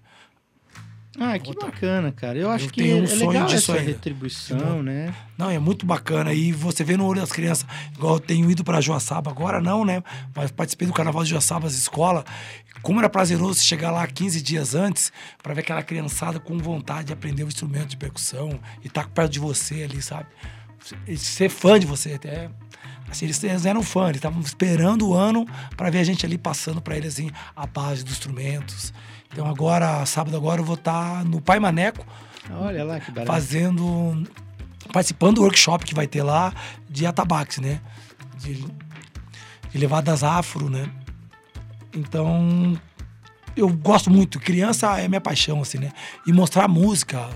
Ah, 1.20 1.38
que 1.38 1.54
bacana, 1.54 2.12
cara. 2.12 2.38
Eu 2.38 2.50
acho 2.50 2.66
Eu 2.66 2.72
que 2.72 2.94
um 2.94 3.04
é 3.04 3.08
sonho 3.08 3.32
legal 3.32 3.52
essa 3.52 3.78
retribuição, 3.78 4.82
né? 4.82 5.14
Não, 5.38 5.50
é 5.50 5.60
muito 5.60 5.86
bacana. 5.86 6.34
E 6.34 6.54
você 6.54 6.84
vê 6.84 6.96
no 6.96 7.06
olho 7.06 7.20
das 7.20 7.32
crianças, 7.32 7.66
igual 7.94 8.16
eu 8.16 8.20
tenho 8.20 8.50
ido 8.50 8.64
para 8.64 8.80
Joaçaba, 8.80 9.30
agora 9.30 9.60
não, 9.60 9.84
né? 9.84 10.02
Mas 10.34 10.52
participei 10.52 10.88
do 10.88 10.94
carnaval 10.94 11.24
de 11.24 11.30
Joaçaba, 11.32 11.68
as 11.68 11.74
escolas. 11.74 12.24
Como 12.82 13.00
era 13.00 13.10
prazeroso 13.10 13.62
chegar 13.62 13.92
lá 13.92 14.08
15 14.08 14.42
dias 14.42 14.74
antes 14.74 15.12
para 15.44 15.54
ver 15.54 15.62
aquela 15.62 15.84
criançada 15.84 16.40
com 16.40 16.58
vontade 16.58 17.08
de 17.08 17.14
aprender 17.14 17.44
o 17.44 17.48
instrumento 17.48 17.90
de 17.90 17.98
percussão 17.98 18.60
e 18.82 18.88
estar 18.88 19.08
perto 19.10 19.34
de 19.34 19.40
você 19.40 19.84
ali, 19.84 20.02
sabe? 20.02 20.28
E 21.08 21.18
Ser 21.18 21.50
fã 21.50 21.80
de 21.80 21.86
você 21.86 22.14
até. 22.14 22.50
Assim, 23.10 23.26
eles, 23.26 23.44
eles 23.44 23.66
eram 23.66 23.84
fã, 23.84 24.06
eles 24.06 24.18
estavam 24.18 24.40
esperando 24.42 25.10
o 25.10 25.14
ano 25.14 25.46
para 25.76 25.90
ver 25.90 26.00
a 26.00 26.04
gente 26.04 26.26
ali 26.26 26.38
passando 26.38 26.82
para 26.82 26.96
eles 26.96 27.16
assim, 27.16 27.30
a 27.54 27.68
base 27.68 28.04
dos 28.04 28.14
instrumentos. 28.14 28.94
Então 29.32 29.48
agora, 29.48 30.06
sábado 30.06 30.36
agora, 30.36 30.62
eu 30.62 30.66
vou 30.66 30.76
estar 30.76 31.24
no 31.26 31.40
Pai 31.42 31.60
Maneco, 31.60 32.06
Olha 32.52 32.84
lá 32.84 33.00
que 33.00 33.12
barato. 33.12 33.32
fazendo 33.32 34.24
participando 34.92 35.36
do 35.36 35.42
workshop 35.44 35.86
que 35.86 35.94
vai 35.96 36.06
ter 36.08 36.22
lá 36.24 36.54
de 36.90 37.06
atabaques, 37.06 37.60
né? 37.60 37.80
De, 38.38 38.56
de 39.72 39.78
levadas 39.78 40.24
afro, 40.24 40.70
né? 40.70 40.90
Então, 41.94 42.78
eu 43.56 43.70
gosto 43.70 44.10
muito. 44.10 44.40
Criança 44.40 45.00
é 45.00 45.08
minha 45.08 45.22
paixão, 45.22 45.62
assim, 45.62 45.78
né? 45.78 45.92
E 46.26 46.34
mostrar 46.34 46.68
música, 46.68 47.30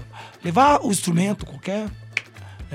levar 0.43 0.81
o 0.81 0.91
instrumento, 0.91 1.45
qualquer. 1.45 1.87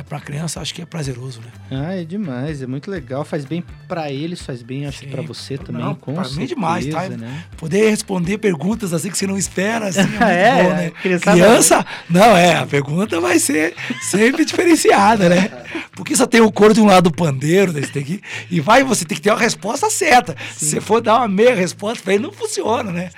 É 0.00 0.02
pra 0.02 0.18
criança, 0.18 0.60
acho 0.62 0.72
que 0.72 0.80
é 0.80 0.86
prazeroso, 0.86 1.40
né? 1.40 1.48
Ah, 1.70 1.94
é 1.94 2.04
demais, 2.04 2.62
é 2.62 2.66
muito 2.66 2.90
legal. 2.90 3.22
Faz 3.22 3.44
bem 3.44 3.62
pra 3.86 4.10
eles, 4.10 4.40
faz 4.40 4.62
bem, 4.62 4.86
acho 4.86 5.00
que 5.00 5.04
Sim. 5.04 5.10
pra 5.10 5.20
você 5.20 5.58
também, 5.58 5.82
Não, 5.84 5.94
com 5.94 6.14
pra 6.14 6.22
mim 6.22 6.28
é 6.28 6.32
certeza, 6.32 6.54
demais, 6.54 6.86
tá? 6.88 7.08
né? 7.10 7.44
Poder 7.58 7.90
responder 7.90 8.38
perguntas 8.38 8.94
assim 8.94 9.10
que 9.10 9.18
você 9.18 9.26
não 9.26 9.36
espera, 9.36 9.88
assim, 9.88 10.00
é 10.00 10.04
muito 10.08 10.22
É, 10.22 10.62
bom, 10.62 10.68
né? 10.70 10.86
a 10.86 10.90
criançada- 11.02 11.36
Criança, 11.38 11.86
não, 12.08 12.34
é, 12.36 12.54
a 12.56 12.66
pergunta 12.66 13.20
vai 13.20 13.38
ser 13.38 13.74
sempre 14.00 14.46
diferenciada, 14.46 15.28
né? 15.28 15.50
Porque 15.92 16.16
só 16.16 16.26
tem 16.26 16.40
o 16.40 16.50
coro 16.50 16.72
de 16.72 16.80
um 16.80 16.86
lado 16.86 17.10
do 17.10 17.14
pandeiro, 17.14 17.70
daí 17.70 17.84
você 17.84 17.92
tem 17.92 18.02
que, 18.02 18.22
e 18.50 18.58
vai, 18.58 18.82
você 18.82 19.04
tem 19.04 19.16
que 19.16 19.22
ter 19.22 19.30
uma 19.30 19.38
resposta 19.38 19.90
certa. 19.90 20.34
Se 20.56 20.64
você 20.64 20.80
for 20.80 21.02
dar 21.02 21.18
uma 21.18 21.28
meia 21.28 21.54
resposta 21.54 22.02
pra 22.02 22.14
ele, 22.14 22.22
não 22.22 22.32
funciona, 22.32 22.90
né? 22.90 23.10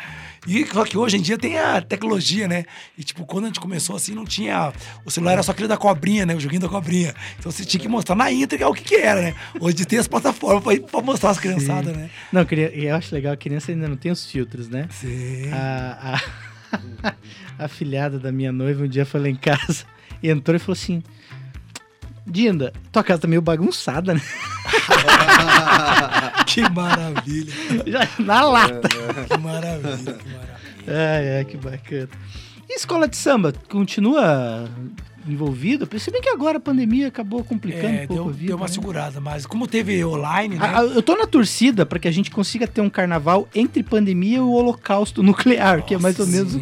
E 0.47 0.67
só 0.67 0.85
que 0.85 0.99
hoje 0.99 1.17
em 1.17 1.23
dia 1.23 1.39
tem 1.39 1.57
a 1.59 1.81
tecnologia, 1.81 2.49
né? 2.49 2.65
E 2.99 3.05
tipo, 3.05 3.25
quando 3.25 3.45
a 3.45 3.47
gente 3.47 3.61
começou 3.61 3.95
assim, 3.95 4.13
não 4.15 4.25
tinha. 4.25 4.73
O 5.05 5.11
celular 5.11 5.35
era 5.35 5.43
só 5.43 5.53
aquele 5.53 5.69
da 5.69 5.77
cobrinha, 5.77 6.27
né? 6.27 6.35
O 6.35 6.41
joguinho 6.41 6.63
da 6.63 6.69
cobrinha. 6.69 7.15
Então 7.39 7.51
você 7.53 7.65
tinha 7.65 7.81
que 7.81 7.89
mostrar 7.89 8.17
na 8.17 8.31
íntegra 8.33 8.69
o 8.69 8.75
que, 8.75 8.83
que 8.83 8.97
era, 8.97 9.23
né? 9.23 9.35
Hoje 9.61 9.85
tem 9.85 9.99
as 10.01 10.09
plataformas 10.09 10.65
pra, 10.65 10.81
pra 10.89 11.01
mostrar 11.01 11.31
as 11.31 11.39
criançadas, 11.39 11.97
né? 11.97 12.11
Não, 12.33 12.45
queria- 12.45 12.75
eu 12.77 12.97
acho 12.97 13.15
legal, 13.15 13.33
a 13.33 13.37
criança 13.37 13.71
ainda 13.71 13.87
não 13.87 13.97
tem 13.97 14.11
os 14.11 14.27
filtros, 14.27 14.69
né? 14.69 14.89
Sim. 14.91 15.49
A, 15.53 16.21
a, 16.73 17.15
a 17.65 17.69
filhada 17.69 18.19
da 18.19 18.33
minha 18.33 18.51
noiva 18.51 18.83
um 18.85 18.89
dia 18.89 19.07
foi 19.07 19.21
lá 19.21 19.29
em 19.29 19.37
casa 19.37 19.85
e 20.23 20.29
entrou 20.29 20.57
e 20.57 20.59
falou 20.59 20.73
assim: 20.73 21.03
Dinda, 22.27 22.73
tua 22.91 23.05
casa 23.05 23.23
tá 23.23 23.29
meio 23.29 23.43
bagunçada, 23.43 24.13
né? 24.15 24.21
Que 26.47 26.69
maravilha. 26.69 27.53
Já 27.87 28.09
na 28.19 28.43
lata. 28.45 28.89
Que 28.89 28.99
maravilha. 29.39 29.42
Ai, 30.87 31.39
ai, 31.39 31.45
que 31.45 31.57
bacana. 31.57 32.09
E 32.69 32.75
escola 32.75 33.07
de 33.09 33.17
samba, 33.17 33.53
continua 33.69 34.69
envolvido? 35.29 35.89
Se 35.99 36.11
bem 36.11 36.21
que 36.21 36.29
agora 36.29 36.57
a 36.59 36.61
pandemia 36.61 37.09
acabou 37.09 37.45
complicando 37.45 37.95
É, 37.97 38.05
um 38.05 38.07
pouco 38.07 38.15
deu, 38.15 38.29
a 38.29 38.33
vida. 38.33 38.47
deu 38.49 38.57
uma 38.57 38.67
né? 38.67 38.73
segurada, 38.73 39.21
mas 39.21 39.47
como 39.47 39.67
teve 39.69 40.05
online, 40.05 40.57
né? 40.57 40.73
Ah, 40.75 40.83
Eu 40.83 41.03
tô 41.03 41.15
na 41.17 41.27
torcida 41.27 41.85
para 41.87 41.99
que 41.99 42.09
a 42.09 42.11
gente 42.11 42.31
consiga 42.31 42.67
ter 42.67 42.81
um 42.81 42.91
carnaval 42.91 43.49
entre 43.55 43.83
pandemia 43.83 44.39
e 44.39 44.41
o 44.41 44.51
holocausto 44.51 45.23
nuclear, 45.23 45.85
que 45.85 45.95
é 45.95 45.99
mais 45.99 46.19
ou 46.19 46.27
Nossa 46.27 46.37
menos 46.39 46.55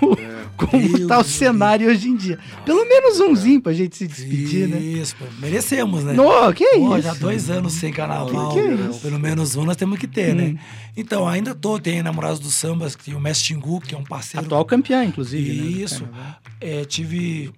o- 0.00 0.35
como 0.56 0.82
Deus 0.88 1.06
tá 1.06 1.18
o 1.18 1.24
cenário 1.24 1.88
hoje 1.88 2.08
em 2.08 2.16
dia. 2.16 2.38
Pelo 2.64 2.84
menos 2.88 3.20
umzinho 3.20 3.60
pra 3.60 3.72
gente 3.72 3.96
se 3.96 4.06
despedir, 4.06 4.68
né? 4.68 4.78
Isso, 4.78 5.14
merecemos, 5.38 6.02
né? 6.04 6.12
No, 6.14 6.52
que 6.52 6.64
Pô, 6.76 6.96
isso? 6.96 7.02
já 7.02 7.14
dois 7.14 7.50
anos 7.50 7.74
sem 7.74 7.92
carnaval. 7.92 8.48
Que 8.48 8.54
que 8.54 8.58
é 8.66 8.74
isso? 8.88 9.00
Pelo 9.00 9.18
menos 9.18 9.54
um 9.56 9.64
nós 9.64 9.76
temos 9.76 9.98
que 9.98 10.06
ter, 10.06 10.32
Hum. 10.32 10.36
né? 10.36 10.58
Então, 10.96 11.28
ainda 11.28 11.54
tô, 11.54 11.78
tem 11.78 12.02
Namorados 12.02 12.40
do 12.40 12.48
Sambas, 12.50 12.96
que 12.96 13.04
tem 13.04 13.14
o 13.14 13.20
Mestre 13.20 13.48
Tingu, 13.48 13.80
que 13.80 13.94
é 13.94 13.98
um 13.98 14.04
parceiro. 14.04 14.46
Atual 14.46 14.64
campeão, 14.64 15.02
inclusive. 15.04 15.60
né, 15.60 15.82
Isso. 15.82 16.04
carnaval. 16.04 16.36
É, 16.60 16.84
tive 16.84 17.52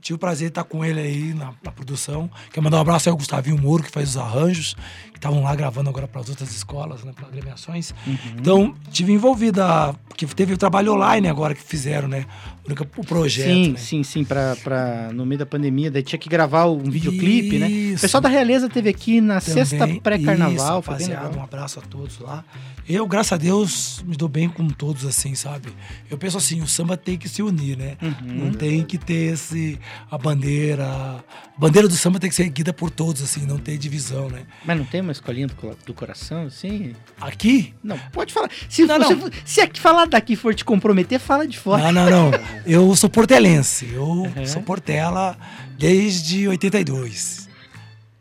tive 0.00 0.16
o 0.16 0.18
prazer 0.18 0.48
de 0.48 0.52
estar 0.52 0.64
com 0.64 0.84
ele 0.84 1.00
aí 1.00 1.34
na, 1.34 1.52
na 1.62 1.70
produção. 1.70 2.30
Quero 2.52 2.62
mandar 2.62 2.78
um 2.78 2.80
abraço 2.80 3.08
aí 3.08 3.10
ao 3.10 3.16
Gustavinho 3.16 3.58
Moro, 3.58 3.82
que 3.82 3.90
faz 3.90 4.10
os 4.10 4.16
arranjos, 4.16 4.74
que 5.12 5.18
estavam 5.18 5.42
lá 5.42 5.54
gravando 5.54 5.90
agora 5.90 6.08
para 6.08 6.20
as 6.20 6.28
outras 6.28 6.50
escolas, 6.54 7.04
né, 7.04 7.12
para 7.14 7.26
agremiações. 7.26 7.94
Então, 8.38 8.74
tive 8.90 9.12
envolvida, 9.12 9.94
porque 10.08 10.26
teve 10.26 10.54
o 10.54 10.58
trabalho 10.58 10.94
online 10.94 11.28
agora 11.28 11.54
que 11.54 11.62
fizeram, 11.62 12.08
né? 12.08 12.26
O 12.68 13.00
O 13.00 13.04
projeto, 13.04 13.46
sim, 13.48 13.70
né? 13.72 13.78
sim, 13.78 14.02
sim, 14.02 14.24
pra, 14.24 14.54
pra, 14.62 15.10
no 15.12 15.24
meio 15.26 15.38
da 15.38 15.46
pandemia, 15.46 15.90
daí 15.90 16.02
tinha 16.02 16.18
que 16.18 16.28
gravar 16.28 16.66
um 16.66 16.78
videoclipe, 16.78 17.58
né? 17.58 17.66
O 17.66 17.70
Isso. 17.70 18.02
pessoal 18.02 18.20
da 18.20 18.28
Realeza 18.28 18.68
teve 18.68 18.88
aqui 18.88 19.20
na 19.20 19.40
Também. 19.40 19.64
sexta 19.64 19.88
pré-carnaval, 20.00 20.76
rapaziada. 20.80 21.36
Um 21.38 21.42
abraço 21.42 21.78
a 21.78 21.82
todos 21.82 22.18
lá. 22.18 22.44
Eu, 22.88 23.06
graças 23.06 23.32
a 23.32 23.36
Deus, 23.36 24.02
me 24.06 24.16
dou 24.16 24.28
bem 24.28 24.48
com 24.48 24.68
todos, 24.68 25.04
assim, 25.04 25.34
sabe? 25.34 25.68
Eu 26.10 26.18
penso 26.18 26.36
assim, 26.38 26.60
o 26.60 26.66
samba 26.66 26.96
tem 26.96 27.16
que 27.16 27.28
se 27.28 27.42
unir, 27.42 27.76
né? 27.76 27.96
Uhum. 28.02 28.14
Não 28.46 28.52
tem 28.52 28.82
que 28.84 28.98
ter 28.98 29.32
esse, 29.34 29.78
a 30.10 30.18
bandeira... 30.18 30.84
A 30.86 31.60
bandeira 31.60 31.86
do 31.86 31.94
samba 31.94 32.18
tem 32.18 32.28
que 32.30 32.34
ser 32.36 32.44
erguida 32.44 32.72
por 32.72 32.90
todos, 32.90 33.22
assim, 33.22 33.44
não 33.46 33.58
ter 33.58 33.76
divisão, 33.78 34.28
né? 34.30 34.42
Mas 34.64 34.78
não 34.78 34.84
tem 34.84 35.00
uma 35.02 35.12
escolinha 35.12 35.46
do, 35.46 35.54
do 35.86 35.92
coração, 35.94 36.46
assim? 36.46 36.94
Aqui, 37.20 37.74
Não, 37.84 37.98
pode 38.12 38.32
falar. 38.32 38.50
Se, 38.68 38.84
Não, 38.86 38.98
você, 38.98 39.14
não. 39.14 39.30
se 39.44 39.60
aqui 39.60 39.78
falar 39.78 40.06
daqui 40.06 40.34
for 40.36 40.54
te 40.54 40.64
comprometer, 40.64 41.20
fala 41.20 41.46
de 41.46 41.58
fora. 41.58 41.92
Não, 41.92 42.10
não, 42.10 42.30
não. 42.30 42.40
Eu 42.66 42.94
sou 42.96 43.08
portelense. 43.10 43.88
Eu 43.92 44.24
sou 44.46 44.62
Portela 44.62 45.36
desde 45.78 46.46
82. 46.48 47.48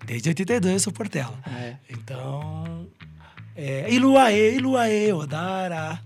Desde 0.05 0.29
82 0.29 0.73
eu 0.73 0.79
sou 0.79 0.93
Portela. 0.93 1.37
É. 1.47 1.75
Então. 1.89 2.87
É, 3.55 3.91
Iluaê, 3.93 4.55
Iluaê, 4.55 5.11
Odara. 5.13 6.01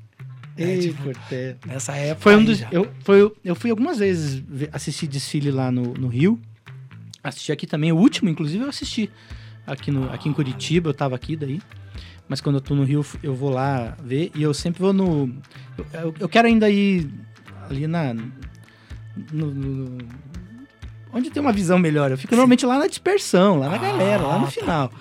É, 0.58 0.64
Ei, 0.64 0.80
tipo, 0.80 1.04
Portela. 1.04 1.58
nessa 1.66 1.96
época. 1.96 2.22
Foi 2.22 2.36
um 2.36 2.44
dos. 2.44 2.58
já. 2.58 2.68
Eu, 2.72 2.90
foi, 3.04 3.32
eu 3.44 3.56
fui 3.56 3.70
algumas 3.70 4.00
vezes 4.00 4.44
assistir 4.72 5.08
desfile 5.08 5.52
lá 5.52 5.72
no, 5.72 5.94
no 5.94 6.08
Rio. 6.08 6.40
Assisti 7.24 7.52
aqui 7.52 7.66
também. 7.66 7.92
O 7.92 7.98
último, 7.98 8.30
inclusive, 8.30 8.64
eu 8.64 8.70
assisti. 8.70 9.10
Aqui, 9.66 9.92
no, 9.92 10.12
aqui 10.12 10.28
em 10.28 10.34
Curitiba, 10.34 10.90
eu 10.90 10.94
tava 10.94 11.16
aqui 11.16 11.36
daí. 11.38 11.62
Mas 12.28 12.42
quando 12.42 12.56
eu 12.56 12.62
tô 12.62 12.76
no 12.76 12.84
Rio, 12.84 13.06
eu 13.22 13.34
vou 13.34 13.50
lá 13.50 13.96
ver. 14.04 14.32
E 14.36 14.42
eu 14.44 14.54
sempre 14.54 14.82
vou 14.82 14.92
no. 14.92 15.34
Eu- 15.94 16.14
eu 16.20 16.28
quero 16.30 16.48
ainda 16.48 16.70
ir 16.70 17.10
ali 17.70 17.88
na. 17.88 18.14
no- 18.14 19.52
no- 19.54 19.98
onde 21.14 21.30
tem 21.30 21.42
uma 21.42 21.54
visão 21.54 21.78
melhor. 21.78 22.12
Eu 22.12 22.18
fico 22.18 22.34
normalmente 22.34 22.66
lá 22.66 22.78
na 22.80 22.88
dispersão, 22.88 23.60
lá 23.60 23.70
na 23.70 23.76
Ah, 23.76 23.80
galera, 23.80 24.24
lá 24.24 24.40
no 24.40 24.46
tá. 24.46 24.52
final. 24.52 24.92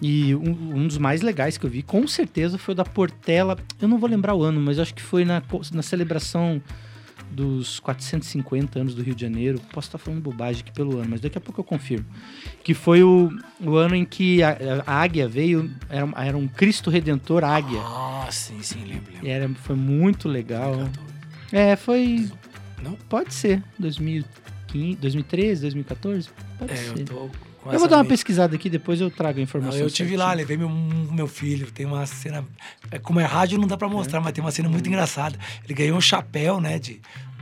E 0.00 0.34
um, 0.34 0.76
um 0.76 0.86
dos 0.86 0.98
mais 0.98 1.22
legais 1.22 1.56
que 1.58 1.66
eu 1.66 1.70
vi, 1.70 1.82
com 1.82 2.06
certeza, 2.06 2.56
foi 2.58 2.72
o 2.72 2.76
da 2.76 2.84
Portela. 2.84 3.56
Eu 3.80 3.88
não 3.88 3.98
vou 3.98 4.08
lembrar 4.08 4.34
o 4.34 4.42
ano, 4.42 4.60
mas 4.60 4.78
acho 4.78 4.94
que 4.94 5.02
foi 5.02 5.24
na, 5.24 5.42
na 5.72 5.82
celebração 5.82 6.62
dos 7.32 7.78
450 7.80 8.78
anos 8.78 8.94
do 8.94 9.02
Rio 9.02 9.14
de 9.14 9.20
Janeiro. 9.22 9.60
Posso 9.72 9.88
estar 9.88 9.98
falando 9.98 10.20
bobagem 10.22 10.62
aqui 10.62 10.72
pelo 10.72 10.98
ano, 10.98 11.08
mas 11.10 11.20
daqui 11.20 11.36
a 11.36 11.40
pouco 11.40 11.60
eu 11.60 11.64
confirmo. 11.64 12.06
Que 12.62 12.74
foi 12.74 13.02
o, 13.02 13.30
o 13.60 13.74
ano 13.76 13.94
em 13.96 14.04
que 14.04 14.40
a, 14.42 14.56
a 14.86 14.94
águia 15.02 15.26
veio, 15.28 15.68
era, 15.90 16.04
um- 16.06 16.12
era 16.16 16.36
um 16.38 16.46
Cristo 16.46 16.90
Redentor 16.90 17.42
águia. 17.42 17.80
Ah, 17.82 18.28
sim, 18.30 18.62
sim, 18.62 18.84
lembro. 18.84 19.12
lembro. 19.14 19.28
Era, 19.28 19.48
foi 19.64 19.74
muito 19.76 20.28
legal. 20.28 20.88
É, 21.52 21.76
foi. 21.76 22.28
Não? 22.82 22.92
Pode 23.08 23.34
ser. 23.34 23.62
2015, 23.78 24.96
2013, 24.96 25.60
2014? 25.62 26.28
Pode 26.58 26.72
É, 26.72 26.76
ser. 26.76 26.98
eu 27.00 27.04
tô. 27.04 27.14
com 27.62 27.72
Eu 27.72 27.78
vou 27.78 27.88
dar 27.88 27.96
uma 27.96 28.02
mente. 28.02 28.10
pesquisada 28.10 28.54
aqui, 28.54 28.70
depois 28.70 29.00
eu 29.00 29.10
trago 29.10 29.32
a 29.32 29.36
Não, 29.36 29.42
informação. 29.42 29.80
eu 29.80 29.90
tive 29.90 30.16
lá, 30.16 30.32
levei 30.32 30.56
meu, 30.56 30.68
meu 30.68 31.26
filho. 31.26 31.70
Tem 31.70 31.86
uma 31.86 32.04
cena. 32.06 32.44
é, 32.90 32.98
Como 32.98 33.18
é 33.20 33.24
rádio, 33.24 33.58
não 33.58 33.66
dá 33.66 33.76
pra 33.76 33.88
mostrar, 33.88 34.20
mas 34.20 34.32
tem 34.32 34.42
uma 34.42 34.50
cena 34.52 34.68
muito 34.68 34.88
engraçada. 34.88 35.38
Ele 35.64 35.74
ganhou 35.74 35.96
um 35.98 36.00
chapéu, 36.00 36.60
né? 36.60 36.78
De, 36.78 37.00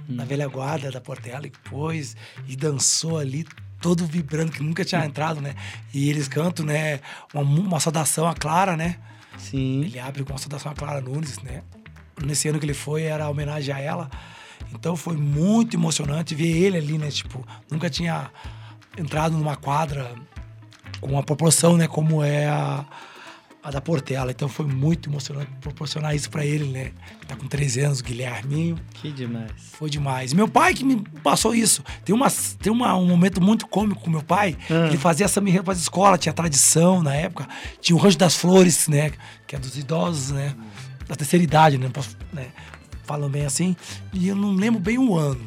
Na 0.09 0.25
velha 0.25 0.47
guarda 0.49 0.91
da 0.91 1.01
Portela 1.01 1.47
e 1.47 1.51
pôs 1.69 2.17
e 2.49 2.55
dançou 2.57 3.19
ali, 3.19 3.45
todo 3.81 4.07
vibrando, 4.07 4.53
que 4.53 4.63
nunca 4.63 4.85
tinha 4.85 5.05
entrado, 5.05 5.41
né? 5.41 5.55
E 5.93 6.09
eles 6.09 6.29
cantam, 6.29 6.65
né? 6.65 7.01
Uma, 7.35 7.43
uma 7.43 7.81
saudação 7.81 8.27
à 8.29 8.33
Clara, 8.35 8.77
né? 8.77 8.97
Sim. 9.37 9.83
Ele 9.85 9.99
abre 9.99 10.25
com 10.25 10.33
uma 10.33 10.39
saudação 10.39 10.71
à 10.73 10.75
Clara 10.75 11.01
Nunes, 11.01 11.39
né? 11.41 11.63
Nesse 12.25 12.49
ano 12.49 12.59
que 12.59 12.65
ele 12.65 12.75
foi, 12.75 13.03
era 13.03 13.29
homenagem 13.29 13.75
a 13.75 13.79
ela. 13.79 14.11
Então 14.73 14.97
foi 14.97 15.17
muito 15.17 15.77
emocionante 15.77 16.35
ver 16.35 16.49
ele 16.49 16.79
ali, 16.79 16.99
né? 16.99 17.11
Tipo, 17.11 17.47
nunca 17.71 17.91
tinha 17.91 18.31
entrado 18.97 19.37
numa 19.37 19.57
quadra 19.57 20.15
com 21.01 21.11
uma 21.11 21.23
proporção, 21.23 21.77
né? 21.77 21.87
Como 21.87 22.23
é 22.23 22.47
a, 22.47 22.85
a 23.63 23.71
da 23.71 23.81
Portela. 23.81 24.31
Então 24.31 24.49
foi 24.49 24.67
muito 24.67 25.11
emocionante 25.11 25.51
proporcionar 25.61 26.15
isso 26.15 26.31
pra 26.31 26.45
ele, 26.45 26.67
né? 26.67 26.93
Tá 27.27 27.37
com 27.37 27.47
13 27.47 27.81
anos, 27.81 28.01
Guilherminho. 28.01 28.79
Que 28.95 29.13
demais. 29.13 29.51
Foi 29.57 29.91
demais. 29.91 30.33
Meu 30.33 30.49
pai 30.49 30.75
que 30.75 30.85
me 30.85 30.97
passou 31.23 31.55
isso. 31.55 31.83
Tem, 32.05 32.15
uma, 32.15 32.29
tem 32.61 32.73
uma, 32.73 32.97
um 32.97 33.07
momento 33.07 33.43
muito 33.43 33.67
cômico 33.67 34.01
com 34.01 34.11
meu 34.11 34.23
pai. 34.23 34.57
Ah. 34.71 34.87
Ele 34.89 34.97
fazia 34.97 35.29
samba 35.29 35.49
enredo 35.49 35.65
para 35.65 35.75
escola, 35.75 36.19
tinha 36.19 36.33
tradição 36.33 37.03
na 37.03 37.15
época. 37.15 37.49
Tinha 37.81 37.97
o 37.97 37.99
Rancho 37.99 38.19
das 38.19 38.37
Flores, 38.37 38.89
né? 38.89 39.13
Que 39.47 39.57
é 39.57 39.59
dos 39.59 39.77
idosos, 39.77 40.31
né? 40.31 40.55
Da 41.09 41.15
terceira 41.15 41.43
idade, 41.45 41.79
né? 41.79 41.89
Posso, 41.93 42.17
né? 42.33 42.49
Falam 43.05 43.29
bem 43.29 43.45
assim. 43.47 43.77
E 44.13 44.29
eu 44.29 44.35
não 44.37 44.53
lembro 44.53 44.81
bem 44.81 44.99
o 44.99 45.17
ano. 45.17 45.41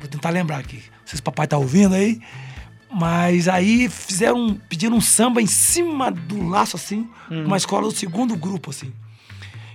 Vou 0.00 0.08
tentar 0.08 0.30
lembrar 0.30 0.58
aqui. 0.58 0.76
Não 0.76 1.06
sei 1.06 1.16
se 1.16 1.20
o 1.20 1.24
papai 1.24 1.46
tá 1.46 1.56
ouvindo 1.58 1.94
aí. 1.94 2.20
Mas 2.92 3.48
aí 3.48 3.88
fizeram, 3.88 4.54
pediram 4.68 4.96
um 4.96 5.00
samba 5.00 5.42
em 5.42 5.46
cima 5.48 6.12
do 6.12 6.46
laço, 6.48 6.76
assim, 6.76 7.08
uma 7.44 7.56
escola 7.56 7.88
do 7.88 7.90
segundo 7.96 8.36
grupo, 8.36 8.70
assim. 8.70 8.92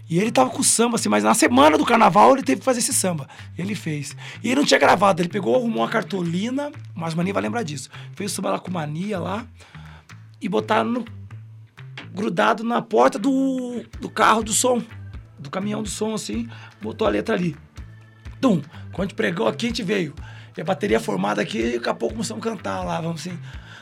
E 0.09 0.17
ele 0.17 0.31
tava 0.31 0.49
com 0.49 0.63
samba, 0.63 0.95
assim, 0.95 1.09
mas 1.09 1.23
na 1.23 1.33
semana 1.33 1.77
do 1.77 1.85
carnaval 1.85 2.31
ele 2.33 2.41
teve 2.43 2.59
que 2.59 2.65
fazer 2.65 2.79
esse 2.79 2.93
samba. 2.93 3.27
Ele 3.57 3.75
fez. 3.75 4.15
E 4.41 4.47
ele 4.47 4.61
não 4.61 4.65
tinha 4.65 4.79
gravado, 4.79 5.21
ele 5.21 5.27
pegou, 5.29 5.53
arrumou 5.55 5.81
uma 5.83 5.89
cartolina, 5.89 6.71
mas 6.95 7.13
o 7.13 7.17
Mania 7.17 7.33
vai 7.33 7.43
lembrar 7.43 7.61
disso. 7.63 7.89
Fez 8.15 8.31
o 8.31 8.35
samba 8.35 8.51
lá 8.51 8.59
com 8.59 8.71
Mania 8.71 9.19
lá 9.19 9.45
e 10.41 10.47
botaram 10.47 10.89
no- 10.89 11.05
grudado 12.13 12.63
na 12.63 12.81
porta 12.81 13.19
do, 13.19 13.83
do 13.99 14.09
carro 14.09 14.43
do 14.43 14.53
som, 14.53 14.81
do 15.39 15.49
caminhão 15.49 15.81
do 15.81 15.89
som, 15.89 16.13
assim, 16.13 16.47
botou 16.81 17.07
a 17.07 17.09
letra 17.09 17.35
ali. 17.35 17.55
Tum! 18.41 18.61
Quando 18.91 18.99
a 18.99 19.03
gente 19.03 19.15
pregou 19.15 19.47
aqui, 19.47 19.67
a 19.67 19.69
gente 19.69 19.83
veio. 19.83 20.13
E 20.57 20.61
a 20.61 20.63
bateria 20.63 20.99
formada 20.99 21.41
aqui, 21.41 21.59
e 21.59 21.73
daqui 21.77 21.89
a 21.89 21.93
pouco 21.93 22.15
começamos 22.15 22.45
a 22.45 22.49
cantar 22.49 22.83
lá, 22.83 22.99
vamos 22.99 23.21
assim. 23.21 23.37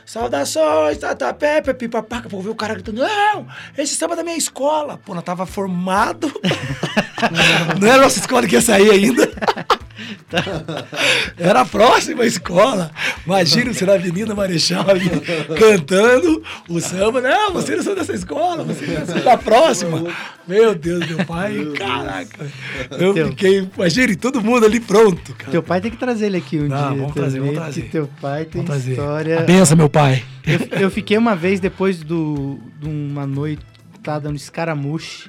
Saudações, 0.06 0.98
tatapé, 0.98 1.60
pepipapá. 1.60 2.16
Daqui 2.16 2.28
a 2.28 2.30
pouco 2.30 2.44
veio 2.44 2.54
o 2.54 2.56
cara 2.56 2.74
gritando, 2.74 3.02
não, 3.02 3.46
esse 3.76 3.94
samba 3.94 4.14
é 4.14 4.16
da 4.16 4.24
minha 4.24 4.36
escola. 4.36 4.98
Pô, 4.98 5.14
nós 5.14 5.24
tava 5.24 5.44
formado. 5.44 6.32
não 7.78 7.86
era 7.86 7.98
a 7.98 8.02
nossa 8.02 8.18
escola 8.18 8.46
que 8.46 8.54
ia 8.54 8.62
sair 8.62 8.90
ainda. 8.90 9.28
Era 11.36 11.60
a 11.60 11.64
próxima 11.64 12.24
escola. 12.24 12.90
Imagina 13.26 13.72
você 13.72 13.84
na 13.84 13.94
Avenida 13.94 14.34
Marechal 14.34 14.88
ali, 14.88 15.10
cantando 15.58 16.42
o 16.68 16.80
samba. 16.80 17.20
Não, 17.20 17.52
você 17.52 17.76
não 17.76 17.82
são 17.82 17.94
dessa 17.94 18.12
escola, 18.12 18.64
você 18.64 18.86
não 18.86 19.06
são 19.06 19.20
da 19.20 19.36
próxima. 19.36 20.04
Meu 20.46 20.74
Deus, 20.74 21.06
meu 21.06 21.24
pai, 21.26 21.72
caraca. 21.76 22.46
Eu 22.92 23.14
Teu- 23.14 23.28
fiquei, 23.28 23.68
imagine, 23.76 24.16
todo 24.16 24.40
mundo 24.42 24.64
ali 24.66 24.80
pronto, 24.80 25.34
cara. 25.34 25.50
Teu 25.50 25.62
pai 25.62 25.80
tem 25.80 25.90
que 25.90 25.96
trazer 25.96 26.26
ele 26.26 26.38
aqui 26.38 26.58
um 26.58 26.68
Não, 26.68 26.76
dia. 26.76 27.00
vamos 27.00 27.14
trazer, 27.14 27.38
também, 27.38 27.54
vamos 27.54 27.54
trazer. 27.64 27.82
Que 27.82 27.88
teu 27.90 28.08
pai 28.20 28.44
tem 28.44 28.62
história. 28.64 29.40
A 29.40 29.42
benção, 29.42 29.76
meu 29.76 29.88
pai. 29.90 30.22
Eu, 30.46 30.80
eu 30.80 30.90
fiquei 30.90 31.18
uma 31.18 31.36
vez 31.36 31.60
depois 31.60 31.98
do, 32.02 32.58
de 32.80 32.88
uma 32.88 33.26
noite 33.26 33.62
tá 34.02 34.18
dando 34.18 34.36
escaramuche. 34.36 35.28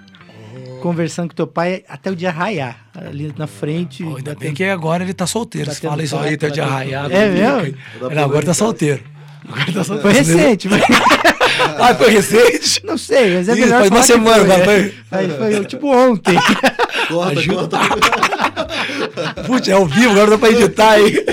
Conversando 0.82 1.30
com 1.30 1.36
teu 1.36 1.48
pai 1.48 1.84
até 1.88 2.10
o 2.12 2.16
dia 2.16 2.32
raiar. 2.32 2.78
Ali 2.96 3.34
na 3.38 3.48
frente. 3.48 4.04
Pô, 4.04 4.18
ainda 4.18 4.36
bem 4.36 4.54
que 4.54 4.64
agora 4.64 5.04
ele 5.04 5.14
tá 5.14 5.26
solteiro. 5.28 5.72
Você 5.72 5.88
fala 5.88 6.04
isso 6.04 6.18
aí, 6.18 6.38
tá 6.38 6.48
de 6.50 6.60
batendo- 6.60 6.74
arraiado. 6.76 7.14
É 7.14 7.30
mesmo? 7.30 7.78
Não, 8.14 8.24
agora 8.24 8.46
tá 8.46 8.54
solteiro. 8.54 9.02
Agora 9.48 9.72
tá 9.72 9.84
solteiro. 9.84 10.02
Foi 10.02 10.12
recente, 10.14 10.68
mas... 10.70 10.82
Ah, 11.78 11.94
foi 11.94 12.10
recente? 12.12 12.82
Não 12.86 12.98
sei, 12.98 13.36
mas 13.36 13.50
é 13.50 13.52
Isso, 13.54 13.62
melhor 13.62 13.80
faz 13.80 13.92
uma 13.92 14.04
semana, 14.04 14.56
foi, 14.56 14.66
vai, 14.66 14.80
é. 14.80 14.94
Aí 15.12 15.30
foi 15.30 15.66
tipo 15.66 15.88
ontem. 15.94 16.36
Corta, 17.10 17.40
Ajuda. 17.40 17.78
corta. 17.78 19.44
Putz, 19.46 19.68
é 19.68 19.74
ao 19.74 19.86
vivo, 19.86 20.12
agora 20.12 20.32
dá 20.32 20.38
pra 20.38 20.50
editar 20.52 20.92
aí. 20.92 21.26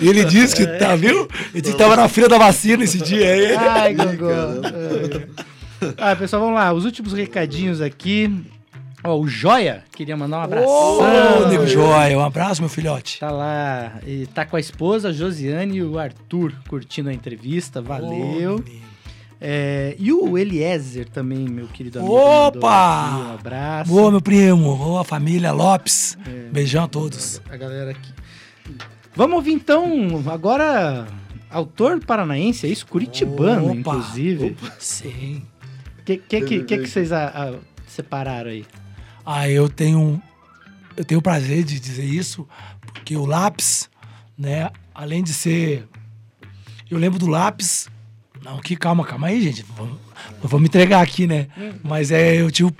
E 0.00 0.08
ele 0.08 0.24
disse 0.24 0.54
que 0.56 0.66
tá, 0.78 0.94
viu? 0.96 1.28
Ele 1.52 1.60
disse 1.60 1.72
que 1.74 1.78
tava 1.78 1.96
na 1.96 2.08
fila 2.08 2.28
da 2.28 2.38
vacina 2.38 2.82
esse 2.84 2.98
dia 2.98 3.30
aí. 3.32 3.56
Ai, 3.56 3.94
Gogó. 3.94 4.30
É. 4.30 5.26
Ah, 5.98 6.16
pessoal, 6.16 6.42
vamos 6.42 6.56
lá. 6.56 6.72
Os 6.72 6.84
últimos 6.84 7.12
recadinhos 7.12 7.80
aqui. 7.80 8.30
Ó, 9.04 9.16
o 9.16 9.28
Joia 9.28 9.84
queria 9.92 10.16
mandar 10.16 10.38
um 10.38 10.42
abração. 10.42 10.98
Ô, 10.98 11.48
Nego 11.48 11.66
Joia, 11.66 12.18
um 12.18 12.24
abraço, 12.24 12.60
meu 12.60 12.68
filhote. 12.68 13.20
Tá 13.20 13.30
lá, 13.30 14.00
e 14.06 14.26
tá 14.26 14.44
com 14.44 14.56
a 14.56 14.60
esposa, 14.60 15.08
a 15.08 15.12
Josiane 15.12 15.76
e 15.78 15.82
o 15.82 15.98
Arthur 15.98 16.52
curtindo 16.68 17.08
a 17.08 17.12
entrevista, 17.12 17.80
valeu. 17.80 18.58
Menino. 18.58 18.88
É, 19.40 19.94
e 19.98 20.12
o 20.12 20.36
Eliezer 20.36 21.08
também, 21.08 21.48
meu 21.48 21.68
querido 21.68 22.00
amigo. 22.00 22.12
Opa! 22.12 23.06
aqui 23.06 23.14
Um 23.14 23.34
abraço. 23.34 23.90
Boa, 23.90 24.10
meu 24.10 24.20
primo. 24.20 24.76
Boa, 24.76 25.04
família 25.04 25.52
Lopes. 25.52 26.18
É. 26.26 26.50
Beijão 26.50 26.84
a 26.84 26.88
todos. 26.88 27.40
A 27.48 27.56
galera 27.56 27.92
aqui. 27.92 28.12
Vamos 29.14 29.36
ouvir 29.36 29.52
então, 29.52 30.24
agora, 30.26 31.06
autor 31.50 32.04
paranaense, 32.04 32.66
é 32.66 32.70
isso? 32.70 32.86
Curitibano, 32.86 33.66
Opa! 33.66 33.74
inclusive. 33.76 34.56
Sim. 34.78 35.42
O 36.00 36.02
que, 36.04 36.16
que, 36.16 36.40
que, 36.40 36.64
que, 36.64 36.78
que 36.78 36.86
vocês 36.88 37.12
ah, 37.12 37.32
ah, 37.32 37.58
separaram 37.86 38.50
aí? 38.50 38.64
Ah, 39.30 39.46
eu 39.46 39.68
tenho 39.68 40.22
eu 40.96 41.04
tenho 41.04 41.20
o 41.20 41.22
prazer 41.22 41.62
de 41.62 41.78
dizer 41.78 42.04
isso, 42.04 42.48
porque 42.80 43.14
o 43.14 43.26
Lápis, 43.26 43.90
né, 44.38 44.70
além 44.94 45.22
de 45.22 45.34
ser. 45.34 45.86
Eu 46.90 46.96
lembro 46.96 47.18
do 47.18 47.26
lápis. 47.26 47.90
Não, 48.42 48.58
que 48.58 48.74
calma, 48.74 49.04
calma 49.04 49.26
aí, 49.26 49.42
gente. 49.42 49.66
Vamos, 49.76 49.98
vou 50.42 50.58
me 50.58 50.66
entregar 50.66 51.02
aqui, 51.02 51.26
né? 51.26 51.48
Mas 51.84 52.10
é, 52.10 52.40
eu 52.40 52.50
tive, 52.50 52.72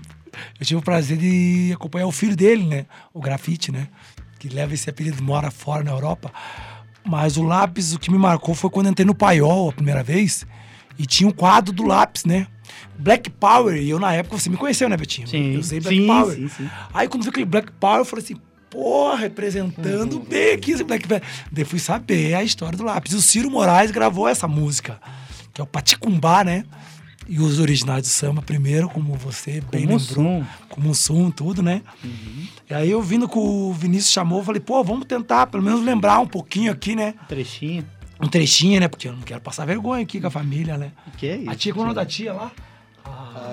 eu 0.58 0.64
tive 0.64 0.80
o 0.80 0.82
prazer 0.82 1.18
de 1.18 1.70
acompanhar 1.74 2.06
o 2.06 2.12
filho 2.12 2.34
dele, 2.34 2.64
né? 2.64 2.86
O 3.12 3.20
grafite, 3.20 3.70
né? 3.70 3.86
Que 4.38 4.48
leva 4.48 4.72
esse 4.72 4.88
apelido, 4.88 5.22
mora 5.22 5.50
fora 5.50 5.84
na 5.84 5.90
Europa. 5.90 6.32
Mas 7.04 7.36
o 7.36 7.42
lápis, 7.42 7.92
o 7.92 7.98
que 7.98 8.10
me 8.10 8.16
marcou 8.16 8.54
foi 8.54 8.70
quando 8.70 8.88
entrei 8.88 9.04
no 9.04 9.14
Paiol 9.14 9.68
a 9.68 9.72
primeira 9.74 10.02
vez 10.02 10.46
e 10.98 11.04
tinha 11.04 11.28
um 11.28 11.32
quadro 11.32 11.74
do 11.74 11.84
lápis, 11.84 12.24
né? 12.24 12.46
Black 12.98 13.30
Power, 13.30 13.76
e 13.76 13.90
eu 13.90 13.98
na 13.98 14.12
época, 14.12 14.38
você 14.38 14.48
me 14.50 14.56
conheceu, 14.56 14.88
né, 14.88 14.96
Betinho? 14.96 15.26
Sim, 15.28 15.54
Eu 15.54 15.62
sei 15.62 15.80
Black 15.80 15.96
sim, 15.96 16.06
Power. 16.06 16.34
sim, 16.36 16.48
sim. 16.48 16.70
Aí 16.92 17.08
quando 17.08 17.22
vi 17.22 17.28
aquele 17.28 17.46
Black 17.46 17.70
Power, 17.72 18.00
eu 18.00 18.04
falei 18.04 18.24
assim, 18.24 18.36
pô, 18.70 19.14
representando 19.14 20.20
bem 20.20 20.54
aqui 20.54 20.72
esse 20.72 20.84
Black 20.84 21.06
Power. 21.06 21.22
Daí 21.50 21.64
fui 21.64 21.78
saber 21.78 22.34
a 22.34 22.42
história 22.42 22.76
do 22.76 22.84
lápis. 22.84 23.12
O 23.14 23.22
Ciro 23.22 23.50
Moraes 23.50 23.90
gravou 23.90 24.28
essa 24.28 24.46
música, 24.48 25.00
que 25.54 25.60
é 25.60 25.64
o 25.64 25.66
Paticumbá, 25.66 26.44
né? 26.44 26.64
E 27.30 27.40
os 27.40 27.58
originais 27.60 28.02
do 28.02 28.08
samba 28.08 28.40
primeiro, 28.40 28.88
como 28.88 29.12
você 29.14 29.60
bem 29.70 29.86
Como 29.86 29.98
lembrou. 29.98 29.98
som. 30.00 30.46
Como 30.70 30.94
som, 30.94 31.30
tudo, 31.30 31.62
né? 31.62 31.82
E 32.70 32.72
aí 32.72 32.90
eu 32.90 33.02
vindo 33.02 33.28
que 33.28 33.38
o 33.38 33.70
Vinícius 33.74 34.10
chamou, 34.12 34.38
eu 34.38 34.44
falei, 34.46 34.60
pô, 34.62 34.82
vamos 34.82 35.04
tentar 35.06 35.46
pelo 35.46 35.62
menos 35.62 35.84
lembrar 35.84 36.20
um 36.20 36.26
pouquinho 36.26 36.72
aqui, 36.72 36.96
né? 36.96 37.14
Trechinho. 37.28 37.84
Um 38.20 38.28
trechinho, 38.28 38.80
né? 38.80 38.88
Porque 38.88 39.08
eu 39.08 39.12
não 39.12 39.20
quero 39.22 39.40
passar 39.40 39.64
vergonha 39.64 40.02
aqui 40.02 40.20
com 40.20 40.26
a 40.26 40.30
família, 40.30 40.76
né? 40.76 40.92
Que 41.16 41.26
é 41.28 41.36
isso? 41.36 41.50
A 41.50 41.54
tia, 41.54 41.72
qual 41.72 41.82
é 41.82 41.84
o 41.84 41.86
nome 41.88 41.94
da 41.94 42.06
tia 42.06 42.32
lá? 42.32 42.50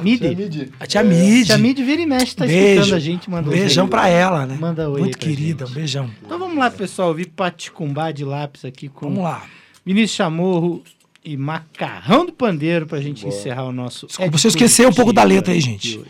Midi. 0.01 0.19
Tia 0.27 0.35
Midi. 0.35 0.71
A 0.79 0.85
tia 0.87 1.03
Mid. 1.03 1.45
Tia 1.45 1.57
Midi 1.57 1.83
vira 1.83 2.01
e 2.01 2.05
mexe, 2.05 2.35
tá 2.35 2.45
Beijo. 2.45 2.81
escutando 2.81 2.95
a 2.95 2.99
gente, 2.99 3.29
manda 3.29 3.49
um 3.49 3.53
um 3.53 3.55
beijão 3.55 3.87
pra 3.87 4.07
ela, 4.09 4.45
né? 4.45 4.57
Manda 4.59 4.89
oi 4.89 4.99
Muito 5.01 5.17
querida, 5.17 5.65
gente. 5.65 5.71
um 5.71 5.79
beijão. 5.79 6.11
Então 6.25 6.37
vamos 6.37 6.57
lá, 6.57 6.69
pessoal, 6.69 7.09
ouvir 7.09 7.27
Paticumbá 7.27 8.11
de 8.11 8.25
lápis 8.25 8.65
aqui 8.65 8.89
com 8.89 9.07
Vamos 9.07 9.23
lá. 9.23 9.43
Vinícius 9.85 10.17
Chamorro 10.17 10.83
e 11.23 11.37
Macarrão 11.37 12.25
do 12.25 12.33
Pandeiro 12.33 12.85
pra 12.85 12.99
gente 12.99 13.25
encerrar 13.25 13.63
o 13.63 13.71
nosso. 13.71 14.07
Desculpa 14.07 14.37
se 14.37 14.47
eu 14.47 14.49
esquecer 14.49 14.87
um 14.87 14.93
pouco 14.93 15.13
da 15.13 15.23
letra 15.23 15.53
aí, 15.53 15.61
gente. 15.61 15.97
Eu 15.99 16.05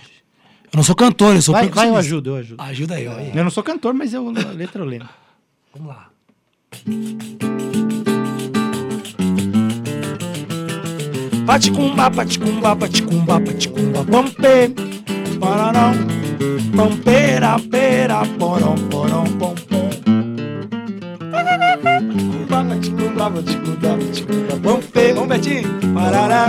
não 0.77 0.83
sou 0.83 0.95
cantor, 0.95 1.35
eu 1.35 1.41
sou 1.41 1.53
Vai, 1.53 1.69
vai, 1.69 1.87
eu 1.89 1.95
ajudo, 1.95 2.31
eu 2.31 2.35
ajudo. 2.37 2.61
Ajuda 2.61 2.95
aí, 2.95 3.07
ó. 3.07 3.15
aí. 3.15 3.31
Eu 3.33 3.43
não 3.43 3.51
sou 3.51 3.63
cantor, 3.63 3.93
mas 3.93 4.13
eu, 4.13 4.27
a 4.27 4.51
letra 4.51 4.81
eu 4.81 4.85
lembro. 4.85 5.07
Vamos 5.73 5.89
lá. 5.89 6.09
Paticumba, 11.45 12.09
paticumba, 12.09 12.75
paticumba, 12.75 13.39
paticumba, 13.39 14.03
pompe, 14.03 14.73
pararão, 15.39 15.93
pompera, 16.75 17.59
pera, 17.69 18.25
porom, 18.39 18.75
porom, 18.89 19.25
pom, 19.37 19.53
pom. 19.69 19.89
Paticumba, 22.49 23.29
paticumba, 23.29 23.29
paticumba, 23.29 24.55
pompe, 24.63 25.13
vamos 25.13 25.29
Betinho, 25.29 25.93
parará, 25.93 26.47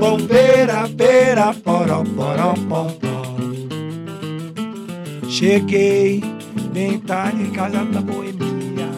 pompera, 0.00 0.88
pera, 0.96 1.52
porom, 1.52 2.04
porom, 2.04 2.54
pom, 2.68 2.86
pom. 2.86 3.36
Cheguei 5.28 6.24
bem 6.72 6.98
tarde 7.00 7.42
em 7.42 7.50
casa 7.50 7.84
da 7.84 8.00
boemia. 8.00 8.88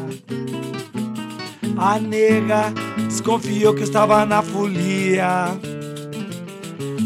A 1.77 1.99
nega 1.99 2.73
desconfiou 3.19 3.75
que 3.75 3.81
eu 3.81 3.85
estava 3.85 4.25
na 4.25 4.41
folia. 4.43 5.49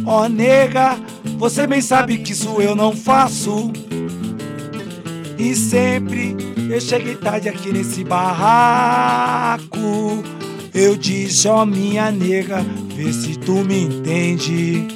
Ó 0.04 0.28
nega, 0.28 0.98
você 1.38 1.66
bem 1.66 1.80
sabe 1.80 2.18
que 2.18 2.32
isso 2.32 2.60
eu 2.60 2.76
não 2.76 2.94
faço. 2.94 3.72
E 5.38 5.54
sempre 5.54 6.36
eu 6.70 6.80
cheguei 6.80 7.16
tarde 7.16 7.48
aqui 7.48 7.72
nesse 7.72 8.04
barraco. 8.04 9.68
Eu 10.74 10.96
disse, 10.96 11.48
ó 11.48 11.64
minha 11.64 12.10
nega, 12.10 12.62
vê 12.94 13.10
se 13.12 13.36
tu 13.38 13.64
me 13.64 13.84
entende. 13.84 14.86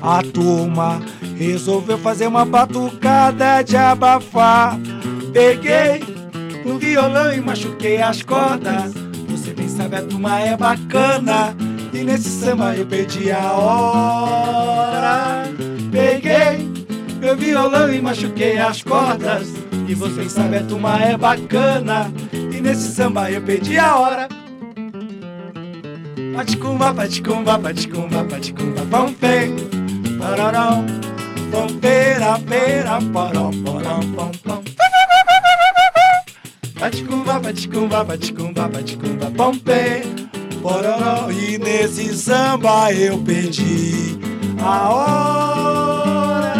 A 0.00 0.22
turma 0.22 1.02
resolveu 1.36 1.98
fazer 1.98 2.28
uma 2.28 2.44
batucada 2.44 3.62
de 3.62 3.76
abafar. 3.76 4.78
Peguei 5.32 6.04
um 6.64 6.78
violão 6.78 7.32
e 7.32 7.40
machuquei 7.40 8.00
as 8.00 8.22
cordas. 8.22 9.03
Sabe, 9.76 9.96
a 9.96 10.02
turma 10.02 10.40
é 10.40 10.56
bacana. 10.56 11.56
E 11.92 12.04
nesse 12.04 12.28
samba 12.28 12.76
eu 12.76 12.86
perdi 12.86 13.30
a 13.32 13.52
hora. 13.52 15.44
Peguei 15.90 16.74
meu 17.24 17.36
violão 17.36 17.92
e 17.92 18.02
machuquei 18.02 18.58
as 18.58 18.82
cordas. 18.82 19.48
E 19.88 19.94
você 19.94 20.20
bem 20.20 20.28
sabe, 20.28 20.58
a 20.58 20.62
turma 20.62 21.02
é 21.02 21.16
bacana. 21.16 22.12
E 22.32 22.60
nesse 22.60 22.94
samba 22.94 23.30
eu 23.30 23.40
perdi 23.40 23.78
a 23.78 23.96
hora. 23.96 24.28
Paticumba, 26.36 26.92
paticumba, 26.92 27.58
paticumba, 27.58 28.24
paticumba, 28.24 28.82
pompei, 28.90 29.54
pararão, 30.18 30.84
pompeira, 31.50 32.38
pera, 32.46 32.98
poró, 33.12 33.50
poró, 33.64 34.00
pom, 34.14 34.30
pom. 34.42 34.62
Paticumba, 36.78 37.23
paticumba, 37.44 38.02
paticumba, 38.06 38.68
paticumba, 38.70 39.30
pompei, 39.30 40.02
pororó. 40.62 41.30
E 41.30 41.58
nesse 41.58 42.16
samba 42.16 42.90
eu 42.92 43.18
perdi 43.18 44.18
a 44.58 44.90
hora. 44.90 46.54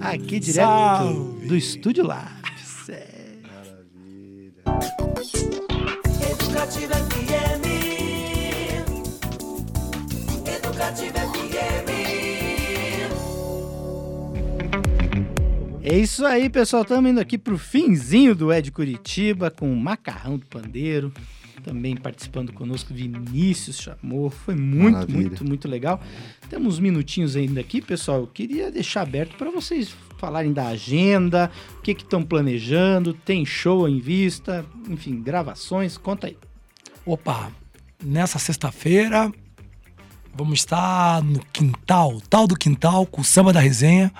Aqui 0.00 0.40
direto 0.40 0.54
Salve. 0.54 1.46
do 1.46 1.56
Estúdio 1.56 2.06
Lápis. 2.06 2.88
É. 2.88 3.06
Educativa 6.32 6.94
FM. 6.94 7.27
É 15.90 15.96
isso 15.96 16.26
aí, 16.26 16.50
pessoal. 16.50 16.82
Estamos 16.82 17.10
indo 17.10 17.18
aqui 17.18 17.38
pro 17.38 17.56
finzinho 17.56 18.34
do 18.34 18.52
Ed 18.52 18.70
Curitiba 18.70 19.50
com 19.50 19.72
o 19.72 19.74
Macarrão 19.74 20.36
do 20.36 20.44
Pandeiro. 20.44 21.10
Também 21.64 21.96
participando 21.96 22.52
conosco, 22.52 22.92
Vinícius 22.92 23.80
chamou. 23.80 24.28
Foi 24.28 24.54
muito, 24.54 24.92
Maravilha. 24.92 25.20
muito, 25.20 25.44
muito 25.46 25.66
legal. 25.66 25.98
Temos 26.50 26.74
uns 26.74 26.78
minutinhos 26.78 27.36
ainda 27.36 27.62
aqui, 27.62 27.80
pessoal. 27.80 28.20
Eu 28.20 28.26
queria 28.26 28.70
deixar 28.70 29.00
aberto 29.00 29.34
para 29.38 29.50
vocês 29.50 29.96
falarem 30.18 30.52
da 30.52 30.66
agenda, 30.66 31.50
o 31.78 31.80
que 31.80 31.94
que 31.94 32.02
estão 32.02 32.22
planejando, 32.22 33.14
tem 33.14 33.46
show 33.46 33.88
em 33.88 33.98
vista, 33.98 34.66
enfim, 34.90 35.22
gravações. 35.22 35.96
Conta 35.96 36.26
aí. 36.26 36.36
Opa, 37.06 37.50
nessa 38.04 38.38
sexta-feira 38.38 39.32
vamos 40.38 40.60
estar 40.60 41.20
no 41.24 41.40
quintal, 41.46 42.20
tal 42.30 42.46
do 42.46 42.56
quintal, 42.56 43.04
com 43.06 43.22
o 43.22 43.24
samba 43.24 43.52
da 43.52 43.58
resenha. 43.58 44.12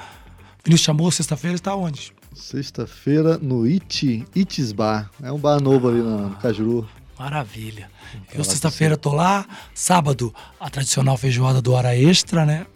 Vinícius 0.64 0.84
chamou, 0.84 1.10
sexta-feira 1.10 1.54
está 1.54 1.74
onde? 1.74 2.12
Sexta-feira 2.34 3.38
no 3.38 3.64
It, 3.64 4.24
Itis 4.34 4.72
Bar. 4.72 5.10
É 5.22 5.32
um 5.32 5.38
bar 5.38 5.60
novo 5.60 5.88
ali 5.88 6.00
na, 6.02 6.16
no 6.28 6.36
Cajuru. 6.36 6.88
Maravilha. 7.18 7.90
Eu 8.32 8.44
sexta-feira 8.44 8.96
tô 8.96 9.12
lá, 9.12 9.44
sábado 9.74 10.32
a 10.60 10.70
tradicional 10.70 11.16
feijoada 11.16 11.60
do 11.60 11.72
Hora 11.72 11.96
Extra, 11.96 12.44
né? 12.46 12.66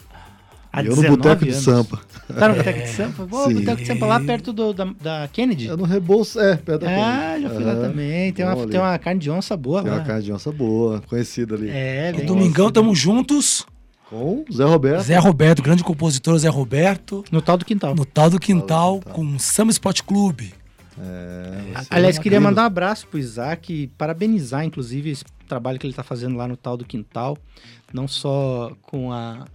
Há 0.72 0.82
eu 0.82 0.96
no 0.96 1.02
19 1.02 1.16
Boteco 1.16 1.44
de. 1.44 1.52
Sampa. 1.54 2.00
Tá 2.34 2.48
no 2.48 2.54
Boteco 2.56 2.78
de 2.80 2.88
Sampa? 2.88 3.26
Pô, 3.26 3.44
Sim. 3.46 3.54
Boteco 3.56 3.76
de 3.82 3.86
Sampa 3.86 4.06
lá 4.06 4.18
perto 4.20 4.52
do, 4.54 4.72
da, 4.72 4.84
da 5.00 5.28
Kennedy. 5.30 5.68
É 5.68 5.76
no 5.76 5.84
Rebolso, 5.84 6.40
é, 6.40 6.56
perto 6.56 6.80
da 6.80 6.88
Ah, 6.90 7.34
Kennedy. 7.34 7.42
já 7.42 7.50
fui 7.50 7.64
lá 7.64 7.74
também. 7.76 8.32
Tem 8.32 8.44
uma, 8.44 8.52
ali. 8.54 8.70
tem 8.70 8.80
uma 8.80 8.98
carne 8.98 9.20
de 9.20 9.30
onça 9.30 9.56
boa 9.56 9.82
Tem 9.82 9.90
lá. 9.92 9.98
uma 9.98 10.04
carne 10.04 10.22
de 10.22 10.32
onça 10.32 10.50
boa, 10.50 11.02
conhecida 11.06 11.54
ali. 11.54 11.68
É, 11.68 12.12
bem 12.12 12.24
domingão 12.26 12.68
estamos 12.68 12.98
juntos. 12.98 13.66
Com 14.12 14.44
Zé 14.52 14.64
Roberto. 14.64 15.02
Zé 15.04 15.16
Roberto, 15.18 15.62
grande 15.62 15.82
compositor 15.82 16.38
Zé 16.38 16.48
Roberto, 16.48 17.24
No 17.32 17.40
tal 17.40 17.56
do 17.56 17.64
quintal. 17.64 17.94
no 17.94 18.04
tal 18.04 18.28
do 18.28 18.38
quintal, 18.38 18.98
Quintal. 18.98 19.14
com 19.14 19.24
o 19.24 19.40
Samba 19.40 19.70
Sport 19.72 20.02
Clube. 20.02 20.52
É, 20.98 21.62
você 21.74 21.86
Aliás, 21.88 22.16
é 22.16 22.18
queria 22.20 22.38
querido. 22.38 22.42
mandar 22.42 22.62
um 22.64 22.66
abraço 22.66 23.06
pro 23.06 23.18
Isaac 23.18 23.72
e 23.72 23.86
parabenizar, 23.88 24.62
inclusive, 24.64 25.08
esse 25.10 25.24
trabalho 25.48 25.78
que 25.78 25.86
ele 25.86 25.94
tá 25.94 26.02
fazendo 26.02 26.36
lá 26.36 26.46
no 26.46 26.56
tal 26.58 26.76
do 26.76 26.84
quintal. 26.84 27.38
Não 27.92 28.06
só 28.06 28.72
com 28.82 29.10
a. 29.10 29.46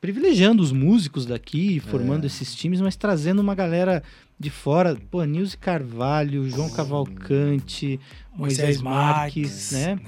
privilegiando 0.00 0.62
os 0.62 0.70
músicos 0.70 1.26
daqui, 1.26 1.80
formando 1.80 2.24
esses 2.24 2.54
times, 2.54 2.80
mas 2.80 2.94
trazendo 2.94 3.40
uma 3.40 3.54
galera 3.56 4.02
de 4.38 4.50
fora. 4.50 4.96
Pô, 5.10 5.24
Nilce 5.24 5.58
Carvalho, 5.58 6.48
João 6.48 6.70
Cavalcante, 6.70 7.98
Moisés 8.36 8.80
Marques, 8.80 9.72
né? 9.72 9.98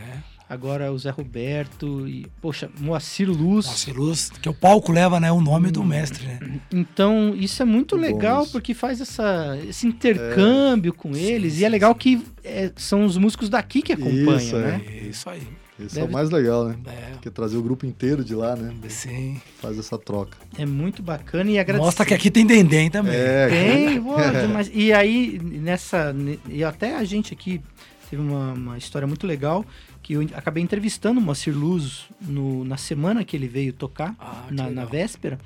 Agora 0.48 0.92
o 0.92 0.98
Zé 0.98 1.08
Roberto 1.10 2.06
e, 2.06 2.26
poxa, 2.40 2.68
Moacir 2.78 3.28
Luz. 3.30 3.66
Nossa, 3.66 3.92
Luz, 3.92 4.30
que 4.42 4.48
o 4.48 4.52
palco 4.54 4.92
leva 4.92 5.18
né, 5.18 5.32
o 5.32 5.40
nome 5.40 5.70
do 5.70 5.82
mestre, 5.82 6.26
né? 6.26 6.60
Então, 6.70 7.34
isso 7.34 7.62
é 7.62 7.64
muito 7.64 7.96
bom 7.96 8.02
legal 8.02 8.42
isso. 8.42 8.52
porque 8.52 8.74
faz 8.74 9.00
essa, 9.00 9.58
esse 9.66 9.86
intercâmbio 9.86 10.92
com 10.92 11.16
eles. 11.16 11.58
e 11.60 11.64
é 11.64 11.68
legal 11.68 11.94
que 11.94 12.22
é, 12.44 12.70
são 12.76 13.04
os 13.06 13.16
músicos 13.16 13.48
daqui 13.48 13.80
que 13.80 13.92
acompanham, 13.94 14.36
Isso, 14.36 14.56
é. 14.56 14.60
né? 14.60 14.82
Isso 15.08 15.30
aí. 15.30 15.42
É 15.80 15.84
Deve- 15.86 16.02
o 16.02 16.12
mais 16.12 16.30
legal, 16.30 16.68
né? 16.68 16.76
É, 16.86 17.10
Porque 17.14 17.30
trazer 17.30 17.56
o 17.56 17.62
grupo 17.62 17.84
inteiro 17.84 18.22
de 18.22 18.32
lá, 18.34 18.54
né? 18.54 18.72
sim. 18.88 19.40
Faz 19.60 19.76
essa 19.76 19.98
troca. 19.98 20.36
É 20.56 20.64
muito 20.64 21.02
bacana 21.02 21.50
e 21.50 21.58
agradecer. 21.58 21.84
Mostra 21.86 22.04
que 22.06 22.14
aqui 22.14 22.30
tem 22.30 22.46
dendém 22.46 22.88
também. 22.90 23.14
É, 23.16 23.48
Tem, 23.48 23.98
pô, 24.04 24.14
demais. 24.46 24.70
E 24.72 24.92
aí, 24.92 25.40
nessa. 25.42 26.14
E 26.48 26.62
até 26.62 26.94
a 26.96 27.02
gente 27.02 27.32
aqui 27.34 27.60
teve 28.08 28.22
uma, 28.22 28.52
uma 28.52 28.78
história 28.78 29.08
muito 29.08 29.26
legal 29.26 29.64
que 30.04 30.12
eu 30.12 30.20
acabei 30.34 30.62
entrevistando 30.62 31.18
o 31.18 31.22
Moacir 31.22 31.56
Luz 31.56 32.04
no, 32.20 32.62
na 32.62 32.76
semana 32.76 33.24
que 33.24 33.34
ele 33.34 33.48
veio 33.48 33.72
tocar, 33.72 34.14
Ah, 34.20 34.46
na, 34.50 34.68
na 34.70 34.84
véspera. 34.84 35.38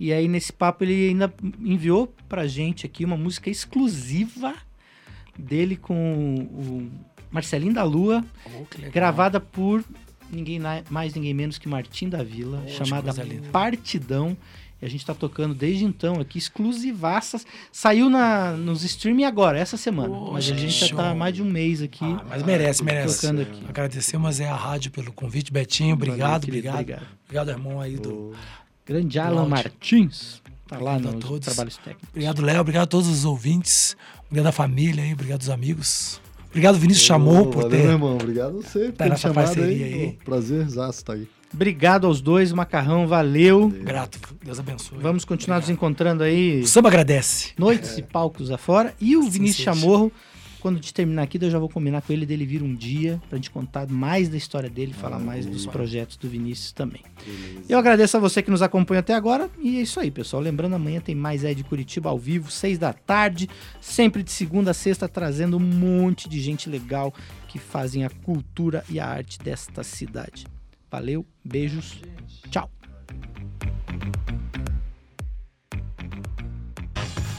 E 0.00 0.10
aí, 0.12 0.26
nesse 0.26 0.50
papo, 0.50 0.82
ele 0.82 1.10
ainda 1.10 1.32
enviou 1.60 2.12
pra 2.26 2.46
gente 2.46 2.86
aqui 2.86 3.04
uma 3.04 3.18
música 3.18 3.50
exclusiva 3.50 4.54
dele 5.38 5.76
com 5.76 6.34
o 6.36 6.90
Marcelinho 7.30 7.74
da 7.74 7.84
Lua, 7.84 8.24
Oh, 8.46 8.64
gravada 8.90 9.38
por 9.38 9.84
ninguém 10.32 10.58
mais, 10.90 11.14
ninguém 11.14 11.34
menos 11.34 11.58
que 11.58 11.68
Martim 11.68 12.08
da 12.08 12.22
Vila, 12.22 12.62
Poxa, 12.62 12.84
chamada 12.86 13.12
coisa 13.12 13.22
linda. 13.22 13.48
E 14.82 14.84
a 14.84 14.88
gente 14.88 15.06
tá 15.06 15.14
tocando 15.14 15.54
desde 15.54 15.84
então 15.84 16.18
aqui, 16.20 16.36
exclusivaças. 16.38 17.46
Saiu 17.70 18.10
na, 18.10 18.50
nos 18.52 18.82
streaming 18.82 19.22
agora, 19.24 19.56
essa 19.56 19.76
semana. 19.76 20.12
mas 20.32 20.50
a 20.50 20.54
gente 20.56 20.72
já 20.72 20.96
tá 20.96 21.10
há 21.10 21.14
mais 21.14 21.32
de 21.34 21.40
um 21.40 21.44
mês 21.44 21.80
aqui. 21.80 22.04
Ah, 22.04 22.24
mas 22.28 22.42
merece, 22.42 22.82
merece. 22.82 23.20
Tocando 23.20 23.42
aqui. 23.42 23.62
Agradecemos 23.68 24.40
é 24.40 24.48
a 24.48 24.56
rádio 24.56 24.90
pelo 24.90 25.12
convite, 25.12 25.52
Betinho. 25.52 25.94
Obrigado, 25.94 26.18
Valeu, 26.18 26.40
querido, 26.40 26.68
obrigado. 26.70 27.02
Obrigado, 27.24 27.50
irmão 27.50 27.80
aí 27.80 27.96
do. 27.96 28.32
Grande 28.84 29.18
Alan. 29.20 29.46
Martins. 29.46 30.42
Tá 30.66 30.78
lá 30.78 30.94
Obrigado 30.96 31.14
nos 31.14 31.24
todos. 31.24 31.46
trabalhos 31.46 31.76
técnicos. 31.76 32.08
Obrigado, 32.08 32.42
Léo. 32.42 32.60
Obrigado 32.60 32.82
a 32.82 32.86
todos 32.86 33.08
os 33.08 33.24
ouvintes. 33.24 33.96
Obrigado 34.26 34.48
à 34.48 34.52
família 34.52 35.04
aí. 35.04 35.12
Obrigado 35.12 35.42
aos 35.42 35.48
amigos. 35.50 36.20
Obrigado, 36.48 36.76
Vinícius 36.78 37.06
Chamou, 37.06 37.46
por 37.46 37.62
valeu, 37.62 37.70
ter. 37.70 37.82
meu 37.84 37.92
irmão. 37.92 38.14
Obrigado 38.16 38.58
a 38.58 38.62
você 38.62 38.86
por 38.86 38.92
Tá 38.92 38.96
ter 38.98 39.04
me 39.04 39.10
nessa 39.10 39.28
chamado 39.28 39.62
aí. 39.62 39.84
aí. 39.84 40.12
Pô, 40.18 40.24
prazer, 40.24 40.68
Zaço 40.68 41.04
tá 41.04 41.12
aí. 41.12 41.28
Obrigado 41.54 42.06
aos 42.06 42.20
dois, 42.20 42.52
Macarrão, 42.52 43.06
valeu. 43.06 43.68
Grato. 43.68 44.18
Deus 44.44 44.58
abençoe. 44.58 44.98
Vamos 44.98 45.24
continuar 45.24 45.56
nos 45.56 45.64
Obrigado. 45.64 45.78
encontrando 45.78 46.22
aí 46.22 46.60
O 46.62 46.66
samba 46.66 46.88
agradece. 46.88 47.52
noites 47.58 47.98
e 47.98 48.02
palcos 48.02 48.50
afora. 48.50 48.94
E 49.00 49.16
o 49.16 49.20
Assim 49.20 49.30
Vinícius. 49.30 49.62
Chamorro, 49.64 50.10
quando 50.60 50.80
de 50.80 50.94
terminar 50.94 51.22
aqui, 51.24 51.38
eu 51.42 51.50
já 51.50 51.58
vou 51.58 51.68
combinar 51.68 52.00
com 52.02 52.12
ele 52.12 52.24
dele 52.24 52.46
vir 52.46 52.62
um 52.62 52.74
dia 52.74 53.20
pra 53.28 53.36
gente 53.36 53.50
contar 53.50 53.86
mais 53.88 54.28
da 54.28 54.36
história 54.36 54.70
dele, 54.70 54.92
falar 54.92 55.18
mais 55.18 55.44
dos 55.44 55.66
projetos 55.66 56.16
do 56.16 56.28
Vinícius 56.28 56.72
também. 56.72 57.02
Eu 57.68 57.78
agradeço 57.78 58.16
a 58.16 58.20
você 58.20 58.40
que 58.42 58.50
nos 58.50 58.62
acompanha 58.62 59.00
até 59.00 59.12
agora. 59.12 59.50
E 59.60 59.76
é 59.78 59.82
isso 59.82 59.98
aí, 60.00 60.10
pessoal. 60.10 60.40
Lembrando, 60.40 60.74
amanhã 60.76 61.00
tem 61.00 61.14
mais 61.14 61.44
Ed 61.44 61.62
Curitiba 61.64 62.08
ao 62.10 62.18
vivo, 62.18 62.50
seis 62.50 62.78
da 62.78 62.92
tarde, 62.92 63.48
sempre 63.80 64.22
de 64.22 64.30
segunda 64.30 64.70
a 64.70 64.74
sexta, 64.74 65.08
trazendo 65.08 65.56
um 65.56 65.60
monte 65.60 66.28
de 66.28 66.40
gente 66.40 66.70
legal 66.70 67.12
que 67.48 67.58
fazem 67.58 68.04
a 68.04 68.10
cultura 68.10 68.82
e 68.88 68.98
a 68.98 69.06
arte 69.06 69.38
desta 69.40 69.82
cidade. 69.82 70.46
Valeu, 70.92 71.26
beijos, 71.42 72.02
tchau. 72.50 72.70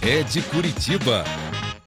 É 0.02 0.24
de 0.24 0.42
Curitiba. 0.42 1.24